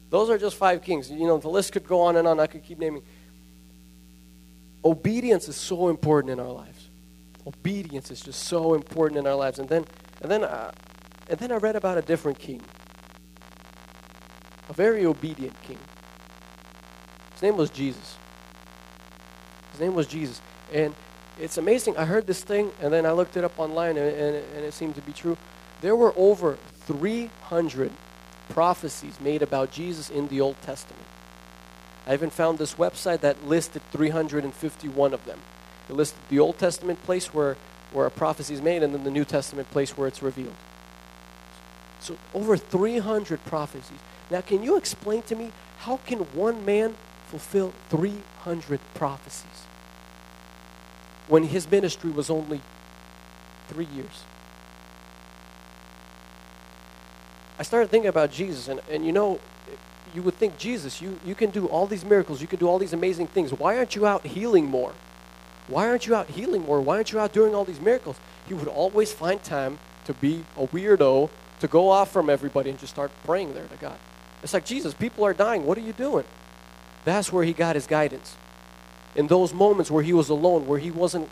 Those 0.09 0.29
are 0.29 0.37
just 0.37 0.55
five 0.55 0.81
kings. 0.81 1.09
You 1.09 1.27
know, 1.27 1.37
the 1.37 1.49
list 1.49 1.71
could 1.71 1.87
go 1.87 2.01
on 2.01 2.15
and 2.15 2.27
on. 2.27 2.39
I 2.39 2.47
could 2.47 2.63
keep 2.63 2.79
naming. 2.79 3.03
Obedience 4.83 5.47
is 5.47 5.55
so 5.55 5.89
important 5.89 6.31
in 6.31 6.39
our 6.39 6.51
lives. 6.51 6.89
Obedience 7.45 8.11
is 8.11 8.21
just 8.21 8.43
so 8.43 8.73
important 8.73 9.19
in 9.19 9.27
our 9.27 9.35
lives. 9.35 9.59
And 9.59 9.69
then, 9.69 9.85
and 10.21 10.31
then, 10.31 10.43
uh, 10.43 10.71
and 11.29 11.39
then 11.39 11.51
I 11.51 11.57
read 11.57 11.75
about 11.75 11.97
a 11.97 12.01
different 12.01 12.39
king, 12.39 12.61
a 14.67 14.73
very 14.73 15.05
obedient 15.05 15.59
king. 15.61 15.77
His 17.33 17.43
name 17.43 17.57
was 17.57 17.69
Jesus. 17.69 18.17
His 19.71 19.79
name 19.79 19.93
was 19.93 20.07
Jesus. 20.07 20.41
And 20.73 20.93
it's 21.39 21.57
amazing. 21.57 21.97
I 21.97 22.05
heard 22.05 22.27
this 22.27 22.43
thing, 22.43 22.71
and 22.81 22.91
then 22.91 23.05
I 23.05 23.11
looked 23.11 23.37
it 23.37 23.43
up 23.43 23.57
online, 23.59 23.97
and, 23.97 24.13
and, 24.15 24.35
and 24.55 24.65
it 24.65 24.73
seemed 24.73 24.95
to 24.95 25.01
be 25.01 25.13
true. 25.13 25.37
There 25.81 25.95
were 25.95 26.13
over 26.17 26.57
300 26.81 27.91
prophecies 28.49 29.19
made 29.21 29.41
about 29.41 29.71
Jesus 29.71 30.09
in 30.09 30.27
the 30.27 30.41
Old 30.41 30.61
Testament. 30.61 31.05
I 32.05 32.13
even 32.13 32.29
found 32.29 32.57
this 32.57 32.75
website 32.75 33.21
that 33.21 33.45
listed 33.45 33.81
351 33.91 35.13
of 35.13 35.23
them. 35.25 35.39
It 35.89 35.93
listed 35.93 36.19
the 36.29 36.39
Old 36.39 36.57
Testament 36.57 37.01
place 37.03 37.33
where, 37.33 37.55
where 37.93 38.05
a 38.05 38.11
prophecy 38.11 38.53
is 38.53 38.61
made, 38.61 38.83
and 38.83 38.93
then 38.93 39.03
the 39.03 39.11
New 39.11 39.25
Testament 39.25 39.69
place 39.71 39.97
where 39.97 40.07
it's 40.07 40.21
revealed. 40.21 40.55
So 42.01 42.17
over 42.33 42.57
300 42.57 43.45
prophecies. 43.45 43.99
Now, 44.29 44.41
can 44.41 44.63
you 44.63 44.77
explain 44.77 45.21
to 45.23 45.35
me 45.35 45.51
how 45.79 45.97
can 45.97 46.19
one 46.33 46.65
man 46.65 46.95
fulfill 47.27 47.73
300 47.89 48.79
prophecies 48.95 49.68
when 51.29 51.43
his 51.43 51.69
ministry 51.69 52.11
was 52.11 52.29
only 52.29 52.59
three 53.69 53.87
years. 53.95 54.23
I 57.57 57.63
started 57.63 57.89
thinking 57.89 58.09
about 58.09 58.31
Jesus, 58.31 58.67
and, 58.67 58.81
and 58.89 59.05
you 59.05 59.11
know, 59.11 59.39
you 60.13 60.23
would 60.23 60.35
think, 60.35 60.57
Jesus, 60.57 61.01
you, 61.01 61.19
you 61.23 61.35
can 61.35 61.51
do 61.51 61.67
all 61.67 61.85
these 61.85 62.03
miracles, 62.03 62.41
you 62.41 62.47
can 62.47 62.59
do 62.59 62.67
all 62.67 62.79
these 62.79 62.93
amazing 62.93 63.27
things. 63.27 63.53
Why 63.53 63.77
aren't 63.77 63.95
you 63.95 64.07
out 64.07 64.25
healing 64.25 64.65
more? 64.65 64.93
Why 65.67 65.87
aren't 65.87 66.07
you 66.07 66.15
out 66.15 66.29
healing 66.29 66.63
more? 66.63 66.81
Why 66.81 66.95
aren't 66.95 67.11
you 67.11 67.19
out 67.19 67.31
doing 67.31 67.53
all 67.53 67.63
these 67.63 67.79
miracles? 67.79 68.19
He 68.47 68.55
would 68.55 68.67
always 68.67 69.13
find 69.13 69.41
time 69.43 69.77
to 70.05 70.13
be 70.13 70.43
a 70.57 70.65
weirdo, 70.65 71.29
to 71.59 71.67
go 71.67 71.89
off 71.89 72.11
from 72.11 72.29
everybody 72.29 72.71
and 72.71 72.79
just 72.79 72.93
start 72.93 73.11
praying 73.23 73.53
there 73.53 73.67
to 73.67 73.75
God. 73.75 73.97
It's 74.41 74.53
like, 74.53 74.65
Jesus, 74.65 74.93
people 74.95 75.25
are 75.25 75.33
dying. 75.33 75.65
What 75.65 75.77
are 75.77 75.81
you 75.81 75.93
doing? 75.93 76.25
That's 77.05 77.31
where 77.31 77.43
he 77.43 77.53
got 77.53 77.75
his 77.75 77.85
guidance. 77.85 78.35
In 79.15 79.27
those 79.27 79.53
moments 79.53 79.89
where 79.89 80.03
he 80.03 80.13
was 80.13 80.29
alone, 80.29 80.67
where 80.67 80.79
he 80.79 80.91
wasn't 80.91 81.29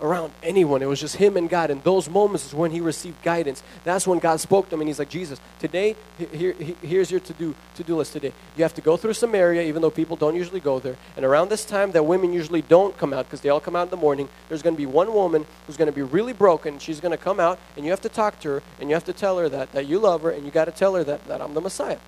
around 0.00 0.32
anyone, 0.44 0.80
it 0.80 0.86
was 0.86 1.00
just 1.00 1.16
him 1.16 1.36
and 1.36 1.50
God. 1.50 1.70
In 1.70 1.80
those 1.80 2.08
moments 2.08 2.46
is 2.46 2.54
when 2.54 2.70
he 2.70 2.80
received 2.80 3.20
guidance. 3.22 3.62
That's 3.84 4.06
when 4.06 4.20
God 4.20 4.38
spoke 4.40 4.68
to 4.68 4.74
him 4.74 4.80
and 4.80 4.88
he's 4.88 4.98
like, 4.98 5.08
Jesus, 5.08 5.40
today, 5.58 5.96
here, 6.32 6.52
here's 6.82 7.10
your 7.10 7.20
to-do, 7.20 7.54
to-do 7.74 7.96
list 7.96 8.12
today. 8.12 8.32
You 8.56 8.62
have 8.62 8.74
to 8.74 8.80
go 8.80 8.96
through 8.96 9.14
Samaria, 9.14 9.62
even 9.62 9.82
though 9.82 9.90
people 9.90 10.16
don't 10.16 10.36
usually 10.36 10.60
go 10.60 10.78
there. 10.78 10.96
And 11.16 11.24
around 11.24 11.48
this 11.48 11.64
time 11.64 11.92
that 11.92 12.04
women 12.04 12.32
usually 12.32 12.62
don't 12.62 12.96
come 12.96 13.12
out 13.12 13.26
because 13.26 13.40
they 13.40 13.48
all 13.48 13.60
come 13.60 13.74
out 13.74 13.84
in 13.84 13.90
the 13.90 13.96
morning, 13.96 14.28
there's 14.48 14.62
going 14.62 14.76
to 14.76 14.78
be 14.78 14.86
one 14.86 15.12
woman 15.12 15.46
who's 15.66 15.76
going 15.76 15.90
to 15.90 15.94
be 15.94 16.02
really 16.02 16.32
broken. 16.32 16.78
She's 16.78 17.00
going 17.00 17.12
to 17.12 17.18
come 17.18 17.40
out 17.40 17.58
and 17.76 17.84
you 17.84 17.90
have 17.90 18.02
to 18.02 18.08
talk 18.08 18.38
to 18.40 18.48
her 18.48 18.62
and 18.80 18.88
you 18.88 18.94
have 18.94 19.04
to 19.06 19.12
tell 19.12 19.38
her 19.38 19.48
that, 19.48 19.72
that 19.72 19.86
you 19.86 19.98
love 19.98 20.22
her 20.22 20.30
and 20.30 20.44
you 20.44 20.52
got 20.52 20.66
to 20.66 20.72
tell 20.72 20.94
her 20.94 21.02
that, 21.04 21.26
that 21.26 21.42
I'm 21.42 21.54
the 21.54 21.60
Messiah. 21.60 21.98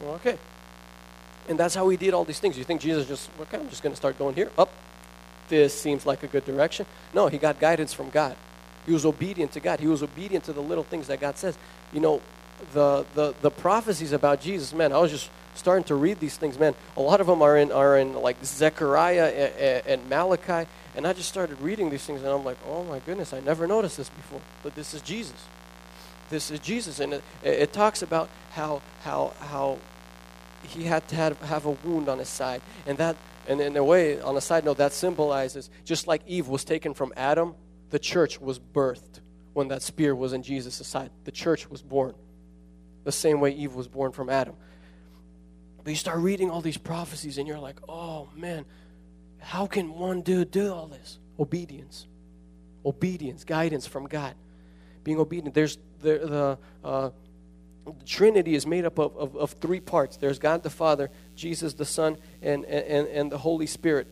Well, 0.00 0.14
okay. 0.14 0.38
And 1.48 1.58
that's 1.58 1.74
how 1.74 1.88
he 1.88 1.96
did 1.96 2.14
all 2.14 2.24
these 2.24 2.40
things. 2.40 2.58
You 2.58 2.64
think 2.64 2.80
Jesus 2.80 3.06
just, 3.06 3.30
okay, 3.40 3.58
I'm 3.58 3.68
just 3.68 3.82
going 3.82 3.92
to 3.92 3.96
start 3.96 4.18
going 4.18 4.34
here. 4.34 4.50
Up. 4.58 4.70
This 5.48 5.78
seems 5.80 6.04
like 6.04 6.22
a 6.22 6.26
good 6.26 6.44
direction. 6.44 6.86
No, 7.14 7.28
he 7.28 7.38
got 7.38 7.60
guidance 7.60 7.92
from 7.92 8.10
God. 8.10 8.36
He 8.84 8.92
was 8.92 9.04
obedient 9.04 9.52
to 9.52 9.60
God. 9.60 9.80
He 9.80 9.86
was 9.86 10.02
obedient 10.02 10.44
to 10.44 10.52
the 10.52 10.60
little 10.60 10.84
things 10.84 11.06
that 11.08 11.20
God 11.20 11.36
says. 11.38 11.56
You 11.92 12.00
know, 12.00 12.20
the, 12.72 13.04
the, 13.14 13.34
the 13.42 13.50
prophecies 13.50 14.12
about 14.12 14.40
Jesus, 14.40 14.72
man, 14.72 14.92
I 14.92 14.98
was 14.98 15.10
just 15.10 15.30
starting 15.54 15.84
to 15.84 15.94
read 15.94 16.20
these 16.20 16.36
things, 16.36 16.58
man. 16.58 16.74
A 16.96 17.00
lot 17.00 17.20
of 17.20 17.26
them 17.26 17.42
are 17.42 17.56
in, 17.56 17.72
are 17.72 17.96
in 17.96 18.14
like 18.14 18.44
Zechariah 18.44 19.26
and, 19.26 19.86
and 19.86 20.08
Malachi. 20.08 20.68
And 20.94 21.06
I 21.06 21.12
just 21.12 21.28
started 21.28 21.60
reading 21.60 21.90
these 21.90 22.04
things, 22.04 22.22
and 22.22 22.30
I'm 22.30 22.44
like, 22.44 22.58
oh 22.66 22.84
my 22.84 23.00
goodness, 23.00 23.32
I 23.32 23.40
never 23.40 23.66
noticed 23.66 23.98
this 23.98 24.08
before. 24.08 24.40
But 24.62 24.74
this 24.74 24.94
is 24.94 25.02
Jesus. 25.02 25.44
This 26.30 26.50
is 26.50 26.58
Jesus. 26.60 27.00
And 27.00 27.14
it, 27.14 27.22
it 27.42 27.72
talks 27.72 28.02
about 28.02 28.28
how, 28.52 28.82
how, 29.02 29.32
how 29.40 29.78
he 30.62 30.84
had 30.84 31.06
to 31.08 31.16
have, 31.16 31.40
have 31.42 31.66
a 31.66 31.70
wound 31.70 32.08
on 32.08 32.18
his 32.18 32.28
side. 32.28 32.62
And 32.86 32.98
that, 32.98 33.16
and 33.48 33.60
in 33.60 33.76
a 33.76 33.84
way, 33.84 34.20
on 34.20 34.36
a 34.36 34.40
side 34.40 34.64
note, 34.64 34.78
that 34.78 34.92
symbolizes 34.92 35.70
just 35.84 36.06
like 36.06 36.22
Eve 36.26 36.48
was 36.48 36.64
taken 36.64 36.94
from 36.94 37.12
Adam, 37.16 37.54
the 37.90 37.98
church 37.98 38.40
was 38.40 38.58
birthed 38.58 39.20
when 39.52 39.68
that 39.68 39.82
spear 39.82 40.14
was 40.14 40.32
in 40.32 40.42
Jesus' 40.42 40.86
side. 40.86 41.10
The 41.24 41.32
church 41.32 41.70
was 41.70 41.82
born 41.82 42.14
the 43.06 43.12
same 43.12 43.40
way 43.40 43.52
Eve 43.52 43.74
was 43.74 43.86
born 43.86 44.10
from 44.10 44.28
Adam. 44.28 44.56
But 45.82 45.90
you 45.90 45.96
start 45.96 46.18
reading 46.18 46.50
all 46.50 46.60
these 46.60 46.76
prophecies 46.76 47.38
and 47.38 47.46
you're 47.46 47.60
like, 47.60 47.78
oh 47.88 48.28
man, 48.34 48.64
how 49.38 49.66
can 49.66 49.94
one 49.94 50.22
dude 50.22 50.50
do 50.50 50.74
all 50.74 50.88
this? 50.88 51.20
Obedience. 51.38 52.08
Obedience, 52.84 53.44
guidance 53.44 53.86
from 53.86 54.06
God. 54.06 54.34
being 55.04 55.20
obedient. 55.20 55.54
There's 55.54 55.78
the, 56.00 56.18
the, 56.18 56.58
uh, 56.86 57.10
the 57.86 58.04
Trinity 58.04 58.54
is 58.54 58.66
made 58.66 58.84
up 58.84 58.98
of, 58.98 59.16
of, 59.16 59.36
of, 59.36 59.52
three 59.52 59.80
parts 59.80 60.16
there's 60.16 60.38
God 60.38 60.62
the 60.62 60.70
Father, 60.70 61.10
Jesus 61.36 61.74
the 61.74 61.84
Son, 61.84 62.18
and, 62.42 62.64
and, 62.64 63.06
and 63.08 63.30
the 63.30 63.38
Holy 63.38 63.66
Spirit. 63.66 64.08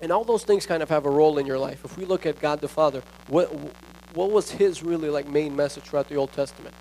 And 0.00 0.12
all 0.12 0.24
those 0.24 0.44
things 0.44 0.66
kind 0.66 0.82
of 0.82 0.88
have 0.88 1.06
a 1.06 1.10
role 1.10 1.38
in 1.38 1.46
your 1.46 1.58
life. 1.58 1.84
If 1.84 1.96
we 1.96 2.04
look 2.04 2.26
at 2.26 2.40
God 2.40 2.60
the 2.60 2.68
Father, 2.68 3.02
what, 3.28 3.46
what 4.14 4.30
was 4.30 4.50
his 4.50 4.82
really 4.82 5.08
like 5.08 5.28
main 5.28 5.54
message 5.54 5.84
throughout 5.84 6.08
the 6.08 6.16
Old 6.16 6.32
Testament? 6.32 6.74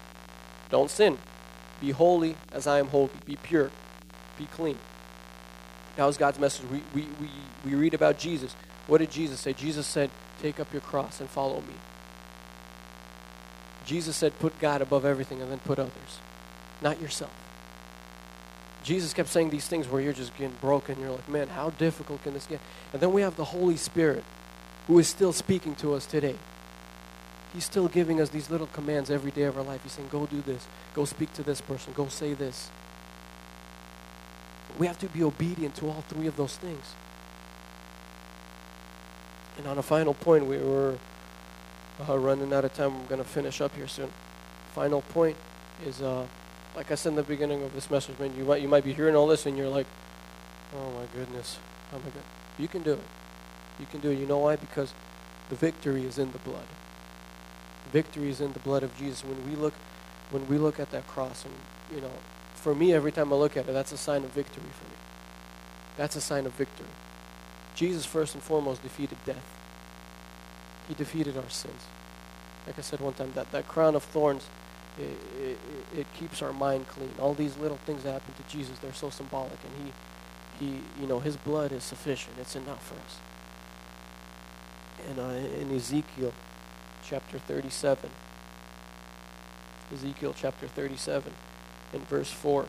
Don't 0.70 0.90
sin. 0.90 1.18
Be 1.80 1.92
holy 1.92 2.36
as 2.52 2.68
I 2.68 2.80
am 2.80 2.88
holy. 2.88 3.12
Be 3.26 3.36
pure. 3.36 3.72
Be 4.38 4.46
clean. 4.46 4.78
That 5.96 6.06
was 6.06 6.18
God's 6.18 6.40
message. 6.40 6.66
We, 6.70 6.82
we, 6.94 7.08
we, 7.20 7.30
we 7.66 7.76
read 7.76 7.94
about 7.94 8.18
Jesus. 8.18 8.56
What 8.88 9.00
did 9.00 9.12
Jesus 9.12 9.40
say? 9.40 9.54
Jesus 9.54 9.86
said, 9.86 10.10
Take 10.42 10.60
up 10.60 10.72
your 10.74 10.82
cross 10.82 11.22
and 11.22 11.30
follow 11.30 11.62
me. 11.62 11.76
Jesus 13.86 14.16
said, 14.16 14.38
Put 14.40 14.60
God 14.60 14.82
above 14.82 15.06
everything 15.06 15.42
and 15.42 15.52
then 15.52 15.60
put 15.60 15.80
others, 15.80 16.20
not 16.82 17.02
yourself. 17.02 17.32
Jesus 18.84 19.14
kept 19.14 19.30
saying 19.30 19.52
these 19.52 19.68
things 19.68 19.88
where 19.88 20.02
you're 20.02 20.14
just 20.14 20.36
getting 20.38 20.56
broken. 20.60 21.00
You're 21.00 21.12
like, 21.12 21.30
man, 21.30 21.50
how 21.50 21.70
difficult 21.72 22.24
can 22.24 22.34
this 22.34 22.48
get? 22.48 22.60
And 22.94 23.02
then 23.02 23.14
we 23.14 23.22
have 23.22 23.36
the 23.36 23.46
Holy 23.46 23.78
Spirit 23.78 24.24
who 24.88 24.98
is 24.98 25.08
still 25.08 25.34
speaking 25.34 25.76
to 25.76 25.94
us 25.94 26.06
today. 26.06 26.36
He's 27.54 27.66
still 27.66 27.88
giving 27.88 28.20
us 28.20 28.30
these 28.30 28.50
little 28.50 28.68
commands 28.68 29.12
every 29.12 29.32
day 29.32 29.44
of 29.44 29.58
our 29.58 29.64
life. 29.64 29.84
He's 29.84 29.92
saying, 29.92 30.08
go 30.12 30.26
do 30.26 30.42
this, 30.42 30.66
go 30.96 31.06
speak 31.06 31.34
to 31.34 31.44
this 31.44 31.62
person, 31.62 31.94
go 31.94 32.08
say 32.08 32.34
this. 32.34 32.72
We 34.80 34.88
have 34.88 34.98
to 35.00 35.08
be 35.08 35.22
obedient 35.22 35.76
to 35.76 35.88
all 35.88 36.04
three 36.08 36.28
of 36.28 36.38
those 36.38 36.56
things. 36.58 36.96
And 39.58 39.68
on 39.68 39.78
a 39.78 39.84
final 39.84 40.14
point, 40.14 40.46
we 40.46 40.58
were 40.58 40.96
uh, 42.08 42.18
running 42.18 42.54
out 42.54 42.66
of 42.66 42.74
time. 42.74 43.00
We're 43.00 43.08
going 43.08 43.24
to 43.24 43.28
finish 43.28 43.62
up 43.62 43.76
here 43.76 43.88
soon. 43.88 44.12
Final 44.74 45.02
point 45.02 45.38
is, 45.86 46.02
uh, 46.02 46.26
like 46.76 46.92
I 46.92 46.96
said 46.96 47.10
in 47.10 47.16
the 47.16 47.24
beginning 47.24 47.64
of 47.64 47.74
this 47.74 47.90
message, 47.92 48.18
man, 48.20 48.34
you 48.38 48.46
might, 48.46 48.62
you 48.62 48.68
might 48.68 48.84
be 48.84 48.94
hearing 48.94 49.16
all 49.16 49.28
this 49.28 49.46
and 49.46 49.58
you're 49.58 49.70
like, 49.70 49.88
oh 50.76 50.92
my 50.92 51.06
goodness, 51.14 51.60
oh 51.94 51.98
my 51.98 52.10
God. 52.10 52.24
You 52.58 52.68
can 52.68 52.82
do 52.82 52.94
it. 52.94 53.04
You 53.80 53.86
can 53.86 54.00
do 54.00 54.12
it. 54.12 54.20
You 54.20 54.26
know 54.26 54.38
why? 54.38 54.56
Because 54.56 54.94
the 55.50 55.56
victory 55.56 56.06
is 56.06 56.18
in 56.18 56.32
the 56.32 56.38
blood. 56.40 56.68
Victory 57.92 58.30
is 58.30 58.40
in 58.40 58.54
the 58.54 58.60
blood 58.60 58.84
of 58.84 58.96
Jesus. 58.98 59.24
When 59.24 59.50
we 59.50 59.56
look, 59.56 59.74
when 60.30 60.48
we 60.48 60.58
look 60.58 60.80
at 60.80 60.92
that 60.92 61.08
cross, 61.08 61.44
and 61.44 61.54
you 61.94 62.02
know, 62.02 62.12
for 62.56 62.74
me, 62.74 62.94
every 62.94 63.12
time 63.12 63.34
I 63.34 63.36
look 63.36 63.58
at 63.58 63.68
it, 63.68 63.74
that's 63.74 63.92
a 63.92 63.98
sign 63.98 64.24
of 64.24 64.32
victory 64.32 64.64
for 64.72 64.86
me. 64.86 64.96
That's 65.98 66.16
a 66.16 66.22
sign 66.22 66.46
of 66.46 66.54
victory. 66.54 66.88
Jesus, 67.76 68.06
first 68.06 68.34
and 68.34 68.44
foremost, 68.44 68.82
defeated 68.82 69.18
death. 69.26 69.61
He 70.88 70.94
defeated 70.94 71.38
our 71.38 71.50
sins. 71.50 71.82
Like 72.66 72.78
I 72.78 72.82
said 72.82 73.00
one 73.00 73.14
time, 73.14 73.32
that, 73.36 73.52
that 73.52 73.68
crown 73.68 73.96
of 73.96 74.04
thorns, 74.04 74.48
it, 74.98 75.18
it, 75.42 75.60
it 75.98 76.08
keeps 76.14 76.42
our 76.42 76.54
mind 76.54 76.88
clean. 76.88 77.12
All 77.20 77.34
these 77.34 77.58
little 77.58 77.78
things 77.78 78.04
that 78.04 78.14
happen 78.14 78.34
to 78.34 78.52
Jesus, 78.52 78.78
they're 78.80 78.94
so 78.94 79.10
symbolic. 79.10 79.58
And 79.64 79.94
he, 80.60 80.66
he, 80.66 80.82
you 81.02 81.08
know, 81.08 81.20
his 81.20 81.38
blood 81.38 81.72
is 81.72 81.84
sufficient. 81.84 82.36
It's 82.40 82.56
enough 82.56 82.86
for 82.88 82.96
us. 82.96 83.18
And 85.10 85.20
uh, 85.20 85.60
in 85.60 85.76
Ezekiel 85.76 86.34
chapter 87.04 87.40
37, 87.40 88.10
Ezekiel 89.94 90.34
chapter 90.38 90.68
37, 90.68 91.34
in 91.94 92.00
verse 92.02 92.32
4, 92.32 92.66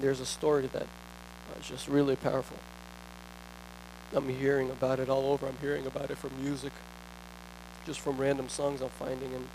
there's 0.00 0.20
a 0.20 0.26
story 0.26 0.66
that 0.72 0.82
uh, 0.82 1.60
just 1.62 1.88
really 1.88 2.16
powerful. 2.16 2.58
I'm 4.14 4.28
hearing 4.28 4.70
about 4.70 5.00
it 5.00 5.08
all 5.08 5.32
over. 5.32 5.46
I'm 5.46 5.58
hearing 5.60 5.86
about 5.86 6.10
it 6.10 6.18
from 6.18 6.30
music, 6.40 6.72
just 7.84 8.00
from 8.00 8.18
random 8.18 8.48
songs 8.48 8.80
I'm 8.80 8.88
finding, 8.90 9.34
and 9.34 9.48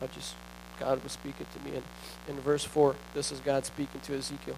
I 0.00 0.06
just 0.06 0.34
God 0.78 1.02
was 1.02 1.12
speaking 1.12 1.46
to 1.52 1.70
me. 1.70 1.76
And 1.76 1.84
in 2.28 2.40
verse 2.40 2.64
four, 2.64 2.96
this 3.14 3.30
is 3.30 3.40
God 3.40 3.66
speaking 3.66 4.00
to 4.00 4.16
Ezekiel, 4.16 4.56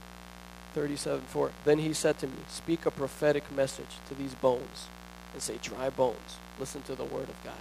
37 0.75 1.23
4. 1.23 1.51
Then 1.65 1.79
he 1.79 1.93
said 1.93 2.19
to 2.21 2.27
me, 2.27 2.37
"Speak 2.49 2.87
a 2.87 2.91
prophetic 2.91 3.51
message 3.51 3.99
to 4.09 4.15
these 4.15 4.35
bones, 4.35 4.87
and 5.33 5.43
say, 5.43 5.59
dry 5.61 5.91
bones, 5.91 6.37
listen 6.59 6.83
to 6.83 6.95
the 6.95 7.05
word 7.05 7.29
of 7.29 7.43
God." 7.45 7.61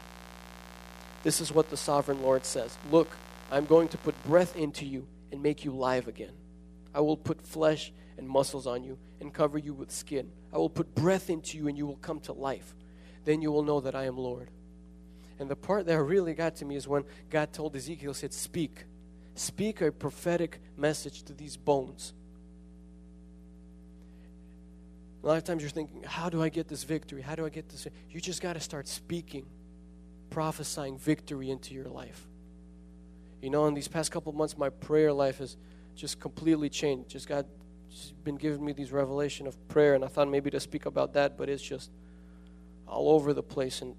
This 1.23 1.41
is 1.41 1.51
what 1.51 1.69
the 1.69 1.77
sovereign 1.77 2.21
Lord 2.21 2.45
says. 2.45 2.77
Look, 2.89 3.09
I'm 3.51 3.65
going 3.65 3.89
to 3.89 3.97
put 3.97 4.23
breath 4.23 4.55
into 4.55 4.85
you 4.85 5.07
and 5.31 5.41
make 5.41 5.65
you 5.65 5.71
live 5.71 6.07
again. 6.07 6.33
I 6.93 7.01
will 7.01 7.17
put 7.17 7.41
flesh 7.41 7.91
and 8.17 8.27
muscles 8.27 8.67
on 8.67 8.83
you 8.83 8.97
and 9.19 9.33
cover 9.33 9.57
you 9.57 9.73
with 9.73 9.91
skin. 9.91 10.31
I 10.53 10.57
will 10.57 10.69
put 10.69 10.93
breath 10.93 11.29
into 11.29 11.57
you 11.57 11.67
and 11.67 11.77
you 11.77 11.85
will 11.85 11.97
come 11.97 12.19
to 12.21 12.33
life. 12.33 12.75
Then 13.25 13.41
you 13.41 13.51
will 13.51 13.63
know 13.63 13.79
that 13.81 13.95
I 13.95 14.05
am 14.05 14.17
Lord. 14.17 14.49
And 15.39 15.49
the 15.49 15.55
part 15.55 15.85
that 15.87 16.01
really 16.01 16.33
got 16.33 16.55
to 16.57 16.65
me 16.65 16.75
is 16.75 16.87
when 16.87 17.03
God 17.29 17.51
told 17.53 17.75
Ezekiel, 17.75 18.13
said, 18.13 18.33
Speak. 18.33 18.85
Speak 19.33 19.81
a 19.81 19.91
prophetic 19.91 20.59
message 20.77 21.23
to 21.23 21.33
these 21.33 21.57
bones. 21.57 22.13
A 25.23 25.27
lot 25.27 25.37
of 25.37 25.43
times 25.43 25.61
you're 25.61 25.71
thinking, 25.71 26.03
How 26.03 26.29
do 26.29 26.43
I 26.43 26.49
get 26.49 26.67
this 26.67 26.83
victory? 26.83 27.21
How 27.21 27.35
do 27.35 27.45
I 27.45 27.49
get 27.49 27.69
this? 27.69 27.87
You 28.09 28.19
just 28.19 28.41
got 28.41 28.53
to 28.53 28.59
start 28.59 28.87
speaking, 28.87 29.45
prophesying 30.29 30.97
victory 30.97 31.49
into 31.49 31.73
your 31.73 31.87
life. 31.87 32.27
You 33.41 33.49
know, 33.49 33.65
in 33.65 33.73
these 33.73 33.87
past 33.87 34.11
couple 34.11 34.31
months, 34.33 34.57
my 34.57 34.69
prayer 34.69 35.11
life 35.11 35.39
has 35.39 35.57
just 35.95 36.19
completely 36.19 36.69
changed. 36.69 37.09
Just 37.09 37.27
God 37.27 37.45
has 37.89 38.13
been 38.23 38.35
giving 38.35 38.63
me 38.63 38.73
these 38.73 38.91
revelation 38.91 39.47
of 39.47 39.55
prayer, 39.67 39.95
and 39.95 40.03
I 40.03 40.07
thought 40.07 40.27
maybe 40.27 40.49
to 40.51 40.59
speak 40.59 40.85
about 40.85 41.13
that, 41.13 41.37
but 41.37 41.49
it's 41.49 41.63
just 41.63 41.91
all 42.87 43.09
over 43.09 43.33
the 43.33 43.43
place, 43.43 43.81
and 43.81 43.95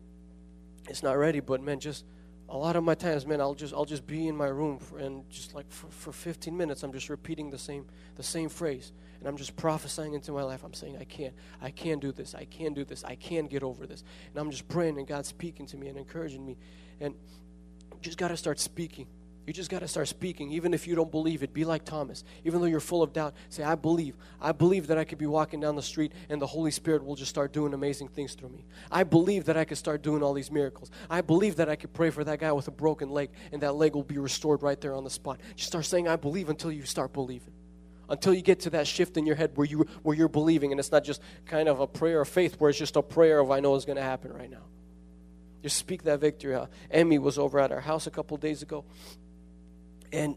it's 0.88 1.03
not 1.03 1.16
ready. 1.16 1.40
But 1.40 1.62
man, 1.62 1.80
just 1.80 2.05
a 2.49 2.57
lot 2.57 2.76
of 2.76 2.84
my 2.84 2.95
times, 2.95 3.26
man, 3.26 3.40
I'll 3.40 3.55
just 3.55 3.72
I'll 3.72 3.84
just 3.84 4.07
be 4.07 4.28
in 4.28 4.36
my 4.36 4.47
room 4.47 4.78
for, 4.78 4.99
and 4.99 5.28
just 5.30 5.55
like 5.55 5.70
for, 5.70 5.88
for 5.88 6.12
15 6.12 6.57
minutes, 6.57 6.82
I'm 6.82 6.93
just 6.93 7.09
repeating 7.09 7.51
the 7.51 7.59
same 7.59 7.86
the 8.16 8.22
same 8.22 8.49
phrase, 8.49 8.93
and 9.18 9.28
I'm 9.28 9.36
just 9.36 9.57
prophesying 9.57 10.14
into 10.14 10.32
my 10.32 10.43
life. 10.43 10.62
I'm 10.64 10.74
saying, 10.74 10.99
I 10.99 11.05
can't, 11.05 11.34
I 11.61 11.70
can't 11.70 12.01
do 12.01 12.12
this, 12.12 12.34
I 12.34 12.45
can't 12.45 12.74
do 12.74 12.84
this, 12.84 13.05
I 13.05 13.14
can't 13.14 13.49
get 13.49 13.62
over 13.62 13.86
this, 13.86 14.05
and 14.30 14.40
I'm 14.40 14.51
just 14.51 14.68
praying, 14.68 14.99
and 14.99 15.07
God's 15.07 15.28
speaking 15.28 15.66
to 15.66 15.76
me 15.76 15.88
and 15.88 15.99
encouraging 15.99 16.45
me, 16.45 16.57
and 17.01 17.14
just 18.03 18.18
got 18.18 18.28
to 18.28 18.36
start 18.36 18.59
speaking. 18.61 19.07
You 19.47 19.53
just 19.53 19.70
got 19.70 19.80
to 19.80 19.88
start 19.88 20.07
speaking, 20.07 20.53
even 20.53 20.72
if 20.72 20.86
you 20.86 20.95
don't 20.95 21.11
believe 21.11 21.43
it. 21.43 21.53
Be 21.53 21.64
like 21.64 21.84
Thomas. 21.84 22.22
Even 22.45 22.61
though 22.61 22.66
you're 22.66 22.78
full 22.78 23.03
of 23.03 23.12
doubt, 23.12 23.34
say, 23.49 23.64
I 23.64 23.74
believe. 23.74 24.16
I 24.40 24.53
believe 24.53 24.86
that 24.86 24.99
I 24.99 25.05
could 25.05 25.18
be 25.18 25.26
walking 25.26 25.59
down 25.59 25.74
the 25.74 25.82
street 25.82 26.12
and 26.28 26.40
the 26.40 26.47
Holy 26.47 26.70
Spirit 26.70 27.05
will 27.05 27.16
just 27.16 27.30
start 27.30 27.53
doing 27.53 27.74
amazing 27.74 28.07
things 28.09 28.34
through 28.34 28.51
me. 28.51 28.64
I 28.90 29.03
believe 29.03 29.47
that 29.47 29.57
I 29.57 29.64
could 29.64 29.78
start 29.78 30.01
doing 30.01 30.22
all 30.22 30.32
these 30.32 30.53
miracles. 30.53 30.93
I 31.11 31.22
believe 31.22 31.57
that 31.57 31.68
I 31.68 31.74
could 31.74 31.93
pray 31.93 32.11
for 32.11 32.22
that 32.22 32.38
guy 32.38 32.53
with 32.53 32.68
a 32.68 32.70
broken 32.70 33.11
leg 33.11 33.30
and 33.51 33.62
that 33.62 33.74
leg 33.74 33.97
will 33.97 34.05
be 34.05 34.18
restored 34.18 34.62
right 34.62 34.80
there 34.80 34.95
on 34.95 35.03
the 35.03 35.11
spot. 35.11 35.40
Just 35.57 35.68
start 35.68 35.86
saying, 35.86 36.07
I 36.07 36.14
believe 36.14 36.49
until 36.49 36.70
you 36.70 36.84
start 36.84 37.12
believing. 37.12 37.53
Until 38.09 38.34
you 38.34 38.43
get 38.43 38.61
to 38.61 38.70
that 38.70 38.86
shift 38.86 39.16
in 39.16 39.26
your 39.26 39.36
head 39.36 39.53
where, 39.57 39.66
you, 39.66 39.86
where 40.05 40.16
you're 40.16 40.28
believing 40.28 40.70
and 40.70 40.78
it's 40.78 40.93
not 40.93 41.03
just 41.03 41.20
kind 41.47 41.68
of 41.68 41.80
a 41.80 41.88
prayer 41.88 42.20
of 42.20 42.28
faith 42.28 42.61
where 42.61 42.70
it's 42.70 42.78
just 42.78 42.95
a 42.95 43.03
prayer 43.03 43.40
of, 43.40 43.51
I 43.51 43.59
know 43.59 43.74
it's 43.74 43.86
going 43.86 43.97
to 43.97 44.03
happen 44.03 44.32
right 44.32 44.51
now. 44.51 44.62
Just 45.64 45.78
speak 45.78 46.05
that 46.05 46.20
victory 46.20 46.55
out. 46.55 46.70
Emmy 46.90 47.18
was 47.18 47.38
over 47.38 47.59
at 47.59 47.72
our 47.72 47.80
house 47.80 48.07
a 48.07 48.11
couple 48.11 48.36
days 48.36 48.62
ago 48.62 48.84
and 50.12 50.36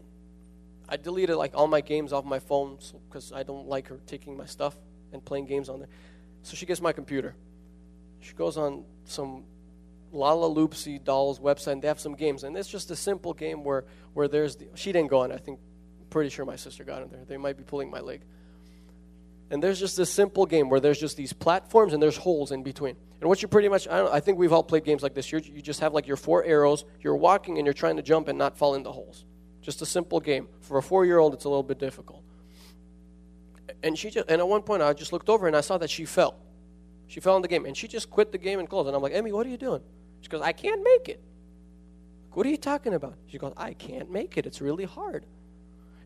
I 0.88 0.96
deleted 0.96 1.36
like 1.36 1.52
all 1.54 1.66
my 1.66 1.80
games 1.80 2.12
off 2.12 2.24
my 2.24 2.38
phone 2.38 2.78
because 3.08 3.32
I 3.32 3.42
don't 3.42 3.66
like 3.68 3.88
her 3.88 4.00
taking 4.06 4.36
my 4.36 4.46
stuff 4.46 4.76
and 5.12 5.24
playing 5.24 5.46
games 5.46 5.68
on 5.68 5.80
there. 5.80 5.88
So 6.42 6.54
she 6.56 6.66
gets 6.66 6.80
my 6.80 6.92
computer. 6.92 7.34
She 8.20 8.34
goes 8.34 8.56
on 8.56 8.84
some 9.04 9.44
Lalaloopsy 10.14 11.02
Dolls 11.04 11.40
website 11.40 11.72
and 11.72 11.82
they 11.82 11.88
have 11.88 12.00
some 12.00 12.14
games. 12.14 12.44
And 12.44 12.56
it's 12.56 12.68
just 12.68 12.90
a 12.90 12.96
simple 12.96 13.34
game 13.34 13.64
where, 13.64 13.84
where 14.14 14.28
there's, 14.28 14.56
the, 14.56 14.68
she 14.74 14.92
didn't 14.92 15.10
go 15.10 15.20
on. 15.20 15.32
I 15.32 15.38
think, 15.38 15.58
pretty 16.08 16.30
sure 16.30 16.44
my 16.44 16.56
sister 16.56 16.84
got 16.84 17.02
in 17.02 17.10
there. 17.10 17.24
They 17.26 17.36
might 17.36 17.56
be 17.56 17.64
pulling 17.64 17.90
my 17.90 18.00
leg. 18.00 18.22
And 19.50 19.62
there's 19.62 19.78
just 19.78 19.96
this 19.96 20.10
simple 20.10 20.46
game 20.46 20.68
where 20.68 20.80
there's 20.80 20.98
just 20.98 21.16
these 21.16 21.32
platforms 21.32 21.92
and 21.92 22.02
there's 22.02 22.16
holes 22.16 22.52
in 22.52 22.62
between. 22.62 22.96
And 23.20 23.28
what 23.28 23.42
you 23.42 23.48
pretty 23.48 23.68
much, 23.68 23.86
I, 23.88 24.14
I 24.14 24.20
think 24.20 24.38
we've 24.38 24.52
all 24.52 24.62
played 24.62 24.84
games 24.84 25.02
like 25.02 25.14
this. 25.14 25.30
You're, 25.30 25.40
you 25.40 25.62
just 25.62 25.80
have 25.80 25.94
like 25.94 26.06
your 26.06 26.16
four 26.16 26.44
arrows, 26.44 26.84
you're 27.00 27.16
walking 27.16 27.58
and 27.58 27.66
you're 27.66 27.74
trying 27.74 27.96
to 27.96 28.02
jump 28.02 28.28
and 28.28 28.38
not 28.38 28.56
fall 28.56 28.74
in 28.74 28.82
the 28.82 28.92
holes. 28.92 29.24
Just 29.66 29.82
a 29.82 29.86
simple 29.86 30.20
game. 30.20 30.46
For 30.60 30.78
a 30.78 30.82
four 30.82 31.04
year 31.04 31.18
old, 31.18 31.34
it's 31.34 31.44
a 31.44 31.48
little 31.48 31.64
bit 31.64 31.80
difficult. 31.80 32.22
And 33.82 33.98
she 33.98 34.10
just, 34.10 34.30
and 34.30 34.40
at 34.40 34.46
one 34.46 34.62
point, 34.62 34.80
I 34.80 34.92
just 34.92 35.12
looked 35.12 35.28
over 35.28 35.48
and 35.48 35.56
I 35.56 35.60
saw 35.60 35.76
that 35.78 35.90
she 35.90 36.04
fell. 36.04 36.36
She 37.08 37.18
fell 37.18 37.34
in 37.34 37.42
the 37.42 37.48
game, 37.48 37.66
and 37.66 37.76
she 37.76 37.88
just 37.88 38.08
quit 38.08 38.30
the 38.30 38.38
game 38.38 38.60
and 38.60 38.68
closed. 38.68 38.86
And 38.86 38.94
I'm 38.94 39.02
like, 39.02 39.12
Emmy, 39.12 39.32
what 39.32 39.44
are 39.44 39.48
you 39.48 39.56
doing? 39.56 39.80
She 40.20 40.28
goes, 40.28 40.40
I 40.40 40.52
can't 40.52 40.84
make 40.84 41.08
it. 41.08 41.20
What 42.30 42.46
are 42.46 42.48
you 42.48 42.56
talking 42.56 42.94
about? 42.94 43.14
She 43.26 43.38
goes, 43.38 43.54
I 43.56 43.72
can't 43.72 44.08
make 44.08 44.38
it. 44.38 44.46
It's 44.46 44.60
really 44.60 44.84
hard. 44.84 45.26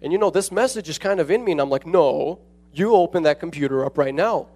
And 0.00 0.10
you 0.10 0.18
know, 0.18 0.30
this 0.30 0.50
message 0.50 0.88
is 0.88 0.96
kind 0.96 1.20
of 1.20 1.30
in 1.30 1.44
me, 1.44 1.52
and 1.52 1.60
I'm 1.60 1.68
like, 1.68 1.86
no, 1.86 2.38
you 2.72 2.94
open 2.94 3.24
that 3.24 3.40
computer 3.40 3.84
up 3.84 3.98
right 3.98 4.14
now. 4.14 4.48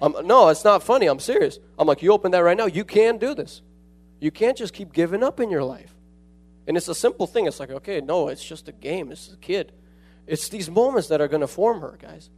I'm, 0.00 0.14
no, 0.26 0.48
it's 0.48 0.64
not 0.64 0.82
funny. 0.82 1.08
I'm 1.08 1.20
serious. 1.20 1.58
I'm 1.78 1.86
like, 1.86 2.00
you 2.00 2.10
open 2.10 2.30
that 2.30 2.38
right 2.38 2.56
now. 2.56 2.66
You 2.66 2.86
can 2.86 3.18
do 3.18 3.34
this. 3.34 3.60
You 4.18 4.30
can't 4.30 4.56
just 4.56 4.72
keep 4.72 4.94
giving 4.94 5.22
up 5.22 5.40
in 5.40 5.50
your 5.50 5.62
life. 5.62 5.94
And 6.66 6.76
it's 6.76 6.88
a 6.88 6.94
simple 6.94 7.26
thing. 7.26 7.46
It's 7.46 7.60
like, 7.60 7.70
okay, 7.70 8.00
no, 8.00 8.28
it's 8.28 8.44
just 8.44 8.68
a 8.68 8.72
game. 8.72 9.10
It's 9.10 9.32
a 9.32 9.36
kid. 9.36 9.72
It's 10.26 10.48
these 10.48 10.70
moments 10.70 11.08
that 11.08 11.20
are 11.20 11.28
going 11.28 11.40
to 11.40 11.46
form 11.46 11.80
her, 11.80 11.98
guys. 12.00 12.30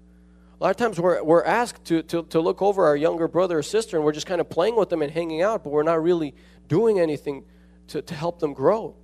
A 0.59 0.63
lot 0.63 0.71
of 0.71 0.77
times 0.77 1.01
we're, 1.01 1.23
we're 1.23 1.45
asked 1.45 1.85
to, 1.87 2.03
to, 2.05 2.23
to 2.25 2.41
look 2.41 2.63
over 2.63 2.87
our 2.87 2.97
younger 2.97 3.27
brother 3.27 3.59
or 3.59 3.63
sister 3.63 3.97
and 3.97 4.05
we're 4.05 4.13
just 4.13 4.27
kind 4.27 4.41
of 4.41 4.49
playing 4.49 4.77
with 4.77 4.91
them 4.91 5.03
and 5.03 5.11
hanging 5.11 5.43
out, 5.43 5.65
but 5.65 5.71
we're 5.71 5.83
not 5.83 6.03
really 6.03 6.35
doing 6.69 7.01
anything 7.01 7.45
to, 7.89 8.01
to 8.01 8.15
help 8.15 8.39
them 8.39 8.53
grow. 8.53 8.95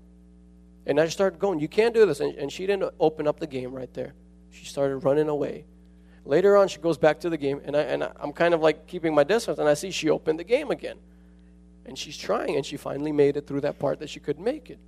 And 0.86 0.98
I 0.98 1.04
just 1.04 1.16
started 1.16 1.38
going, 1.38 1.58
You 1.58 1.68
can't 1.68 1.92
do 1.92 2.06
this. 2.06 2.20
And, 2.20 2.34
and 2.36 2.50
she 2.50 2.66
didn't 2.66 2.92
open 2.98 3.26
up 3.26 3.40
the 3.40 3.46
game 3.46 3.72
right 3.72 3.92
there. 3.92 4.14
She 4.50 4.64
started 4.64 4.98
running 4.98 5.28
away. 5.28 5.66
Later 6.24 6.56
on, 6.56 6.68
she 6.68 6.78
goes 6.78 6.98
back 6.98 7.20
to 7.20 7.30
the 7.30 7.36
game, 7.36 7.60
and, 7.64 7.76
I, 7.76 7.80
and 7.80 8.02
I'm 8.02 8.32
kind 8.32 8.52
of 8.52 8.60
like 8.60 8.86
keeping 8.86 9.14
my 9.14 9.24
distance, 9.24 9.58
and 9.58 9.68
I 9.68 9.74
see 9.74 9.90
she 9.90 10.10
opened 10.10 10.38
the 10.38 10.44
game 10.44 10.70
again. 10.70 10.98
And 11.86 11.98
she's 11.98 12.18
trying, 12.18 12.56
and 12.56 12.64
she 12.64 12.76
finally 12.76 13.12
made 13.12 13.36
it 13.36 13.46
through 13.46 13.62
that 13.62 13.78
part 13.78 13.98
that 14.00 14.10
she 14.10 14.20
couldn't 14.20 14.44
make 14.44 14.68
it. 14.68 14.78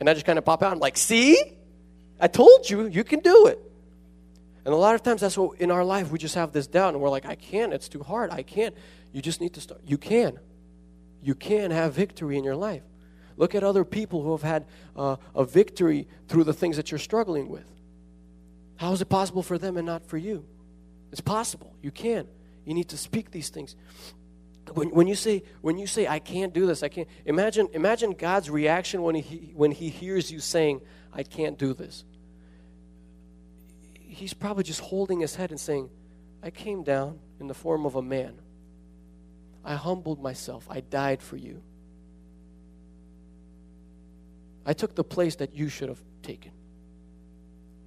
And 0.00 0.08
I 0.08 0.14
just 0.14 0.26
kind 0.26 0.38
of 0.38 0.44
pop 0.44 0.62
out. 0.62 0.72
I'm 0.72 0.78
like, 0.78 0.96
See? 0.96 1.56
I 2.20 2.28
told 2.28 2.68
you, 2.70 2.86
you 2.86 3.04
can 3.04 3.20
do 3.20 3.46
it. 3.48 3.58
And 4.64 4.72
a 4.72 4.76
lot 4.76 4.94
of 4.94 5.02
times 5.02 5.20
that's 5.20 5.36
what 5.36 5.60
in 5.60 5.70
our 5.70 5.84
life 5.84 6.10
we 6.10 6.18
just 6.18 6.36
have 6.36 6.52
this 6.52 6.66
doubt 6.66 6.94
and 6.94 7.02
we're 7.02 7.10
like, 7.10 7.26
I 7.26 7.34
can't, 7.34 7.72
it's 7.72 7.88
too 7.88 8.02
hard, 8.02 8.30
I 8.30 8.42
can't. 8.42 8.74
You 9.12 9.20
just 9.20 9.40
need 9.40 9.54
to 9.54 9.60
start. 9.60 9.82
You 9.86 9.98
can. 9.98 10.38
You 11.22 11.34
can 11.34 11.70
have 11.70 11.94
victory 11.94 12.38
in 12.38 12.44
your 12.44 12.56
life. 12.56 12.82
Look 13.36 13.54
at 13.54 13.64
other 13.64 13.84
people 13.84 14.22
who 14.22 14.32
have 14.32 14.42
had 14.42 14.66
uh, 14.96 15.16
a 15.34 15.44
victory 15.44 16.06
through 16.28 16.44
the 16.44 16.52
things 16.52 16.76
that 16.76 16.90
you're 16.90 16.98
struggling 16.98 17.48
with. 17.48 17.68
How 18.76 18.92
is 18.92 19.00
it 19.00 19.06
possible 19.06 19.42
for 19.42 19.58
them 19.58 19.76
and 19.76 19.86
not 19.86 20.06
for 20.06 20.16
you? 20.16 20.44
It's 21.12 21.20
possible. 21.20 21.74
You 21.82 21.90
can. 21.90 22.26
You 22.64 22.74
need 22.74 22.88
to 22.88 22.96
speak 22.96 23.30
these 23.30 23.50
things. 23.50 23.76
When, 24.72 24.90
when 24.90 25.06
you 25.06 25.14
say 25.14 25.42
when 25.60 25.78
you 25.78 25.86
say 25.86 26.06
I 26.06 26.18
can't 26.18 26.52
do 26.52 26.66
this, 26.66 26.82
I 26.82 26.88
can't 26.88 27.08
imagine 27.24 27.68
imagine 27.72 28.12
God's 28.12 28.48
reaction 28.50 29.02
when 29.02 29.14
he 29.14 29.52
when 29.54 29.70
he 29.70 29.88
hears 29.90 30.30
you 30.30 30.40
saying 30.40 30.80
I 31.12 31.22
can't 31.22 31.58
do 31.58 31.74
this. 31.74 32.04
He's 33.92 34.32
probably 34.34 34.64
just 34.64 34.80
holding 34.80 35.20
his 35.20 35.34
head 35.34 35.50
and 35.50 35.58
saying, 35.58 35.90
I 36.42 36.50
came 36.50 36.82
down 36.82 37.18
in 37.40 37.48
the 37.48 37.54
form 37.54 37.84
of 37.84 37.96
a 37.96 38.02
man. 38.02 38.34
I 39.64 39.74
humbled 39.74 40.22
myself. 40.22 40.66
I 40.70 40.80
died 40.80 41.22
for 41.22 41.36
you. 41.36 41.62
I 44.66 44.72
took 44.72 44.94
the 44.94 45.04
place 45.04 45.36
that 45.36 45.54
you 45.54 45.68
should 45.68 45.88
have 45.88 46.02
taken. 46.22 46.52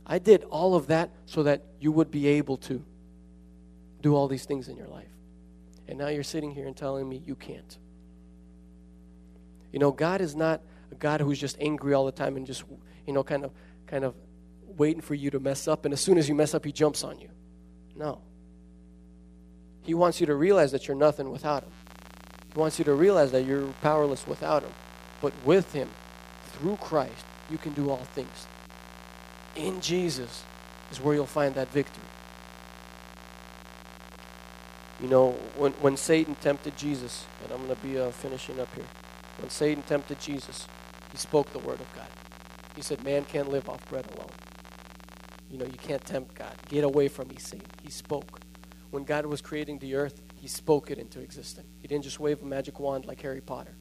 I 0.05 0.19
did 0.19 0.43
all 0.45 0.75
of 0.75 0.87
that 0.87 1.11
so 1.25 1.43
that 1.43 1.63
you 1.79 1.91
would 1.91 2.11
be 2.11 2.27
able 2.27 2.57
to 2.57 2.83
do 4.01 4.15
all 4.15 4.27
these 4.27 4.45
things 4.45 4.67
in 4.67 4.77
your 4.77 4.87
life. 4.87 5.16
And 5.87 5.97
now 5.97 6.07
you're 6.07 6.23
sitting 6.23 6.51
here 6.51 6.67
and 6.67 6.75
telling 6.75 7.07
me 7.07 7.21
you 7.25 7.35
can't. 7.35 7.77
You 9.71 9.79
know, 9.79 9.91
God 9.91 10.21
is 10.21 10.35
not 10.35 10.61
a 10.91 10.95
God 10.95 11.21
who's 11.21 11.39
just 11.39 11.57
angry 11.59 11.93
all 11.93 12.05
the 12.05 12.11
time 12.11 12.35
and 12.37 12.45
just, 12.45 12.63
you 13.05 13.13
know, 13.13 13.23
kind 13.23 13.45
of 13.45 13.51
kind 13.85 14.03
of 14.03 14.15
waiting 14.65 15.01
for 15.01 15.15
you 15.15 15.29
to 15.31 15.39
mess 15.39 15.67
up 15.67 15.85
and 15.85 15.93
as 15.93 16.01
soon 16.01 16.17
as 16.17 16.27
you 16.29 16.35
mess 16.35 16.53
up 16.53 16.65
he 16.65 16.71
jumps 16.71 17.03
on 17.03 17.19
you. 17.19 17.29
No. 17.95 18.21
He 19.81 19.93
wants 19.93 20.19
you 20.19 20.27
to 20.27 20.35
realize 20.35 20.71
that 20.73 20.87
you're 20.87 20.97
nothing 20.97 21.31
without 21.31 21.63
him. 21.63 21.71
He 22.53 22.59
wants 22.59 22.77
you 22.77 22.85
to 22.85 22.93
realize 22.93 23.31
that 23.31 23.45
you're 23.45 23.67
powerless 23.81 24.27
without 24.27 24.63
him. 24.63 24.73
But 25.21 25.33
with 25.45 25.71
him, 25.73 25.89
through 26.53 26.77
Christ, 26.77 27.25
you 27.49 27.57
can 27.57 27.73
do 27.73 27.89
all 27.89 28.03
things. 28.13 28.47
In 29.55 29.79
Jesus 29.81 30.43
is 30.91 31.01
where 31.01 31.15
you'll 31.15 31.25
find 31.25 31.55
that 31.55 31.69
victory. 31.69 32.03
You 35.01 35.07
know, 35.07 35.31
when, 35.55 35.73
when 35.73 35.95
Satan 35.95 36.35
tempted 36.35 36.75
Jesus, 36.75 37.25
and 37.43 37.51
I'm 37.51 37.65
going 37.65 37.75
to 37.75 37.85
be 37.85 37.99
uh, 37.99 38.09
finishing 38.09 38.59
up 38.59 38.73
here. 38.73 38.85
When 39.39 39.49
Satan 39.49 39.83
tempted 39.83 40.19
Jesus, 40.19 40.67
he 41.11 41.17
spoke 41.17 41.51
the 41.53 41.59
word 41.59 41.79
of 41.79 41.95
God. 41.95 42.07
He 42.75 42.81
said, 42.81 43.03
Man 43.03 43.23
can't 43.25 43.49
live 43.49 43.69
off 43.69 43.87
bread 43.89 44.05
alone. 44.15 44.31
You 45.51 45.59
know, 45.59 45.65
you 45.65 45.77
can't 45.77 46.03
tempt 46.03 46.35
God. 46.35 46.55
Get 46.67 46.83
away 46.83 47.07
from 47.07 47.27
me, 47.27 47.35
Satan. 47.37 47.67
He 47.83 47.91
spoke. 47.91 48.39
When 48.89 49.03
God 49.03 49.25
was 49.25 49.41
creating 49.41 49.79
the 49.79 49.95
earth, 49.95 50.21
he 50.35 50.47
spoke 50.47 50.89
it 50.89 50.97
into 50.97 51.19
existence. 51.19 51.67
He 51.81 51.87
didn't 51.87 52.03
just 52.03 52.19
wave 52.19 52.41
a 52.41 52.45
magic 52.45 52.79
wand 52.79 53.05
like 53.05 53.21
Harry 53.21 53.41
Potter. 53.41 53.75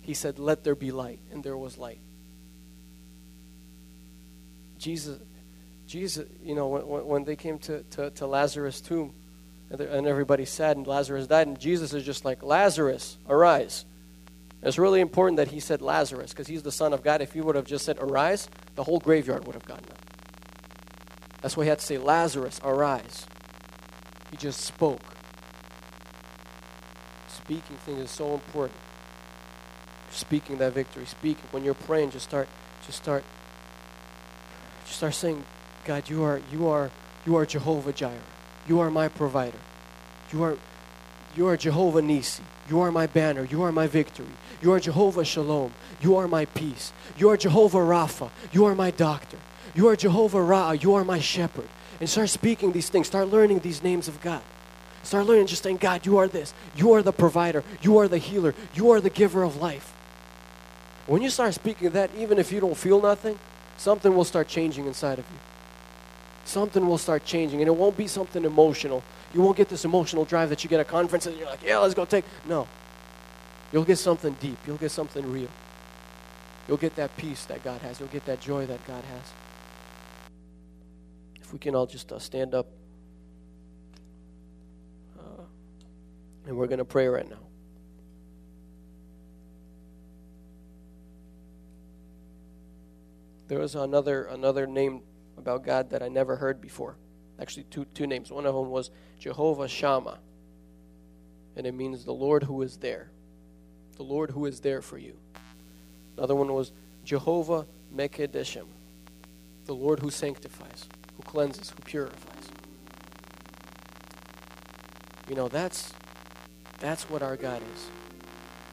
He 0.00 0.14
said, 0.14 0.38
Let 0.38 0.64
there 0.64 0.74
be 0.74 0.90
light, 0.90 1.20
and 1.30 1.44
there 1.44 1.56
was 1.56 1.78
light. 1.78 2.00
Jesus, 4.78 5.18
Jesus, 5.86 6.26
you 6.42 6.54
know, 6.54 6.68
when, 6.68 7.06
when 7.06 7.24
they 7.24 7.36
came 7.36 7.58
to, 7.60 7.82
to, 7.82 8.10
to 8.10 8.26
Lazarus' 8.26 8.80
tomb, 8.80 9.14
and 9.70 10.06
everybody 10.06 10.44
said, 10.44 10.76
and 10.76 10.86
Lazarus 10.86 11.26
died, 11.26 11.46
and 11.46 11.58
Jesus 11.58 11.92
is 11.92 12.04
just 12.04 12.24
like, 12.24 12.42
Lazarus, 12.42 13.18
arise. 13.28 13.84
It's 14.62 14.78
really 14.78 15.00
important 15.00 15.36
that 15.36 15.48
he 15.48 15.60
said 15.60 15.82
Lazarus, 15.82 16.30
because 16.30 16.46
he's 16.46 16.62
the 16.62 16.72
Son 16.72 16.92
of 16.92 17.02
God. 17.02 17.20
If 17.20 17.32
he 17.32 17.40
would 17.40 17.56
have 17.56 17.66
just 17.66 17.84
said 17.84 17.98
arise, 17.98 18.48
the 18.74 18.84
whole 18.84 19.00
graveyard 19.00 19.46
would 19.46 19.54
have 19.54 19.64
gotten 19.64 19.84
up. 19.90 19.98
That's 21.42 21.56
why 21.56 21.64
he 21.64 21.68
had 21.68 21.80
to 21.80 21.84
say, 21.84 21.98
Lazarus, 21.98 22.60
arise. 22.64 23.26
He 24.30 24.36
just 24.36 24.60
spoke. 24.60 25.02
Speaking 27.28 27.76
things 27.84 28.00
is 28.00 28.10
so 28.10 28.34
important. 28.34 28.78
Speaking 30.10 30.58
that 30.58 30.72
victory. 30.72 31.06
Speaking. 31.06 31.44
When 31.50 31.62
you're 31.62 31.74
praying, 31.74 32.10
just 32.10 32.26
start, 32.28 32.48
just 32.86 32.98
start 32.98 33.22
just 34.86 34.98
start 34.98 35.14
saying, 35.14 35.44
God, 35.84 36.08
you 36.08 36.22
are, 36.22 36.40
you 36.52 36.68
are, 36.68 36.90
you 37.26 37.36
are 37.36 37.44
Jehovah 37.44 37.92
Jireh. 37.92 38.14
You 38.68 38.80
are 38.80 38.90
my 38.90 39.08
provider. 39.08 39.58
You 40.32 40.42
are, 40.42 40.58
you 41.36 41.46
are 41.46 41.56
Jehovah 41.56 42.02
Nissi. 42.02 42.40
You 42.68 42.80
are 42.80 42.90
my 42.90 43.06
banner. 43.06 43.44
You 43.44 43.62
are 43.62 43.72
my 43.72 43.86
victory. 43.86 44.26
You 44.60 44.72
are 44.72 44.80
Jehovah 44.80 45.24
Shalom. 45.24 45.72
You 46.00 46.16
are 46.16 46.26
my 46.26 46.46
peace. 46.46 46.92
You 47.16 47.30
are 47.30 47.36
Jehovah 47.36 47.78
Rapha. 47.78 48.30
You 48.52 48.64
are 48.64 48.74
my 48.74 48.90
doctor. 48.90 49.38
You 49.74 49.88
are 49.88 49.96
Jehovah 49.96 50.42
Ra. 50.42 50.72
You 50.72 50.94
are 50.94 51.04
my 51.04 51.20
shepherd. 51.20 51.68
And 52.00 52.08
start 52.08 52.28
speaking 52.28 52.72
these 52.72 52.88
things. 52.88 53.06
Start 53.06 53.28
learning 53.28 53.60
these 53.60 53.82
names 53.82 54.08
of 54.08 54.20
God. 54.20 54.42
Start 55.02 55.26
learning 55.26 55.46
just 55.46 55.62
saying, 55.62 55.76
God, 55.76 56.04
you 56.04 56.18
are 56.18 56.26
this. 56.26 56.52
You 56.74 56.92
are 56.92 57.02
the 57.02 57.12
provider. 57.12 57.62
You 57.80 57.98
are 57.98 58.08
the 58.08 58.18
healer. 58.18 58.54
You 58.74 58.90
are 58.90 59.00
the 59.00 59.10
giver 59.10 59.44
of 59.44 59.56
life. 59.58 59.94
When 61.06 61.22
you 61.22 61.30
start 61.30 61.54
speaking 61.54 61.90
that, 61.90 62.10
even 62.16 62.38
if 62.38 62.50
you 62.50 62.58
don't 62.58 62.76
feel 62.76 63.00
nothing, 63.00 63.38
something 63.76 64.14
will 64.14 64.24
start 64.24 64.48
changing 64.48 64.86
inside 64.86 65.20
of 65.20 65.24
you. 65.30 65.55
Something 66.46 66.86
will 66.86 66.96
start 66.96 67.24
changing, 67.24 67.60
and 67.60 67.66
it 67.66 67.74
won't 67.74 67.96
be 67.96 68.06
something 68.06 68.44
emotional. 68.44 69.02
You 69.34 69.42
won't 69.42 69.56
get 69.56 69.68
this 69.68 69.84
emotional 69.84 70.24
drive 70.24 70.48
that 70.50 70.62
you 70.62 70.70
get 70.70 70.78
at 70.78 70.86
a 70.86 70.88
conference 70.88 71.26
and 71.26 71.36
you're 71.36 71.48
like, 71.48 71.62
yeah, 71.62 71.78
let's 71.78 71.92
go 71.92 72.04
take. 72.04 72.24
No. 72.46 72.68
You'll 73.72 73.84
get 73.84 73.98
something 73.98 74.34
deep. 74.40 74.56
You'll 74.64 74.76
get 74.76 74.92
something 74.92 75.30
real. 75.30 75.48
You'll 76.68 76.76
get 76.76 76.94
that 76.96 77.16
peace 77.16 77.44
that 77.46 77.64
God 77.64 77.80
has. 77.82 77.98
You'll 77.98 78.10
get 78.10 78.24
that 78.26 78.40
joy 78.40 78.64
that 78.64 78.86
God 78.86 79.02
has. 79.04 79.32
If 81.40 81.52
we 81.52 81.58
can 81.58 81.74
all 81.74 81.84
just 81.84 82.12
uh, 82.12 82.20
stand 82.20 82.54
up. 82.54 82.68
Uh, 85.18 85.42
and 86.46 86.56
we're 86.56 86.68
going 86.68 86.78
to 86.78 86.84
pray 86.84 87.08
right 87.08 87.28
now. 87.28 87.36
There 93.48 93.58
was 93.58 93.74
another 93.74 94.24
another 94.24 94.66
name 94.66 95.02
about 95.36 95.64
God 95.64 95.90
that 95.90 96.02
I 96.02 96.08
never 96.08 96.36
heard 96.36 96.60
before. 96.60 96.96
Actually, 97.40 97.64
two 97.64 97.84
two 97.94 98.06
names. 98.06 98.30
One 98.30 98.46
of 98.46 98.54
them 98.54 98.70
was 98.70 98.90
Jehovah 99.18 99.68
Shammah, 99.68 100.18
and 101.56 101.66
it 101.66 101.72
means 101.72 102.04
the 102.04 102.12
Lord 102.12 102.44
who 102.44 102.62
is 102.62 102.78
there, 102.78 103.10
the 103.96 104.02
Lord 104.02 104.30
who 104.30 104.46
is 104.46 104.60
there 104.60 104.80
for 104.80 104.98
you. 104.98 105.16
Another 106.16 106.34
one 106.34 106.52
was 106.52 106.72
Jehovah 107.04 107.66
Mekedeshim, 107.94 108.66
the 109.66 109.74
Lord 109.74 110.00
who 110.00 110.10
sanctifies, 110.10 110.88
who 111.16 111.22
cleanses, 111.22 111.70
who 111.70 111.82
purifies. 111.82 112.48
You 115.28 115.34
know 115.34 115.48
that's 115.48 115.92
that's 116.78 117.10
what 117.10 117.22
our 117.22 117.36
God 117.36 117.62
is. 117.74 117.90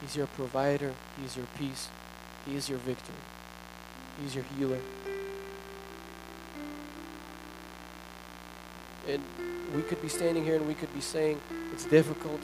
He's 0.00 0.16
your 0.16 0.26
provider. 0.28 0.92
He's 1.20 1.36
your 1.36 1.46
peace. 1.58 1.88
He 2.46 2.56
is 2.56 2.68
your 2.68 2.78
victory. 2.78 3.14
He's 4.20 4.34
your 4.34 4.44
healer. 4.56 4.80
And 9.08 9.22
we 9.74 9.82
could 9.82 10.00
be 10.00 10.08
standing 10.08 10.44
here 10.44 10.56
and 10.56 10.66
we 10.66 10.74
could 10.74 10.92
be 10.94 11.00
saying 11.00 11.40
it's 11.72 11.84
difficult. 11.84 12.40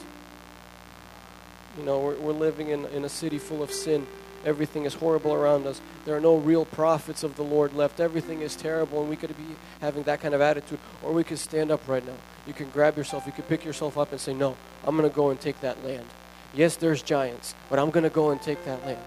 You 1.77 1.83
know, 1.83 1.99
we're, 1.99 2.17
we're 2.17 2.33
living 2.33 2.69
in, 2.69 2.85
in 2.87 3.05
a 3.05 3.09
city 3.09 3.37
full 3.37 3.63
of 3.63 3.71
sin. 3.71 4.05
Everything 4.43 4.85
is 4.85 4.95
horrible 4.95 5.33
around 5.33 5.67
us. 5.67 5.79
There 6.05 6.15
are 6.15 6.19
no 6.19 6.35
real 6.35 6.65
prophets 6.65 7.23
of 7.23 7.35
the 7.35 7.43
Lord 7.43 7.73
left. 7.73 7.99
Everything 7.99 8.41
is 8.41 8.55
terrible, 8.55 9.01
and 9.01 9.09
we 9.09 9.15
could 9.15 9.35
be 9.37 9.55
having 9.79 10.03
that 10.03 10.19
kind 10.19 10.33
of 10.33 10.41
attitude. 10.41 10.79
Or 11.03 11.13
we 11.13 11.23
could 11.23 11.37
stand 11.37 11.71
up 11.71 11.87
right 11.87 12.05
now. 12.05 12.15
You 12.47 12.53
can 12.53 12.69
grab 12.69 12.97
yourself, 12.97 13.25
you 13.27 13.31
can 13.31 13.43
pick 13.43 13.63
yourself 13.63 13.97
up 13.97 14.11
and 14.11 14.19
say, 14.19 14.33
No, 14.33 14.57
I'm 14.83 14.97
going 14.97 15.07
to 15.07 15.15
go 15.15 15.29
and 15.29 15.39
take 15.39 15.61
that 15.61 15.85
land. 15.85 16.05
Yes, 16.53 16.75
there's 16.75 17.01
giants, 17.03 17.53
but 17.69 17.77
I'm 17.77 17.91
going 17.91 18.03
to 18.03 18.09
go 18.09 18.31
and 18.31 18.41
take 18.41 18.65
that 18.65 18.83
land. 18.85 18.99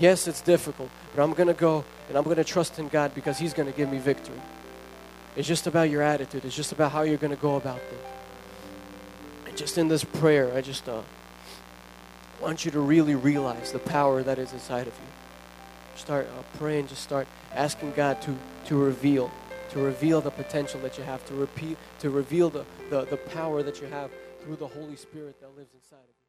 Yes, 0.00 0.26
it's 0.26 0.40
difficult, 0.40 0.88
but 1.14 1.22
I'm 1.22 1.34
going 1.34 1.48
to 1.48 1.54
go 1.54 1.84
and 2.08 2.16
I'm 2.16 2.24
going 2.24 2.36
to 2.36 2.44
trust 2.44 2.78
in 2.78 2.88
God 2.88 3.14
because 3.14 3.38
He's 3.38 3.52
going 3.52 3.70
to 3.70 3.76
give 3.76 3.90
me 3.90 3.98
victory. 3.98 4.40
It's 5.34 5.48
just 5.48 5.66
about 5.66 5.88
your 5.88 6.02
attitude, 6.02 6.44
it's 6.44 6.54
just 6.54 6.72
about 6.72 6.92
how 6.92 7.02
you're 7.02 7.16
going 7.16 7.34
to 7.34 7.40
go 7.40 7.56
about 7.56 7.80
things. 7.80 8.02
And 9.46 9.56
just 9.56 9.78
in 9.78 9.88
this 9.88 10.04
prayer, 10.04 10.52
I 10.54 10.60
just 10.60 10.88
uh, 10.88 11.02
want 12.40 12.64
you 12.64 12.70
to 12.72 12.80
really 12.80 13.14
realize 13.14 13.72
the 13.72 13.78
power 13.78 14.22
that 14.22 14.38
is 14.38 14.52
inside 14.52 14.86
of 14.86 14.94
you. 14.94 15.96
Start 15.96 16.26
uh, 16.26 16.42
praying, 16.58 16.88
just 16.88 17.02
start 17.02 17.26
asking 17.54 17.92
God 17.92 18.20
to, 18.22 18.36
to 18.66 18.76
reveal, 18.76 19.30
to 19.70 19.78
reveal 19.78 20.20
the 20.20 20.30
potential 20.30 20.80
that 20.80 20.98
you 20.98 21.04
have, 21.04 21.24
to, 21.26 21.34
repeat, 21.34 21.78
to 22.00 22.10
reveal 22.10 22.50
the, 22.50 22.64
the, 22.90 23.06
the 23.06 23.16
power 23.16 23.62
that 23.62 23.80
you 23.80 23.86
have 23.86 24.10
through 24.42 24.56
the 24.56 24.66
Holy 24.66 24.96
Spirit 24.96 25.40
that 25.40 25.56
lives 25.56 25.72
inside 25.74 25.96
of 25.96 26.08
you. 26.08 26.21